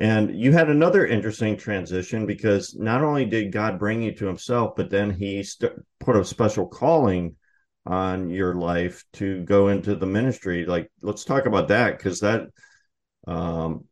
And 0.00 0.38
you 0.38 0.52
had 0.52 0.70
another 0.70 1.06
interesting 1.06 1.56
transition 1.56 2.24
because 2.24 2.74
not 2.76 3.02
only 3.02 3.24
did 3.24 3.52
God 3.52 3.78
bring 3.78 4.00
you 4.02 4.14
to 4.14 4.26
Himself, 4.26 4.74
but 4.76 4.90
then 4.90 5.10
He 5.10 5.42
st- 5.42 5.72
put 5.98 6.16
a 6.16 6.24
special 6.24 6.66
calling 6.66 7.36
on 7.84 8.30
your 8.30 8.54
life 8.54 9.04
to 9.14 9.42
go 9.44 9.68
into 9.68 9.96
the 9.96 10.06
ministry. 10.06 10.66
Like, 10.66 10.90
let's 11.02 11.24
talk 11.24 11.46
about 11.46 11.68
that 11.68 11.96
because 11.96 12.20
that, 12.20 12.42
um, 13.26 13.86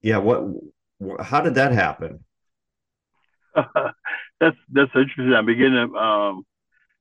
yeah, 0.00 0.18
what, 0.18 0.44
how 1.20 1.42
did 1.42 1.56
that 1.56 1.72
happen? 1.72 2.24
that's 3.54 4.56
that's 4.72 4.90
interesting. 4.94 5.34
I 5.34 5.42
began 5.42 5.72
to 5.72 5.96
um, 5.96 6.46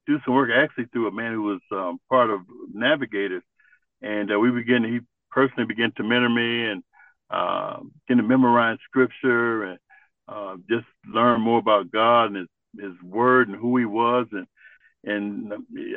do 0.07 0.19
some 0.25 0.33
work 0.33 0.49
actually 0.53 0.85
through 0.85 1.07
a 1.07 1.11
man 1.11 1.33
who 1.33 1.43
was 1.43 1.61
um, 1.71 1.99
part 2.09 2.29
of 2.29 2.41
Navigators, 2.73 3.43
and 4.01 4.31
uh, 4.31 4.39
we 4.39 4.51
began. 4.51 4.83
He 4.83 4.99
personally 5.31 5.65
began 5.65 5.91
to 5.97 6.03
mentor 6.03 6.29
me 6.29 6.65
and 6.65 6.83
uh, 7.29 7.79
begin 8.05 8.17
to 8.17 8.27
memorize 8.27 8.77
scripture 8.85 9.63
and 9.63 9.79
uh, 10.27 10.55
just 10.69 10.85
learn 11.07 11.41
more 11.41 11.59
about 11.59 11.91
God 11.91 12.25
and 12.25 12.35
His 12.37 12.47
His 12.79 13.01
Word 13.03 13.49
and 13.49 13.57
who 13.57 13.77
He 13.77 13.85
was, 13.85 14.27
and 14.31 14.47
and 15.03 15.53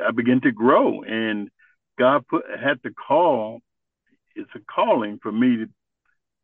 I 0.06 0.10
began 0.12 0.40
to 0.42 0.52
grow. 0.52 1.02
And 1.02 1.50
God 1.98 2.26
put 2.28 2.44
had 2.48 2.82
to 2.82 2.90
call. 2.90 3.60
It's 4.34 4.50
a 4.54 4.60
calling 4.70 5.18
for 5.22 5.32
me 5.32 5.56
to 5.56 5.66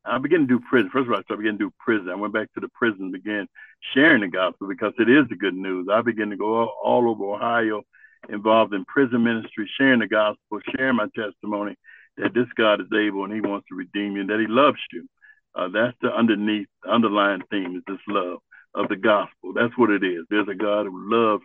I 0.05 0.19
began 0.19 0.41
to 0.41 0.47
do 0.47 0.61
prison. 0.61 0.91
First 0.91 1.07
of 1.07 1.13
all, 1.13 1.23
I 1.31 1.37
began 1.37 1.59
to 1.59 1.67
do 1.67 1.73
prison. 1.79 2.09
I 2.11 2.17
went 2.17 2.35
back 2.35 2.53
to 2.55 2.61
the 2.61 2.69
prison 2.69 3.03
and 3.03 3.13
began 3.13 3.47
sharing 3.95 4.23
the 4.23 4.29
gospel 4.29 4.69
because 4.69 4.93
it 4.99 5.09
is 5.09 5.29
the 5.29 5.37
good 5.37 5.55
news. 5.55 5.89
I 5.93 6.03
began 6.03 6.31
to 6.31 6.37
go 6.37 6.69
all, 6.83 7.09
over 7.09 7.35
Ohio, 7.35 7.83
involved 8.29 8.75
in 8.75 8.85
prison 8.85 9.23
ministry, 9.23 9.71
sharing 9.79 10.01
the 10.01 10.09
gospel, 10.09 10.61
sharing 10.77 10.97
my 10.97 11.07
testimony 11.15 11.77
that 12.17 12.35
this 12.35 12.49
God 12.57 12.81
is 12.81 12.93
able 12.93 13.25
and 13.25 13.33
He 13.33 13.41
wants 13.41 13.67
to 13.69 13.77
redeem 13.77 14.17
you 14.17 14.23
and 14.23 14.31
that 14.31 14.41
He 14.41 14.47
loves 14.47 14.79
you. 14.93 15.07
Uh, 15.55 15.69
that's 15.69 15.97
the 16.01 16.09
underneath, 16.09 16.69
underlying 16.89 17.43
theme 17.51 17.77
is 17.77 17.83
this 17.87 18.01
love 18.09 18.39
of 18.75 18.89
the 18.89 18.97
gospel. 18.97 19.53
That's 19.55 19.77
what 19.77 19.91
it 19.91 20.03
is. 20.03 20.25
There's 20.31 20.49
a 20.49 20.55
God 20.55 20.87
who 20.87 21.11
loves 21.11 21.45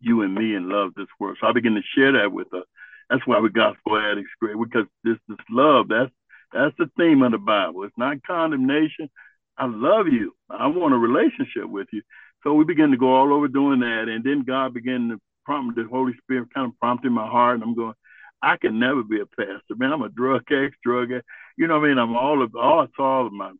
you 0.00 0.22
and 0.22 0.34
me 0.34 0.54
and 0.54 0.68
loves 0.68 0.94
this 0.96 1.06
world. 1.18 1.38
So 1.40 1.46
I 1.46 1.52
began 1.52 1.74
to 1.74 1.82
share 1.94 2.12
that 2.12 2.32
with 2.32 2.52
us. 2.52 2.64
That's 3.08 3.26
why 3.26 3.38
we 3.38 3.50
gospel 3.50 3.98
addicts 3.98 4.32
great 4.40 4.56
because 4.58 4.86
this 5.04 5.16
this 5.28 5.38
love 5.48 5.88
that's 5.88 6.10
that's 6.52 6.74
the 6.78 6.90
theme 6.96 7.22
of 7.22 7.32
the 7.32 7.38
Bible. 7.38 7.84
It's 7.84 7.98
not 7.98 8.22
condemnation. 8.26 9.10
I 9.58 9.66
love 9.66 10.06
you. 10.08 10.34
I 10.50 10.66
want 10.66 10.94
a 10.94 10.98
relationship 10.98 11.68
with 11.68 11.88
you. 11.92 12.02
So 12.42 12.54
we 12.54 12.64
began 12.64 12.90
to 12.90 12.96
go 12.96 13.14
all 13.14 13.32
over 13.32 13.48
doing 13.48 13.80
that. 13.80 14.08
And 14.08 14.22
then 14.22 14.44
God 14.46 14.74
began 14.74 15.08
to 15.08 15.20
prompt, 15.44 15.76
the 15.76 15.84
Holy 15.90 16.12
Spirit 16.22 16.52
kind 16.54 16.66
of 16.66 16.78
prompted 16.78 17.10
my 17.10 17.26
heart. 17.26 17.54
And 17.54 17.62
I'm 17.64 17.74
going, 17.74 17.94
I 18.42 18.56
can 18.56 18.78
never 18.78 19.02
be 19.02 19.20
a 19.20 19.26
pastor, 19.26 19.74
man. 19.76 19.92
I'm 19.92 20.02
a 20.02 20.08
drug 20.08 20.42
addict, 20.50 20.76
drug 20.84 21.10
addict. 21.10 21.26
You 21.56 21.66
know 21.66 21.78
what 21.78 21.86
I 21.86 21.88
mean? 21.88 21.98
I'm 21.98 22.16
all 22.16 22.42
of 22.42 22.54
all 22.54 22.84
it's 22.84 22.92
all 22.98 23.26
of 23.26 23.32
my 23.32 23.52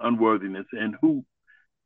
unworthiness 0.00 0.66
and 0.72 0.94
who 1.00 1.24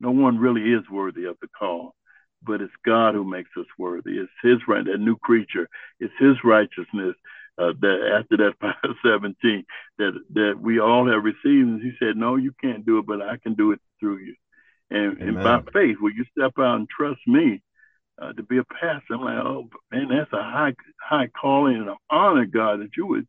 no 0.00 0.10
one 0.10 0.38
really 0.38 0.72
is 0.72 0.82
worthy 0.90 1.26
of 1.26 1.36
the 1.40 1.48
call. 1.56 1.94
But 2.42 2.62
it's 2.62 2.72
God 2.86 3.14
who 3.14 3.22
makes 3.22 3.50
us 3.58 3.66
worthy. 3.78 4.12
It's 4.12 4.32
his 4.42 4.56
right, 4.66 4.84
that 4.84 4.98
new 4.98 5.16
creature. 5.16 5.68
It's 6.00 6.14
his 6.18 6.36
righteousness 6.42 7.14
uh, 7.60 7.72
that 7.80 8.20
after 8.20 8.36
that 8.38 8.54
517 8.60 9.64
that 9.98 10.12
that 10.34 10.54
we 10.60 10.80
all 10.80 11.06
have 11.06 11.22
received. 11.22 11.68
And 11.68 11.82
he 11.82 11.92
said, 11.98 12.16
No, 12.16 12.36
you 12.36 12.52
can't 12.60 12.86
do 12.86 12.98
it, 12.98 13.06
but 13.06 13.22
I 13.22 13.36
can 13.36 13.54
do 13.54 13.72
it 13.72 13.80
through 13.98 14.18
you. 14.18 14.34
And, 14.90 15.18
and 15.18 15.34
by 15.36 15.60
faith, 15.72 15.98
will 16.00 16.12
you 16.12 16.24
step 16.36 16.52
out 16.58 16.76
and 16.76 16.88
trust 16.88 17.20
me 17.26 17.62
uh, 18.20 18.32
to 18.32 18.42
be 18.42 18.58
a 18.58 18.64
pastor? 18.64 19.14
I'm 19.14 19.20
like, 19.20 19.38
oh 19.38 19.68
man, 19.92 20.08
that's 20.08 20.32
a 20.32 20.42
high 20.42 20.74
high 21.00 21.28
calling, 21.28 21.76
and 21.76 21.90
I'm 22.10 22.50
God, 22.50 22.80
that 22.80 22.96
you 22.96 23.06
would 23.06 23.26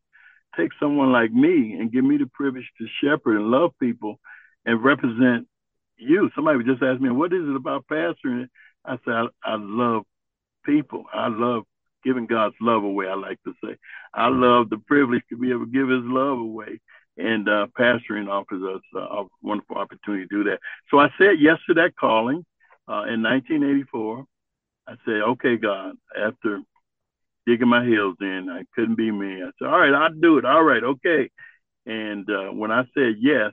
take 0.58 0.72
someone 0.80 1.12
like 1.12 1.32
me 1.32 1.74
and 1.74 1.92
give 1.92 2.04
me 2.04 2.18
the 2.18 2.30
privilege 2.34 2.70
to 2.78 2.88
shepherd 3.02 3.38
and 3.38 3.52
love 3.52 3.72
people 3.80 4.20
and 4.66 4.84
represent 4.84 5.48
you. 5.98 6.30
Somebody 6.36 6.58
would 6.58 6.66
just 6.66 6.84
ask 6.84 7.00
me, 7.00 7.10
what 7.10 7.32
is 7.32 7.48
it 7.48 7.56
about 7.56 7.86
pastoring? 7.88 8.48
I 8.84 8.98
said, 9.06 9.14
I, 9.14 9.28
I 9.44 9.56
love 9.58 10.04
people. 10.66 11.06
I 11.14 11.28
love 11.28 11.64
giving 12.04 12.28
God's 12.28 12.56
love 12.62 12.84
away. 12.84 13.08
I 13.08 13.16
like 13.16 13.40
to 13.44 13.54
say, 13.64 13.76
I 14.14 14.28
love 14.28 14.70
the 14.70 14.78
privilege 14.78 15.24
to 15.30 15.38
be 15.38 15.52
able 15.52 15.66
to 15.66 15.72
give 15.72 15.90
His 15.90 16.04
love 16.04 16.40
away, 16.40 16.80
and 17.18 17.48
uh, 17.48 17.68
pastoring 17.78 18.30
offers 18.30 18.64
us 18.64 18.82
a 18.96 19.24
wonderful 19.42 19.78
opportunity 19.78 20.28
to 20.28 20.44
do 20.44 20.50
that. 20.50 20.60
So 20.90 21.00
I 21.00 21.10
said 21.18 21.40
yes 21.40 21.58
to 21.68 21.74
that 21.76 21.96
calling 22.00 22.46
uh, 22.88 23.06
in 23.08 23.22
1984. 23.24 24.26
I 24.88 24.94
said, 25.06 25.22
okay, 25.22 25.58
God. 25.58 25.96
After 26.18 26.62
digging 27.46 27.68
my 27.68 27.86
heels 27.86 28.16
in, 28.20 28.48
I 28.50 28.64
couldn't 28.76 28.96
be 28.96 29.12
me. 29.12 29.42
I 29.44 29.52
said, 29.60 29.68
all 29.68 29.80
right, 29.80 29.94
I'll 29.94 30.14
do 30.14 30.38
it. 30.38 30.46
All 30.46 30.64
right, 30.64 30.84
okay. 30.84 31.30
And 31.86 32.30
uh, 32.30 32.50
when 32.52 32.72
I 32.72 32.84
said 32.94 33.16
yes, 33.20 33.52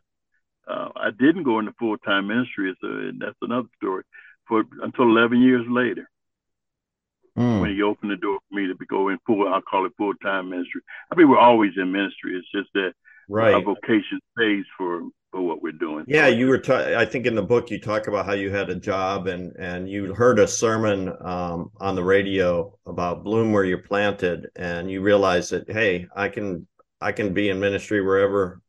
uh, 0.66 0.88
I 0.96 1.10
didn't 1.10 1.44
go 1.44 1.58
into 1.58 1.72
full 1.78 1.96
time 1.98 2.26
ministry. 2.26 2.76
So 2.80 3.10
that's 3.18 3.36
another 3.40 3.68
story. 3.76 4.04
For 4.46 4.64
until 4.82 5.04
11 5.04 5.40
years 5.40 5.64
later 5.68 6.08
mm. 7.38 7.60
when 7.60 7.74
he 7.74 7.82
opened 7.82 8.10
the 8.10 8.16
door 8.16 8.38
for 8.48 8.54
me 8.54 8.66
to 8.66 8.74
go 8.86 9.08
in 9.08 9.18
full, 9.26 9.48
I'll 9.48 9.62
call 9.62 9.86
it 9.86 9.92
full 9.96 10.14
time 10.22 10.50
ministry. 10.50 10.80
I 11.10 11.16
mean, 11.16 11.28
we're 11.28 11.38
always 11.38 11.72
in 11.76 11.92
ministry. 11.92 12.36
It's 12.36 12.50
just 12.54 12.72
that 12.74 12.92
right. 13.28 13.54
our 13.54 13.62
vocation 13.62 14.20
pays 14.36 14.64
for 14.76 15.02
for 15.30 15.42
what 15.42 15.62
we're 15.62 15.72
doing. 15.72 16.04
Yeah, 16.08 16.26
you 16.26 16.48
were. 16.48 16.58
Ta- 16.58 16.98
I 16.98 17.04
think 17.04 17.26
in 17.26 17.34
the 17.34 17.42
book 17.42 17.70
you 17.70 17.78
talk 17.80 18.06
about 18.06 18.26
how 18.26 18.32
you 18.32 18.50
had 18.50 18.70
a 18.70 18.74
job 18.74 19.26
and 19.26 19.54
and 19.58 19.88
you 19.88 20.14
heard 20.14 20.38
a 20.38 20.48
sermon 20.48 21.12
um, 21.20 21.70
on 21.78 21.94
the 21.94 22.04
radio 22.04 22.72
about 22.86 23.24
bloom 23.24 23.52
where 23.52 23.64
you're 23.64 23.78
planted, 23.78 24.48
and 24.56 24.90
you 24.90 25.02
realized 25.02 25.52
that 25.52 25.70
hey, 25.70 26.06
I 26.14 26.28
can 26.28 26.66
I 27.00 27.12
can 27.12 27.34
be 27.34 27.50
in 27.50 27.60
ministry 27.60 28.02
wherever, 28.02 28.60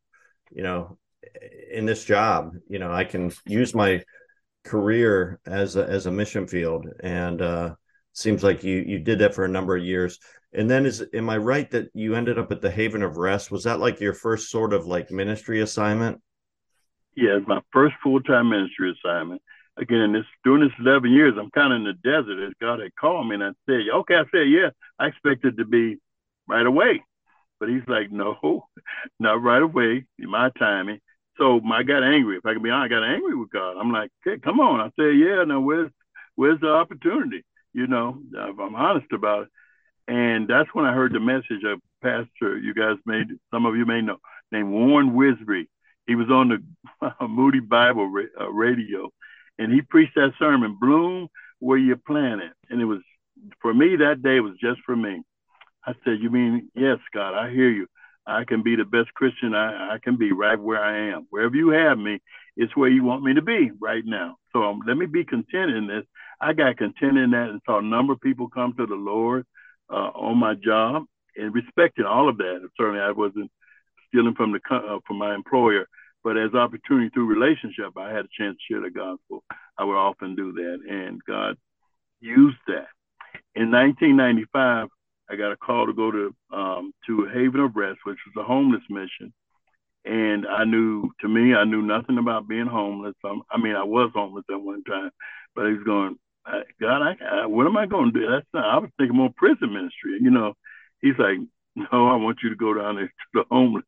you 0.52 0.64
know, 0.64 0.98
in 1.72 1.86
this 1.86 2.04
job. 2.04 2.54
You 2.68 2.80
know, 2.80 2.92
I 2.92 3.06
can 3.06 3.32
use 3.46 3.74
my 3.74 4.04
career 4.66 5.40
as 5.46 5.76
a, 5.76 5.86
as 5.88 6.06
a 6.06 6.12
mission 6.12 6.48
field 6.48 6.88
and 7.00 7.42
uh, 7.42 7.76
seems 8.14 8.44
like 8.44 8.64
you 8.64 8.84
you 8.86 9.00
did 9.00 9.20
that 9.20 9.36
for 9.36 9.46
a 9.46 9.50
number 9.50 9.76
of 9.76 9.84
years 9.84 10.20
and 10.54 10.70
then 10.70 10.86
is 10.86 11.04
am 11.14 11.30
i 11.30 11.38
right 11.38 11.72
that 11.72 11.90
you 11.94 12.16
ended 12.16 12.38
up 12.40 12.52
at 12.52 12.62
the 12.62 12.72
haven 12.72 13.04
of 13.04 13.18
rest 13.18 13.52
was 13.52 13.64
that 13.64 13.80
like 13.80 14.00
your 14.00 14.14
first 14.14 14.50
sort 14.50 14.74
of 14.74 14.86
like 14.86 15.12
ministry 15.12 15.62
assignment 15.62 16.20
yeah 17.16 17.38
it's 17.38 17.48
my 17.48 17.62
first 17.72 17.96
full-time 18.04 18.50
ministry 18.50 18.92
assignment 18.92 19.42
again 19.78 20.12
this 20.12 20.26
during 20.44 20.62
this 20.62 20.78
11 20.80 21.12
years 21.12 21.34
i'm 21.40 21.52
kind 21.52 21.74
of 21.74 21.78
in 21.78 21.84
the 21.86 21.94
desert 22.04 22.46
as 22.46 22.54
god 22.62 22.80
had 22.80 22.96
called 22.96 23.28
me 23.28 23.36
and 23.36 23.44
i 23.44 23.50
said 23.66 23.82
okay 23.94 24.16
i 24.16 24.24
said 24.32 24.50
yeah 24.50 24.70
i 24.98 25.08
expected 25.08 25.58
to 25.58 25.66
be 25.66 25.98
right 26.48 26.66
away 26.66 27.04
but 27.60 27.70
he's 27.70 27.88
like 27.88 28.12
no 28.12 28.66
not 29.20 29.42
right 29.42 29.62
away 29.62 30.06
in 30.18 30.30
my 30.30 30.50
timing 30.58 31.00
so 31.40 31.62
I 31.72 31.84
got 31.84 32.04
angry. 32.04 32.38
If 32.38 32.46
I 32.46 32.54
can 32.54 32.62
be 32.62 32.70
honest, 32.70 32.92
I 32.92 32.96
got 32.96 33.04
angry 33.04 33.36
with 33.36 33.50
God. 33.50 33.78
I'm 33.80 33.92
like, 33.92 34.12
okay, 34.28 34.40
come 34.40 34.60
on. 34.60 34.82
I 34.82 34.92
said, 35.00 35.18
yeah, 35.18 35.44
now 35.48 35.62
where's 35.62 35.90
where's 36.36 36.60
the 36.60 36.70
opportunity? 36.70 37.44
You 37.74 37.88
know, 37.88 38.20
if 38.34 38.60
I'm 38.60 38.76
honest 38.76 39.12
about 39.12 39.44
it. 39.44 39.50
And 40.08 40.48
that's 40.48 40.70
when 40.74 40.86
I 40.86 40.94
heard 40.94 41.14
the 41.14 41.20
message 41.20 41.64
of 41.66 41.80
Pastor, 42.02 42.58
you 42.58 42.74
guys 42.74 42.98
made, 43.06 43.28
some 43.52 43.66
of 43.66 43.76
you 43.76 43.86
may 43.86 44.02
know, 44.02 44.18
named 44.52 44.72
Warren 44.72 45.12
Wiersbe. 45.12 45.68
He 46.08 46.16
was 46.16 46.30
on 46.30 46.50
the 46.50 47.28
Moody 47.28 47.60
Bible 47.60 48.08
ra- 48.08 48.24
uh, 48.40 48.50
radio 48.50 49.12
and 49.60 49.74
he 49.74 49.82
preached 49.82 50.16
that 50.16 50.32
sermon, 50.40 50.78
Bloom 50.80 51.28
Where 51.60 51.78
You're 51.78 51.98
Planted. 51.98 52.52
And 52.70 52.82
it 52.82 52.86
was, 52.86 53.02
for 53.62 53.74
me, 53.74 53.98
that 53.98 54.24
day 54.24 54.40
was 54.40 54.54
just 54.60 54.80
for 54.86 54.96
me. 54.96 55.22
I 55.86 55.94
said, 56.04 56.20
You 56.22 56.32
mean, 56.32 56.70
yes, 56.74 56.98
God, 57.14 57.36
I 57.36 57.52
hear 57.52 57.70
you. 57.70 57.86
I 58.26 58.44
can 58.46 58.64
be 58.64 58.76
the 58.76 58.86
best 58.86 59.14
Christian 59.16 59.54
I, 59.54 59.96
I 59.96 59.98
can 60.02 60.16
be 60.18 60.32
right 60.32 60.60
where 60.60 60.82
I 60.82 61.12
am. 61.12 61.28
Wherever 61.30 61.56
you 61.56 61.70
have 61.70 61.98
me, 61.98 62.20
it's 62.56 62.76
where 62.76 62.90
you 62.90 63.04
want 63.04 63.24
me 63.24 63.34
to 63.34 63.42
be 63.42 63.72
right 63.82 64.04
now. 64.06 64.38
So 64.54 64.64
um, 64.64 64.82
let 64.88 64.98
me 64.98 65.08
be 65.08 65.26
content 65.26 65.72
in 65.72 65.88
this. 65.88 66.06
I 66.42 66.54
got 66.54 66.78
content 66.78 67.18
in 67.18 67.32
that 67.32 67.50
and 67.50 67.62
saw 67.66 67.80
a 67.80 67.84
number 67.84 68.14
of 68.14 68.22
people 68.22 68.50
come 68.50 68.74
to 68.78 68.86
the 68.86 68.96
Lord 68.96 69.46
uh, 69.90 70.12
on 70.16 70.38
my 70.38 70.56
job 70.56 71.06
and 71.36 71.54
respecting 71.54 72.06
all 72.06 72.30
of 72.30 72.38
that. 72.38 72.68
Certainly, 72.78 73.02
I 73.02 73.12
wasn't 73.12 73.52
stealing 74.08 74.36
from 74.36 74.52
the 74.52 74.60
uh, 74.72 75.00
from 75.06 75.18
my 75.18 75.36
employer, 75.36 75.88
but 76.24 76.38
as 76.38 76.54
opportunity 76.54 77.10
through 77.10 77.26
relationship, 77.26 77.98
I 77.98 78.10
had 78.10 78.26
a 78.26 78.36
chance 78.38 78.58
to 78.58 78.74
share 78.74 78.82
the 78.82 78.90
gospel. 78.90 79.44
I 79.78 79.84
would 79.84 79.98
often 79.98 80.36
do 80.36 80.54
that, 80.54 80.80
and 80.90 81.22
God 81.26 81.58
used 82.20 82.58
that. 82.68 82.88
In 83.56 83.72
1995, 83.72 84.88
I 85.30 85.36
got 85.36 85.52
a 85.52 85.58
call 85.58 85.86
to 85.86 85.94
go 85.94 86.12
to 86.12 86.36
um, 86.52 86.94
to 87.08 87.26
Haven 87.34 87.62
of 87.62 87.76
Rest, 87.76 88.00
which 88.04 88.18
was 88.26 88.44
a 88.44 88.48
homeless 88.48 88.84
mission, 88.90 89.34
and 90.06 90.48
I 90.48 90.64
knew, 90.64 91.12
to 91.22 91.28
me, 91.28 91.54
I 91.54 91.66
knew 91.66 91.82
nothing 91.82 92.18
about 92.18 92.48
being 92.48 92.68
homeless. 92.68 93.16
Um, 93.24 93.44
I 93.52 93.58
mean, 93.58 93.76
I 93.76 93.84
was 93.84 94.12
homeless 94.14 94.46
at 94.50 94.62
one 94.62 94.84
time, 94.84 95.12
but 95.56 95.70
he's 95.70 95.84
going, 95.84 96.18
God, 96.82 97.02
I, 97.02 97.16
I, 97.26 97.46
what 97.46 97.68
am 97.68 97.78
I 97.78 97.86
going 97.86 98.14
to 98.14 98.20
do? 98.20 98.30
That's 98.30 98.46
not, 98.54 98.66
I 98.66 98.78
was 98.80 98.90
thinking 98.98 99.18
more 99.18 99.34
prison 99.36 99.74
ministry. 99.74 100.20
You 100.22 100.32
know, 100.32 100.54
he's 101.02 101.18
like, 101.18 101.38
no, 101.76 102.08
I 102.08 102.16
want 102.16 102.40
you 102.44 102.50
to 102.50 102.56
go 102.56 102.74
down 102.74 102.96
there 102.96 103.08
to 103.08 103.12
the 103.34 103.44
homeless. 103.50 103.86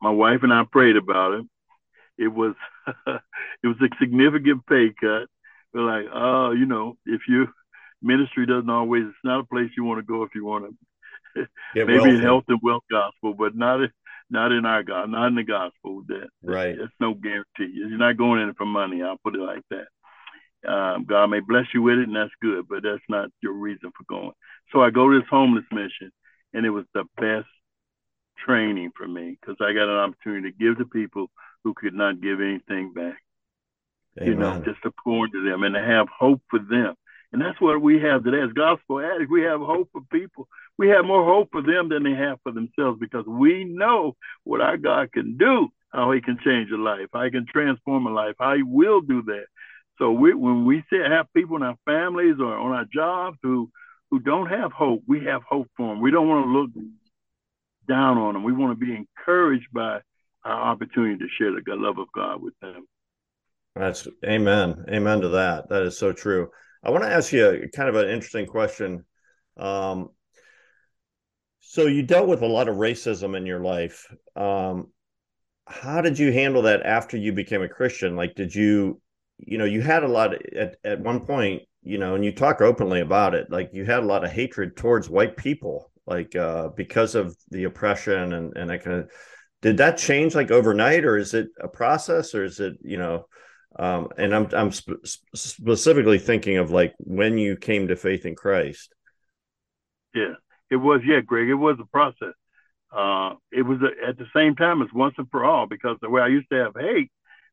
My 0.00 0.10
wife 0.10 0.40
and 0.42 0.52
I 0.52 0.64
prayed 0.70 0.96
about 0.96 1.34
it. 1.34 1.46
It 2.18 2.28
was, 2.28 2.54
it 2.86 3.66
was 3.66 3.76
a 3.80 3.88
significant 4.00 4.66
pay 4.66 4.92
cut. 4.98 5.28
We're 5.72 5.82
like, 5.82 6.10
oh, 6.12 6.52
you 6.52 6.66
know, 6.66 6.96
if 7.06 7.22
you 7.28 7.48
ministry 8.02 8.46
doesn't 8.46 8.70
always, 8.70 9.04
it's 9.06 9.16
not 9.24 9.40
a 9.40 9.44
place 9.44 9.70
you 9.76 9.84
want 9.84 9.98
to 9.98 10.06
go 10.06 10.22
if 10.22 10.34
you 10.34 10.44
want 10.44 10.74
to, 11.36 11.46
maybe 11.74 12.10
in 12.10 12.20
health 12.20 12.44
and 12.48 12.60
wealth 12.62 12.84
gospel, 12.90 13.34
but 13.34 13.54
not 13.54 13.80
not 14.30 14.52
in 14.52 14.64
our 14.64 14.82
God, 14.82 15.10
not 15.10 15.28
in 15.28 15.34
the 15.34 15.42
gospel. 15.42 16.02
That 16.08 16.28
right. 16.42 16.76
There's 16.76 16.90
no 17.00 17.14
guarantee. 17.14 17.72
You're 17.74 17.98
not 17.98 18.16
going 18.16 18.40
in 18.40 18.48
it 18.48 18.56
for 18.56 18.66
money. 18.66 19.02
I'll 19.02 19.18
put 19.22 19.34
it 19.34 19.40
like 19.40 19.62
that. 19.70 19.86
Um, 20.66 21.04
God 21.04 21.28
may 21.28 21.40
bless 21.40 21.66
you 21.72 21.82
with 21.82 21.98
it, 21.98 22.08
and 22.08 22.16
that's 22.16 22.30
good, 22.42 22.66
but 22.68 22.82
that's 22.82 23.02
not 23.08 23.30
your 23.42 23.54
reason 23.54 23.90
for 23.96 24.04
going. 24.08 24.32
So 24.72 24.82
I 24.82 24.90
go 24.90 25.10
to 25.10 25.18
this 25.18 25.28
homeless 25.30 25.64
mission, 25.72 26.12
and 26.52 26.66
it 26.66 26.70
was 26.70 26.84
the 26.94 27.04
best 27.16 27.48
training 28.44 28.90
for 28.96 29.06
me 29.06 29.38
because 29.40 29.56
I 29.60 29.72
got 29.72 29.88
an 29.88 29.96
opportunity 29.96 30.50
to 30.50 30.58
give 30.58 30.78
to 30.78 30.84
people 30.84 31.30
who 31.64 31.74
could 31.74 31.94
not 31.94 32.20
give 32.20 32.40
anything 32.40 32.92
back. 32.92 33.18
Amen. 34.18 34.28
You 34.28 34.34
know, 34.34 34.62
just 34.64 34.82
to 34.82 34.92
pour 35.04 35.26
into 35.26 35.48
them 35.48 35.62
and 35.62 35.74
to 35.74 35.82
have 35.82 36.08
hope 36.08 36.42
for 36.50 36.58
them. 36.58 36.94
And 37.32 37.40
that's 37.40 37.60
what 37.60 37.80
we 37.80 38.00
have 38.00 38.24
today 38.24 38.40
as 38.40 38.52
gospel 38.52 39.00
addicts. 39.00 39.30
We 39.30 39.42
have 39.42 39.60
hope 39.60 39.88
for 39.92 40.00
people. 40.12 40.48
We 40.78 40.88
have 40.88 41.04
more 41.04 41.24
hope 41.24 41.50
for 41.52 41.62
them 41.62 41.88
than 41.88 42.02
they 42.02 42.14
have 42.14 42.38
for 42.42 42.52
themselves 42.52 42.98
because 42.98 43.24
we 43.26 43.64
know 43.64 44.16
what 44.44 44.60
our 44.60 44.76
God 44.76 45.12
can 45.12 45.36
do, 45.36 45.68
how 45.92 46.10
he 46.10 46.20
can 46.20 46.38
change 46.44 46.70
a 46.72 46.76
life, 46.76 47.06
how 47.12 47.22
he 47.22 47.30
can 47.30 47.46
transform 47.46 48.06
a 48.06 48.10
life, 48.10 48.34
how 48.38 48.56
he 48.56 48.62
will 48.64 49.00
do 49.00 49.22
that. 49.22 49.44
So 50.00 50.12
we, 50.12 50.32
when 50.32 50.64
we 50.64 50.82
say 50.90 50.98
have 51.08 51.26
people 51.34 51.56
in 51.56 51.62
our 51.62 51.76
families 51.84 52.36
or 52.40 52.54
on 52.54 52.72
our 52.72 52.86
jobs 52.92 53.38
who 53.42 53.70
who 54.10 54.18
don't 54.18 54.48
have 54.48 54.72
hope, 54.72 55.02
we 55.06 55.24
have 55.26 55.42
hope 55.42 55.68
for 55.76 55.88
them. 55.88 56.00
We 56.00 56.10
don't 56.10 56.28
want 56.28 56.46
to 56.46 56.50
look 56.50 56.70
down 57.88 58.18
on 58.18 58.34
them. 58.34 58.42
We 58.42 58.52
want 58.52 58.78
to 58.78 58.84
be 58.84 58.92
encouraged 58.92 59.68
by 59.72 60.00
our 60.44 60.72
opportunity 60.72 61.18
to 61.18 61.26
share 61.38 61.52
the 61.52 61.62
love 61.76 61.98
of 61.98 62.08
God 62.12 62.42
with 62.42 62.54
them. 62.60 62.86
That's 63.76 64.08
amen. 64.24 64.86
Amen 64.90 65.20
to 65.20 65.28
that. 65.28 65.68
That 65.68 65.82
is 65.82 65.96
so 65.96 66.12
true. 66.12 66.50
I 66.82 66.90
want 66.90 67.04
to 67.04 67.12
ask 67.12 67.32
you 67.32 67.46
a 67.46 67.68
kind 67.68 67.88
of 67.88 67.94
an 67.94 68.08
interesting 68.08 68.46
question. 68.46 69.04
Um, 69.56 70.08
so 71.60 71.86
you 71.86 72.02
dealt 72.02 72.26
with 72.26 72.42
a 72.42 72.46
lot 72.46 72.68
of 72.68 72.76
racism 72.76 73.36
in 73.36 73.46
your 73.46 73.60
life. 73.60 74.12
Um, 74.34 74.88
how 75.66 76.00
did 76.00 76.18
you 76.18 76.32
handle 76.32 76.62
that 76.62 76.82
after 76.84 77.16
you 77.16 77.32
became 77.32 77.62
a 77.62 77.68
Christian? 77.68 78.16
Like, 78.16 78.34
did 78.34 78.52
you, 78.52 79.00
you 79.46 79.58
know, 79.58 79.64
you 79.64 79.80
had 79.82 80.02
a 80.02 80.08
lot 80.08 80.34
of, 80.34 80.40
at 80.56 80.76
at 80.84 81.00
one 81.00 81.20
point, 81.20 81.62
you 81.82 81.98
know, 81.98 82.14
and 82.14 82.24
you 82.24 82.32
talk 82.32 82.60
openly 82.60 83.00
about 83.00 83.34
it. 83.34 83.50
Like, 83.50 83.70
you 83.72 83.84
had 83.84 84.00
a 84.00 84.06
lot 84.06 84.24
of 84.24 84.30
hatred 84.30 84.76
towards 84.76 85.08
white 85.08 85.36
people, 85.36 85.90
like 86.06 86.36
uh, 86.36 86.68
because 86.68 87.14
of 87.14 87.36
the 87.50 87.64
oppression 87.64 88.32
and 88.32 88.56
and 88.56 88.70
that 88.70 88.84
kind 88.84 89.00
of. 89.00 89.10
Did 89.62 89.76
that 89.76 89.98
change 89.98 90.34
like 90.34 90.50
overnight, 90.50 91.04
or 91.04 91.18
is 91.18 91.34
it 91.34 91.48
a 91.60 91.68
process, 91.68 92.34
or 92.34 92.44
is 92.44 92.60
it, 92.60 92.78
you 92.82 92.96
know? 92.96 93.26
Um, 93.78 94.08
and 94.16 94.34
I'm 94.34 94.48
I'm 94.52 94.72
sp- 94.72 95.04
specifically 95.34 96.18
thinking 96.18 96.56
of 96.56 96.70
like 96.70 96.94
when 96.98 97.38
you 97.38 97.56
came 97.56 97.88
to 97.88 97.96
faith 97.96 98.24
in 98.24 98.34
Christ. 98.34 98.94
Yeah, 100.14 100.34
it 100.70 100.76
was. 100.76 101.02
Yeah, 101.04 101.20
Greg, 101.20 101.48
it 101.48 101.54
was 101.54 101.76
a 101.78 101.86
process. 101.86 102.34
Uh, 102.90 103.34
it 103.52 103.62
was 103.62 103.78
a, 103.82 104.08
at 104.08 104.18
the 104.18 104.26
same 104.34 104.56
time 104.56 104.82
as 104.82 104.88
once 104.92 105.14
and 105.18 105.30
for 105.30 105.44
all 105.44 105.66
because 105.66 105.96
the 106.00 106.10
way 106.10 106.20
I 106.20 106.26
used 106.26 106.48
to 106.50 106.56
have 106.56 106.72
hate, 106.78 107.10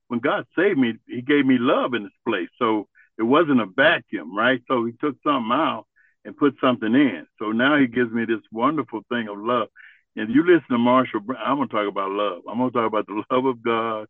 when 0.08 0.20
God 0.20 0.46
saved 0.58 0.78
me, 0.78 0.96
He 1.08 1.22
gave 1.22 1.46
me 1.46 1.58
love 1.58 1.94
in 1.94 2.04
this 2.04 2.12
place. 2.26 2.50
So 2.60 2.88
it 3.18 3.24
wasn't 3.24 3.62
a 3.62 3.66
vacuum, 3.66 4.36
right? 4.36 4.62
So 4.68 4.86
He 4.86 4.94
took 4.94 5.16
something 5.24 5.52
out 5.52 5.86
and 6.26 6.38
put 6.38 6.56
something 6.62 6.94
in. 6.94 7.26
So 7.40 7.52
now 7.52 7.78
He 7.78 7.88
gives 7.88 8.12
me 8.12 8.26
this 8.26 8.42
wonderful 8.52 9.02
thing 9.10 9.28
of 9.28 9.38
love. 9.38 9.68
And 10.16 10.34
you 10.34 10.44
listen 10.44 10.68
to 10.72 10.78
Marshall, 10.78 11.22
I'm 11.38 11.58
gonna 11.58 11.68
talk 11.68 11.88
about 11.88 12.12
love. 12.12 12.42
I'm 12.50 12.58
gonna 12.58 12.72
talk 12.72 12.88
about 12.88 13.06
the 13.08 13.24
love 13.30 13.46
of 13.46 13.62
God 13.62 14.08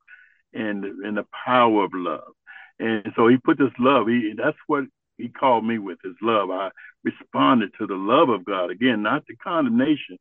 and 0.53 0.83
and 0.83 1.17
the 1.17 1.25
power 1.45 1.83
of 1.83 1.91
love. 1.93 2.33
And 2.79 3.11
so 3.15 3.27
he 3.27 3.37
put 3.37 3.57
this 3.57 3.73
love. 3.79 4.07
He 4.07 4.33
that's 4.37 4.57
what 4.67 4.85
he 5.17 5.29
called 5.29 5.65
me 5.65 5.79
with 5.79 5.97
his 6.03 6.15
love. 6.21 6.49
I 6.49 6.69
responded 7.03 7.71
to 7.77 7.87
the 7.87 7.95
love 7.95 8.29
of 8.29 8.45
God 8.45 8.71
again, 8.71 9.01
not 9.01 9.25
the 9.27 9.35
condemnation, 9.35 10.17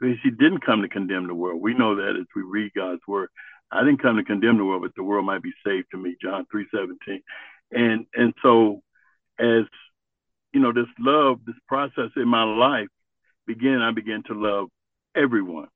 because 0.00 0.16
he 0.22 0.30
didn't 0.30 0.64
come 0.64 0.82
to 0.82 0.88
condemn 0.88 1.26
the 1.26 1.34
world. 1.34 1.60
We 1.60 1.74
know 1.74 1.96
that 1.96 2.16
as 2.18 2.26
we 2.34 2.42
read 2.42 2.72
God's 2.74 3.02
word. 3.06 3.28
I 3.70 3.84
didn't 3.84 4.02
come 4.02 4.16
to 4.16 4.24
condemn 4.24 4.58
the 4.58 4.64
world, 4.64 4.82
but 4.82 4.94
the 4.94 5.02
world 5.02 5.26
might 5.26 5.42
be 5.42 5.52
saved 5.64 5.88
to 5.90 5.98
me. 5.98 6.16
John 6.22 6.46
three 6.50 6.66
seventeen, 6.72 7.22
and 7.72 8.06
and 8.14 8.32
so 8.42 8.82
as 9.38 9.64
you 10.52 10.60
know, 10.60 10.72
this 10.72 10.86
love, 10.98 11.40
this 11.46 11.56
process 11.68 12.10
in 12.16 12.28
my 12.28 12.44
life 12.44 12.88
began. 13.46 13.82
I 13.82 13.90
began 13.90 14.22
to 14.28 14.34
love 14.34 14.68
everyone 15.14 15.68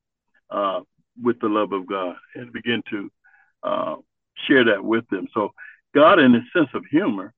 uh, 0.50 0.80
with 1.22 1.38
the 1.40 1.48
love 1.48 1.72
of 1.72 1.86
God 1.86 2.16
and 2.34 2.52
begin 2.52 2.82
to 2.90 3.10
uh, 3.62 3.96
share 4.46 4.64
that 4.64 4.82
with 4.82 5.06
them. 5.10 5.26
So 5.34 5.50
God, 5.94 6.18
in 6.18 6.32
his 6.32 6.44
sense 6.54 6.68
of 6.72 6.84
humor, 6.90 7.34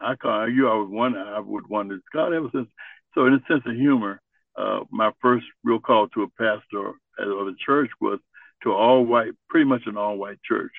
I 0.00 0.14
call 0.14 0.48
you 0.48 0.68
always 0.68 0.90
wonder. 0.90 1.20
I 1.20 1.40
would 1.40 1.68
wonder, 1.68 1.98
God 2.12 2.32
ever 2.32 2.48
since. 2.52 2.68
So 3.14 3.26
in 3.26 3.34
a 3.34 3.42
sense 3.48 3.62
of 3.66 3.74
humor, 3.74 4.20
uh, 4.56 4.80
my 4.90 5.10
first 5.20 5.46
real 5.64 5.80
call 5.80 6.08
to 6.08 6.22
a 6.22 6.28
pastor 6.28 6.88
of 7.18 7.46
the 7.46 7.56
church 7.64 7.90
was 8.00 8.18
to 8.64 8.72
all 8.72 9.04
white, 9.04 9.32
pretty 9.48 9.66
much 9.66 9.82
an 9.86 9.96
all 9.96 10.16
white 10.16 10.42
church. 10.42 10.72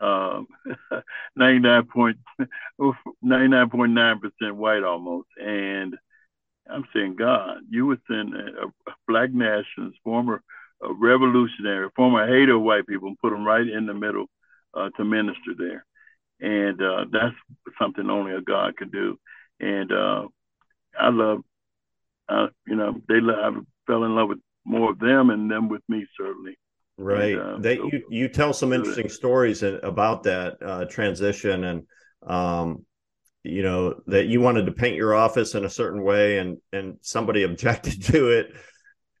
Um, 0.00 0.46
99.9 1.38 4.20
percent 4.20 4.56
white 4.56 4.84
almost. 4.84 5.28
And 5.40 5.96
I'm 6.70 6.84
saying, 6.94 7.16
God, 7.16 7.58
you 7.68 7.86
would 7.86 8.00
send 8.08 8.34
a, 8.34 8.66
a 8.66 8.94
black 9.06 9.32
nationalist, 9.32 9.98
former 10.04 10.42
a 10.82 10.92
revolutionary, 10.92 11.88
former 11.96 12.26
hater 12.26 12.54
of 12.54 12.62
white 12.62 12.86
people, 12.86 13.08
and 13.08 13.18
put 13.18 13.30
them 13.30 13.44
right 13.44 13.66
in 13.66 13.86
the 13.86 13.94
middle 13.94 14.26
uh, 14.74 14.90
to 14.96 15.04
minister 15.04 15.54
there. 15.56 15.84
And 16.40 16.80
uh, 16.80 17.06
that's 17.10 17.34
something 17.80 18.08
only 18.08 18.32
a 18.32 18.40
God 18.40 18.76
could 18.76 18.92
do. 18.92 19.18
And 19.58 19.90
uh, 19.90 20.28
I 20.98 21.08
love, 21.08 21.40
uh, 22.28 22.48
you 22.66 22.76
know, 22.76 23.00
they 23.08 23.20
love, 23.20 23.56
I 23.56 23.60
fell 23.86 24.04
in 24.04 24.14
love 24.14 24.28
with 24.28 24.38
more 24.64 24.92
of 24.92 25.00
them 25.00 25.30
and 25.30 25.50
them 25.50 25.68
with 25.68 25.82
me, 25.88 26.06
certainly. 26.16 26.56
Right. 26.98 27.34
And, 27.34 27.40
uh, 27.40 27.58
they, 27.58 27.76
so, 27.76 27.90
you, 27.92 28.02
you 28.10 28.28
tell 28.28 28.52
some 28.52 28.72
interesting 28.72 29.08
stories 29.08 29.62
about 29.62 30.24
that 30.24 30.56
uh, 30.60 30.84
transition 30.86 31.64
and, 31.64 31.82
um, 32.26 32.84
you 33.44 33.62
know, 33.62 34.00
that 34.06 34.26
you 34.26 34.40
wanted 34.40 34.66
to 34.66 34.72
paint 34.72 34.96
your 34.96 35.14
office 35.14 35.54
in 35.54 35.64
a 35.64 35.70
certain 35.70 36.02
way 36.02 36.38
and, 36.38 36.58
and 36.72 36.98
somebody 37.00 37.42
objected 37.44 38.02
to 38.06 38.30
it 38.30 38.48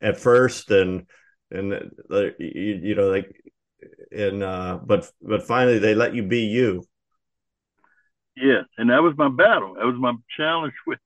at 0.02 0.18
first. 0.18 0.70
And, 0.70 1.06
and 1.50 1.72
uh, 2.10 2.30
you, 2.38 2.80
you 2.82 2.94
know 2.94 3.08
like 3.08 3.30
and 4.12 4.42
uh 4.42 4.78
but 4.84 5.10
but 5.22 5.46
finally 5.46 5.78
they 5.78 5.94
let 5.94 6.14
you 6.14 6.22
be 6.22 6.42
you. 6.42 6.84
Yeah. 8.36 8.62
And 8.76 8.90
that 8.90 9.02
was 9.02 9.14
my 9.16 9.28
battle. 9.28 9.74
That 9.74 9.86
was 9.86 9.96
my 9.98 10.12
challenge 10.36 10.74
with 10.86 10.98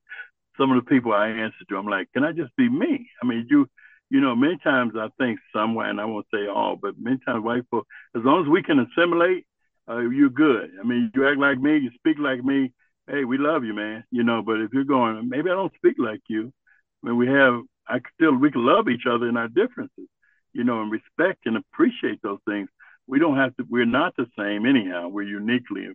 some 0.57 0.71
of 0.71 0.83
the 0.83 0.89
people 0.89 1.13
i 1.13 1.29
answered 1.29 1.67
to. 1.69 1.77
I'm 1.77 1.87
like 1.87 2.11
can 2.13 2.23
i 2.23 2.31
just 2.31 2.55
be 2.55 2.69
me? 2.69 3.09
I 3.21 3.25
mean 3.25 3.47
you 3.49 3.67
you 4.13 4.21
know 4.21 4.35
many 4.35 4.57
times 4.57 4.93
i 4.97 5.07
think 5.17 5.39
somewhere 5.51 5.89
and 5.89 5.99
i 5.99 6.05
won't 6.05 6.27
say 6.33 6.47
all 6.47 6.77
but 6.81 6.93
many 6.99 7.17
times 7.25 7.43
white 7.43 7.63
people 7.63 7.83
as 8.15 8.23
long 8.23 8.43
as 8.43 8.49
we 8.49 8.63
can 8.63 8.79
assimilate 8.79 9.45
uh, 9.89 9.99
you're 9.99 10.29
good 10.29 10.71
i 10.79 10.83
mean 10.83 11.11
you 11.13 11.27
act 11.27 11.39
like 11.39 11.59
me 11.59 11.77
you 11.77 11.91
speak 11.95 12.17
like 12.19 12.43
me 12.43 12.71
hey 13.07 13.25
we 13.25 13.37
love 13.37 13.63
you 13.65 13.73
man 13.73 14.03
you 14.11 14.23
know 14.23 14.41
but 14.41 14.61
if 14.61 14.71
you're 14.73 14.83
going 14.83 15.27
maybe 15.27 15.49
i 15.49 15.53
don't 15.53 15.75
speak 15.75 15.95
like 15.97 16.21
you 16.29 16.51
I 17.03 17.07
mean 17.07 17.17
we 17.17 17.27
have 17.27 17.61
i 17.87 17.99
still 18.15 18.35
we 18.35 18.51
can 18.51 18.65
love 18.65 18.87
each 18.87 19.05
other 19.05 19.27
in 19.27 19.35
our 19.35 19.49
differences 19.49 20.07
you 20.53 20.63
know, 20.63 20.81
and 20.81 20.91
respect 20.91 21.45
and 21.45 21.57
appreciate 21.57 22.21
those 22.21 22.39
things. 22.47 22.69
We 23.07 23.19
don't 23.19 23.37
have 23.37 23.55
to, 23.57 23.65
we're 23.69 23.85
not 23.85 24.15
the 24.15 24.27
same 24.37 24.65
anyhow. 24.65 25.09
We're 25.09 25.23
uniquely, 25.23 25.87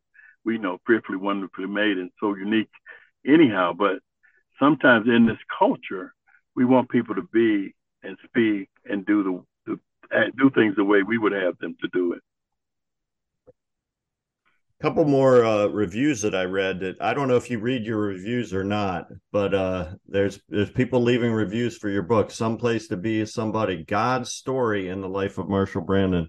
we 0.45 0.59
know, 0.59 0.79
fearfully, 0.87 1.17
wonderfully 1.17 1.67
made 1.67 1.97
and 1.97 2.11
so 2.21 2.35
unique 2.35 2.71
anyhow. 3.27 3.73
But 3.73 4.01
sometimes 4.59 5.07
in 5.09 5.27
this 5.27 5.39
culture, 5.59 6.13
we 6.55 6.65
want 6.65 6.91
people 6.91 7.15
to 7.15 7.23
be 7.33 7.75
and 8.03 8.17
speak 8.25 8.69
and 8.85 9.05
do 9.07 9.23
the, 9.67 9.77
the 10.07 10.31
do 10.37 10.51
things 10.51 10.75
the 10.77 10.85
way 10.85 11.03
we 11.03 11.19
would 11.19 11.33
have 11.33 11.59
them 11.59 11.77
to 11.81 11.89
do 11.93 12.13
it 12.13 12.23
A 14.81 14.83
couple 14.83 15.05
more 15.05 15.45
uh, 15.45 15.67
reviews 15.67 16.23
that 16.23 16.35
I 16.37 16.45
read 16.45 16.81
that 16.81 17.01
I 17.01 17.13
don't 17.13 17.27
know 17.27 17.37
if 17.37 17.51
you 17.51 17.59
read 17.59 17.85
your 17.85 17.99
reviews 17.99 18.55
or 18.55 18.63
not, 18.63 19.09
but 19.33 19.53
uh, 19.53 19.95
there's 20.07 20.41
there's 20.49 20.71
people 20.71 21.03
leaving 21.03 21.33
reviews 21.33 21.77
for 21.77 21.89
your 21.89 22.05
book, 22.05 22.31
"Someplace 22.31 22.87
to 22.89 22.97
Be 22.97 23.25
Somebody: 23.27 23.85
God's 23.85 24.33
Story 24.33 24.89
in 24.89 25.01
the 25.01 25.09
Life 25.09 25.37
of 25.39 25.49
Marshall 25.49 25.83
Brandon." 25.83 26.29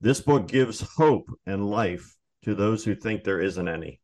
This 0.00 0.20
book 0.20 0.48
gives 0.48 0.80
hope 0.96 1.28
and 1.46 1.70
life 1.70 2.16
to 2.44 2.54
those 2.54 2.84
who 2.84 2.94
think 2.94 3.24
there 3.24 3.40
isn't 3.40 3.68
any. 3.68 4.00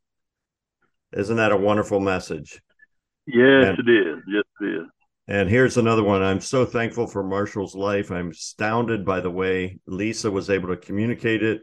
Isn't 1.12 1.38
that 1.38 1.52
a 1.52 1.56
wonderful 1.56 1.98
message? 1.98 2.60
Yes, 3.26 3.68
and, 3.68 3.78
it 3.78 3.90
is. 3.90 4.18
Yes, 4.28 4.44
it 4.60 4.64
is. 4.82 4.86
And 5.28 5.48
here's 5.48 5.76
another 5.76 6.02
one. 6.02 6.22
I'm 6.22 6.40
so 6.40 6.64
thankful 6.64 7.06
for 7.06 7.22
Marshall's 7.22 7.74
life. 7.74 8.10
I'm 8.10 8.30
astounded 8.30 9.04
by 9.04 9.20
the 9.20 9.30
way 9.30 9.78
Lisa 9.86 10.30
was 10.30 10.48
able 10.48 10.68
to 10.68 10.76
communicate 10.76 11.42
it 11.42 11.62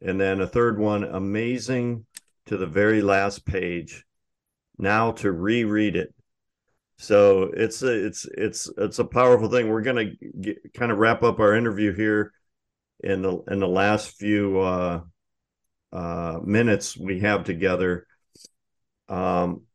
and 0.00 0.20
then 0.20 0.40
a 0.40 0.46
third 0.46 0.78
one, 0.78 1.04
amazing 1.04 2.06
to 2.46 2.56
the 2.56 2.66
very 2.66 3.02
last 3.02 3.46
page. 3.46 4.04
Now 4.78 5.12
to 5.12 5.32
reread 5.32 5.96
it. 5.96 6.14
So 6.98 7.44
it's 7.54 7.82
a, 7.82 8.06
it's 8.06 8.26
it's 8.36 8.70
it's 8.78 8.98
a 8.98 9.04
powerful 9.04 9.48
thing. 9.48 9.68
We're 9.68 9.82
gonna 9.82 10.12
get, 10.40 10.72
kind 10.74 10.92
of 10.92 10.98
wrap 10.98 11.22
up 11.22 11.40
our 11.40 11.54
interview 11.54 11.94
here 11.94 12.32
in 13.00 13.22
the 13.22 13.38
in 13.50 13.58
the 13.58 13.68
last 13.68 14.16
few 14.16 14.60
uh, 14.60 15.00
uh, 15.92 16.40
minutes 16.42 16.96
we 16.96 17.20
have 17.20 17.44
together. 17.44 18.06
Um, 19.08 19.65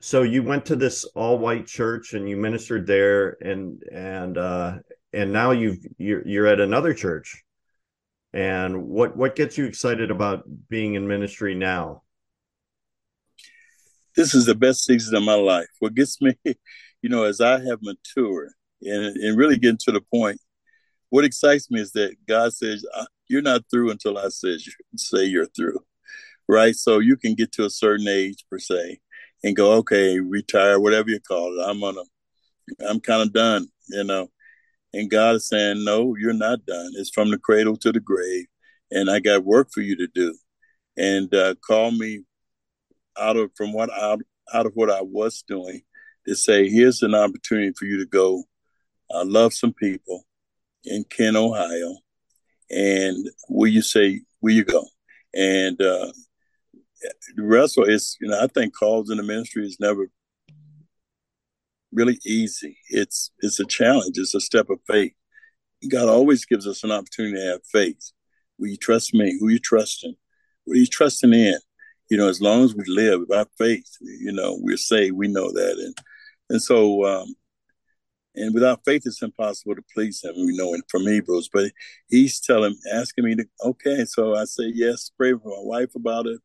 so 0.00 0.22
you 0.22 0.42
went 0.42 0.64
to 0.66 0.76
this 0.76 1.04
all 1.14 1.38
white 1.38 1.66
church 1.66 2.14
and 2.14 2.28
you 2.28 2.36
ministered 2.36 2.86
there, 2.86 3.36
and 3.42 3.82
and 3.92 4.38
uh, 4.38 4.78
and 5.12 5.32
now 5.32 5.50
you've 5.50 5.86
you're 5.98 6.26
you're 6.26 6.46
at 6.46 6.60
another 6.60 6.94
church. 6.94 7.44
And 8.32 8.86
what 8.86 9.16
what 9.16 9.36
gets 9.36 9.58
you 9.58 9.66
excited 9.66 10.10
about 10.10 10.44
being 10.68 10.94
in 10.94 11.06
ministry 11.06 11.54
now? 11.54 12.02
This 14.16 14.34
is 14.34 14.46
the 14.46 14.54
best 14.54 14.84
season 14.84 15.14
of 15.16 15.22
my 15.22 15.34
life. 15.34 15.68
What 15.80 15.94
gets 15.94 16.20
me, 16.20 16.34
you 16.44 17.10
know, 17.10 17.24
as 17.24 17.42
I 17.42 17.60
have 17.60 17.82
matured 17.82 18.52
and 18.82 19.16
and 19.16 19.36
really 19.36 19.58
getting 19.58 19.78
to 19.84 19.92
the 19.92 20.00
point, 20.00 20.40
what 21.10 21.26
excites 21.26 21.70
me 21.70 21.80
is 21.80 21.92
that 21.92 22.16
God 22.26 22.54
says 22.54 22.86
you're 23.28 23.42
not 23.42 23.64
through 23.70 23.90
until 23.90 24.16
I 24.16 24.28
says 24.28 24.66
you 24.66 24.72
say 24.96 25.24
you're 25.24 25.46
through, 25.46 25.80
right? 26.48 26.74
So 26.74 27.00
you 27.00 27.16
can 27.16 27.34
get 27.34 27.52
to 27.52 27.66
a 27.66 27.70
certain 27.70 28.08
age 28.08 28.44
per 28.50 28.58
se, 28.58 29.00
and 29.42 29.56
go, 29.56 29.72
okay, 29.74 30.20
retire, 30.20 30.80
whatever 30.80 31.10
you 31.10 31.20
call 31.20 31.58
it. 31.58 31.64
I'm 31.64 31.80
gonna, 31.80 32.02
I'm 32.88 33.00
kind 33.00 33.22
of 33.22 33.32
done, 33.32 33.68
you 33.88 34.04
know. 34.04 34.28
And 34.92 35.10
God 35.10 35.36
is 35.36 35.48
saying, 35.48 35.84
no, 35.84 36.16
you're 36.16 36.32
not 36.32 36.66
done. 36.66 36.92
It's 36.96 37.10
from 37.10 37.30
the 37.30 37.38
cradle 37.38 37.76
to 37.78 37.92
the 37.92 38.00
grave, 38.00 38.46
and 38.90 39.10
I 39.10 39.20
got 39.20 39.44
work 39.44 39.68
for 39.72 39.80
you 39.80 39.96
to 39.96 40.08
do. 40.08 40.36
And 40.96 41.32
uh, 41.34 41.54
call 41.66 41.92
me 41.92 42.24
out 43.18 43.36
of 43.36 43.50
from 43.56 43.72
what 43.72 43.90
out 43.92 44.20
out 44.52 44.66
of 44.66 44.72
what 44.74 44.90
I 44.90 45.00
was 45.02 45.44
doing 45.46 45.82
to 46.26 46.34
say, 46.34 46.68
here's 46.68 47.02
an 47.02 47.14
opportunity 47.14 47.72
for 47.78 47.86
you 47.86 47.98
to 47.98 48.06
go 48.06 48.44
uh, 49.12 49.24
love 49.24 49.52
some 49.52 49.72
people 49.72 50.24
in 50.84 51.04
Kent, 51.04 51.36
Ohio, 51.36 51.96
and 52.70 53.28
will 53.48 53.68
you 53.68 53.82
say, 53.82 54.22
will 54.40 54.54
you 54.54 54.64
go? 54.64 54.84
And 55.34 55.80
uh, 55.80 56.12
the 57.36 57.42
rest 57.42 57.78
of 57.78 57.88
it's 57.88 58.16
you 58.20 58.28
know 58.28 58.40
I 58.40 58.46
think 58.46 58.76
calls 58.76 59.10
in 59.10 59.16
the 59.16 59.22
ministry 59.22 59.64
is 59.64 59.78
never 59.80 60.08
really 61.92 62.18
easy. 62.24 62.78
It's 62.88 63.30
it's 63.40 63.60
a 63.60 63.66
challenge. 63.66 64.18
It's 64.18 64.34
a 64.34 64.40
step 64.40 64.70
of 64.70 64.80
faith. 64.86 65.12
God 65.90 66.08
always 66.08 66.44
gives 66.44 66.66
us 66.66 66.84
an 66.84 66.92
opportunity 66.92 67.36
to 67.36 67.52
have 67.52 67.60
faith. 67.72 68.12
Will 68.58 68.68
you 68.68 68.76
trust 68.76 69.14
me? 69.14 69.36
Who 69.40 69.48
you 69.48 69.58
trusting? 69.58 70.14
What 70.64 70.76
are 70.76 70.80
you 70.80 70.86
trusting 70.86 71.32
in? 71.32 71.58
You 72.10 72.18
know, 72.18 72.28
as 72.28 72.40
long 72.40 72.64
as 72.64 72.74
we 72.74 72.84
live 72.86 73.28
by 73.28 73.46
faith, 73.56 73.88
you 74.00 74.32
know, 74.32 74.58
we're 74.60 74.76
saved. 74.76 75.16
We 75.16 75.28
know 75.28 75.50
that, 75.52 75.78
and 75.78 75.94
and 76.50 76.62
so 76.62 77.04
um, 77.06 77.34
and 78.34 78.54
without 78.54 78.84
faith, 78.84 79.02
it's 79.06 79.22
impossible 79.22 79.74
to 79.74 79.84
please 79.92 80.22
Him. 80.22 80.34
We 80.36 80.56
know 80.56 80.74
it 80.74 80.82
from 80.88 81.02
Hebrews, 81.02 81.50
but 81.52 81.70
He's 82.08 82.40
telling, 82.40 82.76
asking 82.92 83.24
me 83.24 83.34
to, 83.36 83.44
okay. 83.64 84.04
So 84.04 84.34
I 84.34 84.44
say 84.44 84.70
yes. 84.74 85.10
Pray 85.16 85.32
for 85.32 85.48
my 85.48 85.62
wife 85.62 85.94
about 85.94 86.26
it, 86.26 86.40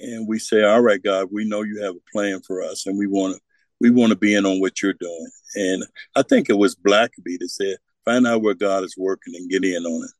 and 0.00 0.28
we 0.28 0.38
say, 0.38 0.62
all 0.64 0.80
right, 0.80 1.02
God, 1.02 1.28
we 1.30 1.44
know 1.44 1.62
you 1.62 1.82
have 1.82 1.94
a 1.94 2.10
plan 2.12 2.40
for 2.46 2.62
us, 2.62 2.86
and 2.86 2.98
we 2.98 3.06
want 3.06 3.34
to 3.34 3.40
we 3.80 3.90
want 3.90 4.10
to 4.10 4.16
be 4.16 4.34
in 4.34 4.44
on 4.44 4.60
what 4.60 4.82
you're 4.82 4.92
doing. 4.92 5.30
And 5.54 5.84
I 6.14 6.22
think 6.22 6.50
it 6.50 6.58
was 6.58 6.76
Blackaby 6.76 7.38
that 7.38 7.48
said, 7.48 7.76
find 8.04 8.26
out 8.26 8.42
where 8.42 8.54
God 8.54 8.84
is 8.84 8.94
working 8.96 9.34
and 9.34 9.48
get 9.48 9.64
in 9.64 9.84
on 9.84 10.04
it. 10.04 10.10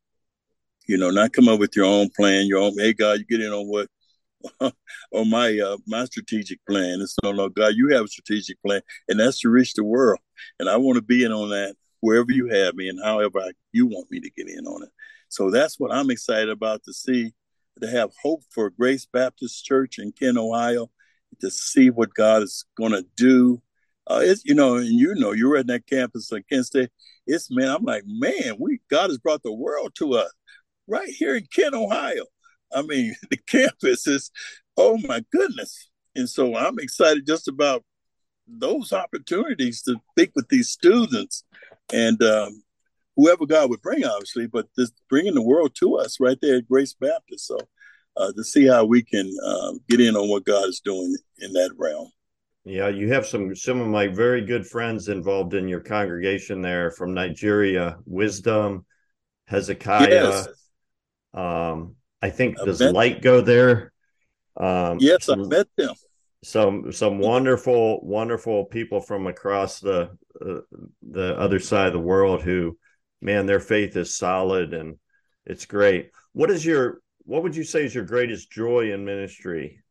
You 0.87 0.97
know, 0.97 1.11
not 1.11 1.33
come 1.33 1.49
up 1.49 1.61
with 1.61 1.77
your 1.77 1.85
own 1.85 2.09
plan, 2.17 2.47
your 2.47 2.59
own, 2.61 2.75
hey, 2.79 2.95
God, 2.95 3.19
you 3.19 3.25
get 3.27 3.45
in 3.45 3.53
on 3.53 3.69
what, 3.69 3.89
on 5.13 5.29
my 5.31 5.59
uh, 5.59 5.77
my 5.87 6.05
strategic 6.07 6.65
plan. 6.67 7.01
It's 7.01 7.17
no, 7.23 7.33
no, 7.33 7.49
God, 7.51 7.75
you 7.77 7.89
have 7.95 8.05
a 8.05 8.09
strategic 8.09 8.61
plan, 8.63 8.81
and 9.09 9.21
that's 9.21 9.41
to 9.41 9.51
reach 9.51 9.75
the 9.75 9.85
world. 9.85 10.21
And 10.59 10.69
I 10.69 10.79
want 10.79 10.97
to 10.97 11.03
be 11.03 11.25
in 11.25 11.33
on 11.33 11.51
that 11.51 11.77
wherever 12.01 12.33
you 12.33 12.49
have 12.49 12.75
me 12.75 12.89
and 12.89 12.99
however 13.05 13.41
I, 13.41 13.51
you 13.73 13.87
want 13.87 14.11
me 14.11 14.21
to 14.21 14.31
get 14.31 14.49
in 14.49 14.67
on 14.67 14.83
it. 14.83 14.89
So 15.29 15.51
that's 15.51 15.79
what 15.79 15.93
I'm 15.93 16.11
excited 16.11 16.49
about 16.49 16.83
to 16.85 16.93
see, 16.93 17.33
to 17.81 17.89
have 17.89 18.11
hope 18.23 18.43
for 18.51 18.71
Grace 18.71 19.07
Baptist 19.07 19.65
Church 19.65 19.99
in 19.99 20.13
Kent, 20.13 20.39
Ohio, 20.39 20.91
to 21.41 21.51
see 21.51 21.91
what 21.91 22.15
God 22.15 22.43
is 22.43 22.65
going 22.77 22.93
to 22.93 23.05
do. 23.17 23.63
Uh, 24.07 24.21
it's 24.23 24.45
you 24.45 24.55
know, 24.55 24.77
and 24.77 24.89
you 24.89 25.15
know, 25.15 25.33
you're 25.33 25.57
at 25.57 25.67
that 25.69 25.87
campus 25.87 26.33
at 26.33 26.49
Kent 26.49 26.67
State. 26.67 26.91
It's 27.27 27.51
man, 27.51 27.69
I'm 27.69 27.85
like, 27.85 28.05
man, 28.07 28.57
we 28.59 28.81
God 28.91 29.11
has 29.11 29.19
brought 29.19 29.43
the 29.43 29.53
world 29.53 29.95
to 29.97 30.15
us 30.15 30.31
right 30.87 31.09
here 31.09 31.37
in 31.37 31.47
Kent, 31.55 31.75
Ohio. 31.75 32.25
I 32.75 32.83
mean, 32.83 33.15
the 33.31 33.37
campus 33.37 34.07
is, 34.07 34.31
oh 34.77 34.99
my 34.99 35.25
goodness, 35.31 35.91
and 36.15 36.29
so 36.29 36.57
I'm 36.57 36.79
excited 36.79 37.27
just 37.27 37.49
about 37.49 37.85
those 38.47 38.93
opportunities 38.93 39.83
to 39.83 39.97
speak 40.11 40.33
with 40.35 40.49
these 40.49 40.71
students 40.71 41.45
and 41.93 42.21
um, 42.23 42.63
whoever 43.21 43.47
God 43.47 43.71
would 43.71 43.83
bring, 43.83 44.05
obviously, 44.05 44.47
but 44.47 44.67
just 44.79 44.95
bringing 45.09 45.35
the 45.35 45.43
world 45.43 45.75
to 45.81 45.97
us 45.97 46.19
right 46.21 46.39
there 46.41 46.57
at 46.57 46.69
Grace 46.69 46.95
Baptist. 46.95 47.47
So 47.47 47.59
uh, 48.17 48.33
to 48.33 48.43
see 48.43 48.67
how 48.67 48.85
we 48.85 49.03
can 49.03 49.31
uh, 49.45 49.73
get 49.89 50.01
in 50.01 50.17
on 50.17 50.29
what 50.29 50.45
God 50.45 50.69
is 50.69 50.81
doing 50.85 51.17
in 51.39 51.53
that 51.53 51.71
realm. 51.77 52.11
Yeah, 52.65 52.89
you 52.89 53.13
have 53.13 53.27
some 53.27 53.55
some 53.55 53.81
of 53.81 53.89
my 53.89 54.07
very 54.07 54.45
good 54.45 54.67
friends 54.67 55.09
involved 55.09 55.55
in 55.55 55.67
your 55.67 55.81
congregation 55.81 56.61
there 56.61 56.91
from 56.91 57.15
Nigeria. 57.15 57.99
Wisdom, 58.05 58.85
Hezekiah. 59.47 60.09
Yes. 60.11 60.49
Um, 61.33 61.97
I 62.21 62.31
think 62.31 62.61
I 62.61 62.65
does 62.67 62.81
Light 62.81 63.15
them. 63.15 63.23
go 63.23 63.41
there? 63.41 63.93
Um, 64.57 64.99
yes, 65.01 65.25
some, 65.25 65.45
I 65.45 65.47
met 65.47 65.69
them. 65.77 65.95
Some 66.45 66.93
some 66.93 67.19
wonderful 67.19 68.01
wonderful 68.03 68.67
people 68.67 69.01
from 69.01 69.27
across 69.27 69.81
the 69.81 70.11
uh, 70.41 70.61
the 71.03 71.39
other 71.39 71.59
side 71.59 71.89
of 71.89 71.93
the 71.95 71.99
world 71.99 72.43
who, 72.43 72.79
man, 73.21 73.47
their 73.47 73.61
faith 73.61 73.97
is 73.97 74.17
solid 74.17 74.75
and 74.75 74.97
it's 75.47 75.67
great. 75.67 76.11
What 76.33 76.51
is 76.51 76.65
your 76.65 77.01
what 77.25 77.43
would 77.43 77.55
you 77.55 77.65
say 77.65 77.85
is 77.85 77.95
your 77.95 78.05
greatest 78.05 78.51
joy 78.51 78.93
in 78.93 79.05
ministry? 79.05 79.83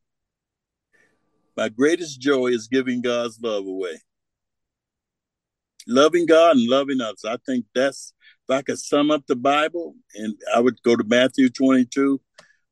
My 1.55 1.69
greatest 1.69 2.19
joy 2.21 2.47
is 2.47 2.67
giving 2.67 3.01
God's 3.01 3.39
love 3.41 3.65
away. 3.65 3.99
Loving 5.87 6.25
God 6.25 6.57
and 6.57 6.69
loving 6.69 7.01
others. 7.01 7.25
I 7.25 7.37
think 7.45 7.65
that's, 7.73 8.13
if 8.47 8.55
I 8.55 8.61
could 8.61 8.79
sum 8.79 9.11
up 9.11 9.25
the 9.27 9.35
Bible, 9.35 9.95
and 10.15 10.35
I 10.55 10.59
would 10.59 10.81
go 10.83 10.95
to 10.95 11.03
Matthew 11.03 11.49
22, 11.49 12.21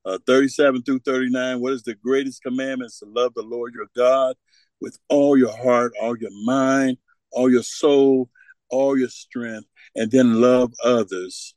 uh, 0.05 0.19
37 0.25 0.83
through 0.83 0.99
39. 0.99 1.59
What 1.59 1.73
is 1.73 1.83
the 1.83 1.95
greatest 1.95 2.43
commandment? 2.43 2.93
to 2.99 3.05
love 3.05 3.33
the 3.35 3.41
Lord 3.41 3.73
your 3.73 3.87
God 3.95 4.35
with 4.79 4.97
all 5.09 5.37
your 5.37 5.55
heart, 5.55 5.93
all 6.01 6.17
your 6.17 6.31
mind, 6.45 6.97
all 7.31 7.51
your 7.51 7.63
soul, 7.63 8.29
all 8.69 8.97
your 8.97 9.09
strength, 9.09 9.67
and 9.95 10.11
then 10.11 10.41
love 10.41 10.73
others 10.83 11.55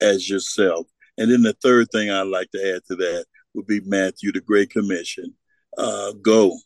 as 0.00 0.28
yourself. 0.28 0.86
And 1.16 1.30
then 1.30 1.42
the 1.42 1.56
third 1.62 1.88
thing 1.90 2.10
I'd 2.10 2.22
like 2.22 2.50
to 2.52 2.74
add 2.74 2.82
to 2.86 2.96
that 2.96 3.26
would 3.54 3.66
be 3.66 3.80
Matthew, 3.80 4.32
the 4.32 4.40
Great 4.40 4.70
Commission. 4.70 5.34
Uh, 5.76 6.12
go. 6.22 6.56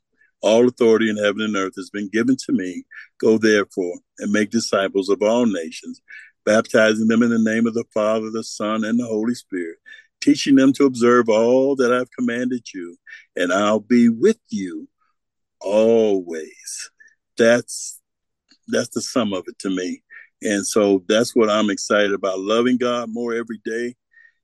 All 0.43 0.67
authority 0.67 1.09
in 1.09 1.17
heaven 1.17 1.43
and 1.43 1.57
earth 1.57 1.75
has 1.77 1.91
been 1.91 2.09
given 2.13 2.37
to 2.47 2.53
me. 2.53 2.85
Go 3.21 3.39
therefore 3.39 3.95
and 4.19 4.33
make 4.33 4.51
disciples 4.51 5.09
of 5.09 5.23
all 5.23 5.47
nations, 5.47 6.03
baptizing 6.45 7.07
them 7.07 7.23
in 7.23 7.31
the 7.31 7.39
name 7.39 7.67
of 7.67 7.75
the 7.75 7.85
Father, 7.95 8.29
the 8.31 8.43
Son, 8.43 8.85
and 8.85 8.99
the 8.99 9.07
Holy 9.07 9.35
Spirit, 9.35 9.79
teaching 10.21 10.57
them 10.57 10.73
to 10.75 10.85
observe 10.85 11.29
all 11.29 11.77
that 11.77 11.93
I've 11.93 12.11
commanded 12.11 12.67
you, 12.75 12.97
and 13.37 13.53
I'll 13.53 13.81
be 13.81 14.09
with 14.09 14.41
you 14.49 14.89
always. 15.61 16.91
That's 17.39 18.01
that's 18.69 18.91
the 18.91 19.01
sum 19.01 19.33
of 19.33 19.45
it 19.47 19.59
to 19.61 19.71
me. 19.71 20.03
And 20.43 20.67
so 20.67 21.05
that's 21.09 21.37
what 21.37 21.51
I'm 21.51 21.71
excited 21.71 22.13
about 22.13 22.41
loving 22.41 22.77
God 22.77 23.09
more 23.11 23.35
every 23.35 23.61
day 23.65 23.95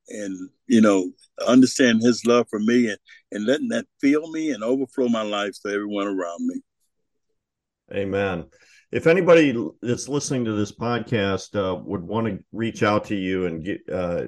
and 0.09 0.49
you 0.67 0.81
know 0.81 1.11
understand 1.47 2.03
his 2.03 2.25
love 2.25 2.47
for 2.49 2.59
me 2.59 2.89
and 2.89 2.99
and 3.31 3.47
letting 3.47 3.69
that 3.69 3.87
fill 4.01 4.31
me 4.31 4.51
and 4.51 4.65
overflow 4.65 5.09
my 5.09 5.23
life 5.23 5.53
to 5.63 5.73
everyone 5.73 6.07
around 6.07 6.47
me. 6.47 6.61
Amen. 7.93 8.47
If 8.91 9.07
anybody 9.07 9.55
that's 9.83 10.09
listening 10.09 10.47
to 10.47 10.53
this 10.53 10.73
podcast 10.73 11.55
uh, 11.55 11.77
would 11.77 12.03
want 12.03 12.27
to 12.27 12.39
reach 12.53 12.83
out 12.83 13.05
to 13.07 13.15
you 13.15 13.47
and 13.47 13.63
get 13.63 13.81
uh, 13.93 14.25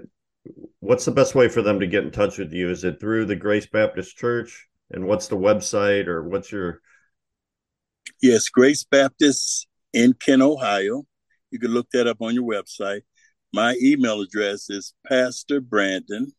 what's 0.80 1.06
the 1.06 1.12
best 1.12 1.34
way 1.34 1.48
for 1.48 1.62
them 1.62 1.80
to 1.80 1.86
get 1.86 2.04
in 2.04 2.10
touch 2.10 2.36
with 2.38 2.52
you? 2.52 2.68
Is 2.70 2.84
it 2.84 3.00
through 3.00 3.26
the 3.26 3.36
grace 3.36 3.66
baptist 3.66 4.16
church? 4.16 4.66
And 4.90 5.06
what's 5.06 5.28
the 5.28 5.36
website 5.36 6.08
or 6.08 6.28
what's 6.28 6.52
your 6.52 6.80
yes 8.20 8.48
grace 8.48 8.84
baptist 8.84 9.66
in 9.92 10.12
kent 10.14 10.42
ohio 10.42 11.04
you 11.50 11.58
can 11.58 11.72
look 11.72 11.88
that 11.92 12.06
up 12.06 12.18
on 12.20 12.34
your 12.34 12.44
website 12.44 13.02
my 13.52 13.76
email 13.82 14.20
address 14.20 14.70
is 14.70 14.94
Pastor 15.06 15.60
Brandon, 15.60 16.32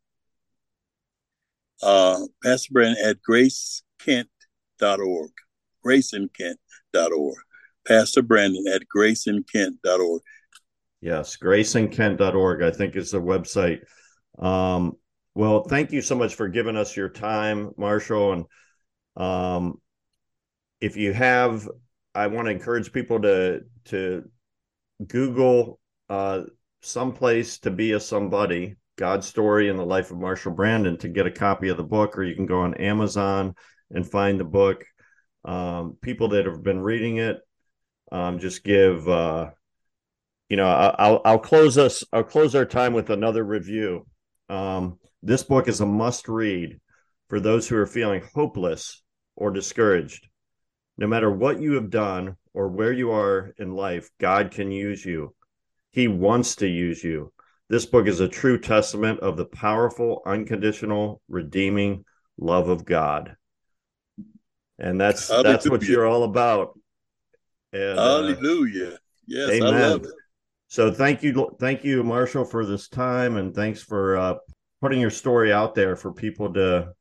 uh, 1.84 2.20
Pastor 2.44 2.72
Brandon 2.72 3.06
at 3.06 3.18
gracekent.org, 3.28 5.32
graceinkent.org. 5.86 7.36
Pastor 7.88 8.22
Brandon 8.22 8.66
at 8.74 8.84
graceinkent.org. 8.96 10.22
Yes, 11.02 11.36
graceinkent.org, 11.36 12.62
I 12.62 12.72
think 12.72 12.96
is 12.96 13.12
the 13.12 13.20
website. 13.20 13.82
Um, 14.40 14.94
well, 15.34 15.64
thank 15.64 15.92
you 15.92 16.02
so 16.02 16.16
much 16.16 16.36
for 16.36 16.48
giving 16.48 16.78
us 16.78 16.96
your 16.96 17.10
time, 17.10 17.72
Marshall. 17.76 18.34
And 18.34 18.46
um, 19.18 19.82
if 20.80 20.96
you 20.96 21.12
have, 21.12 21.68
I 22.14 22.28
want 22.28 22.48
to 22.48 22.52
encourage 22.52 22.92
people 22.92 23.22
to 23.22 23.62
to 23.86 24.30
Google 25.06 25.80
uh, 26.10 26.44
someplace 26.82 27.60
to 27.60 27.72
be 27.72 27.94
a 27.94 28.00
somebody 28.00 28.76
God's 28.98 29.28
story 29.28 29.70
in 29.70 29.78
the 29.78 29.86
life 29.86 30.12
of 30.12 30.18
Marshall 30.18 30.54
Brandon 30.54 30.98
to 31.00 31.08
get 31.08 31.26
a 31.26 31.32
copy 31.32 31.70
of 31.70 31.78
the 31.78 31.84
book, 31.84 32.18
or 32.18 32.24
you 32.24 32.36
can 32.36 32.46
go 32.46 32.62
on 32.62 32.74
Amazon 32.76 33.56
and 33.90 34.10
find 34.10 34.40
the 34.40 34.46
book. 34.46 34.86
Um, 35.44 35.98
people 36.02 36.30
that 36.30 36.46
have 36.46 36.62
been 36.62 36.82
reading 36.82 37.18
it, 37.18 37.40
um, 38.12 38.40
just 38.40 38.64
give 38.64 39.08
uh, 39.08 39.52
you 40.52 40.58
know, 40.58 40.68
I'll 40.68 41.22
I'll 41.24 41.40
close 41.40 41.78
us. 41.78 42.04
I'll 42.12 42.26
close 42.26 42.56
our 42.56 42.66
time 42.66 42.92
with 42.92 43.10
another 43.10 43.42
review. 43.42 44.06
Um, 44.50 45.00
this 45.24 45.44
book 45.44 45.70
is 45.70 45.80
a 45.80 45.86
must 45.86 46.28
read 46.28 46.82
for 47.30 47.40
those 47.40 47.70
who 47.70 47.78
are 47.78 47.86
feeling 47.86 48.22
hopeless 48.36 49.02
or 49.38 49.52
discouraged. 49.52 50.28
No 50.98 51.08
matter 51.08 51.32
what 51.32 51.62
you 51.62 51.74
have 51.74 51.90
done 51.90 52.38
or 52.54 52.68
where 52.68 52.92
you 52.92 53.12
are 53.12 53.54
in 53.58 53.74
life, 53.74 54.10
God 54.20 54.52
can 54.52 54.72
use 54.72 55.06
you. 55.06 55.34
He 55.92 56.08
wants 56.08 56.56
to 56.58 56.68
use 56.68 57.04
you. 57.04 57.34
This 57.70 57.86
book 57.86 58.08
is 58.08 58.20
a 58.20 58.28
true 58.28 58.60
testament 58.60 59.22
of 59.22 59.38
the 59.38 59.46
powerful, 59.46 60.22
unconditional, 60.26 61.22
redeeming 61.30 62.06
love 62.38 62.70
of 62.70 62.86
God. 62.86 63.36
And 64.78 65.00
that's 65.00 65.30
Hallelujah. 65.30 65.54
that's 65.54 65.70
what 65.70 65.84
you're 65.84 66.06
all 66.06 66.24
about. 66.24 66.78
And, 67.72 67.98
uh, 67.98 68.04
Hallelujah. 68.04 68.98
Yes, 69.26 69.50
amen. 69.50 69.74
I 69.74 69.88
love 69.88 70.04
it. 70.04 70.12
So 70.68 70.92
thank 70.92 71.24
you, 71.24 71.56
thank 71.60 71.84
you, 71.84 72.04
Marshall, 72.04 72.46
for 72.46 72.66
this 72.66 72.88
time, 72.88 73.38
and 73.38 73.54
thanks 73.54 73.82
for 73.82 74.18
uh, 74.18 74.36
putting 74.82 75.00
your 75.00 75.10
story 75.10 75.52
out 75.52 75.76
there 75.76 75.96
for 75.96 76.14
people 76.14 76.54
to 76.54 76.94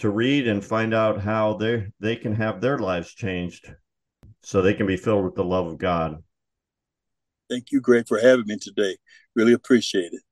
to 0.00 0.10
read 0.10 0.48
and 0.48 0.64
find 0.64 0.92
out 0.92 1.20
how 1.20 1.54
they 1.54 1.86
they 2.00 2.16
can 2.16 2.34
have 2.34 2.60
their 2.60 2.78
lives 2.78 3.14
changed, 3.14 3.72
so 4.42 4.60
they 4.60 4.74
can 4.74 4.86
be 4.86 4.96
filled 4.96 5.24
with 5.24 5.34
the 5.34 5.44
love 5.44 5.66
of 5.66 5.78
God. 5.78 6.22
Thank 7.48 7.72
you, 7.72 7.80
Greg, 7.80 8.06
for 8.06 8.18
having 8.18 8.46
me 8.46 8.56
today. 8.56 8.96
Really 9.34 9.52
appreciate 9.52 10.12
it. 10.12 10.22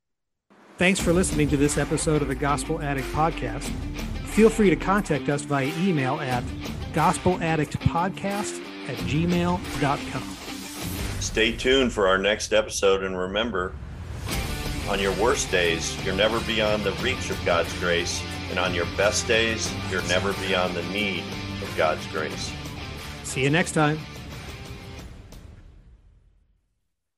Thanks 0.78 1.00
for 1.00 1.12
listening 1.12 1.48
to 1.48 1.56
this 1.56 1.76
episode 1.76 2.22
of 2.22 2.28
the 2.28 2.34
Gospel 2.34 2.80
Addict 2.80 3.08
Podcast. 3.08 3.68
Feel 4.26 4.48
free 4.48 4.70
to 4.70 4.76
contact 4.76 5.28
us 5.28 5.42
via 5.42 5.72
email 5.78 6.20
at 6.20 6.44
gospeladdictpodcast 6.92 8.62
at 8.88 8.96
gmail.com. 8.98 10.22
Stay 11.20 11.56
tuned 11.56 11.92
for 11.92 12.06
our 12.06 12.18
next 12.18 12.52
episode 12.52 13.02
and 13.02 13.18
remember, 13.18 13.74
on 14.88 15.00
your 15.00 15.12
worst 15.16 15.50
days, 15.50 15.96
you're 16.04 16.14
never 16.14 16.38
beyond 16.40 16.84
the 16.84 16.92
reach 17.02 17.30
of 17.30 17.44
God's 17.44 17.76
grace, 17.80 18.22
and 18.50 18.58
on 18.58 18.74
your 18.74 18.86
best 18.96 19.26
days, 19.26 19.72
you're 19.90 20.02
never 20.02 20.32
beyond 20.34 20.74
the 20.74 20.82
need 20.84 21.24
of 21.62 21.72
God's 21.76 22.06
grace. 22.08 22.52
See 23.24 23.42
you 23.42 23.50
next 23.50 23.72
time. 23.72 23.98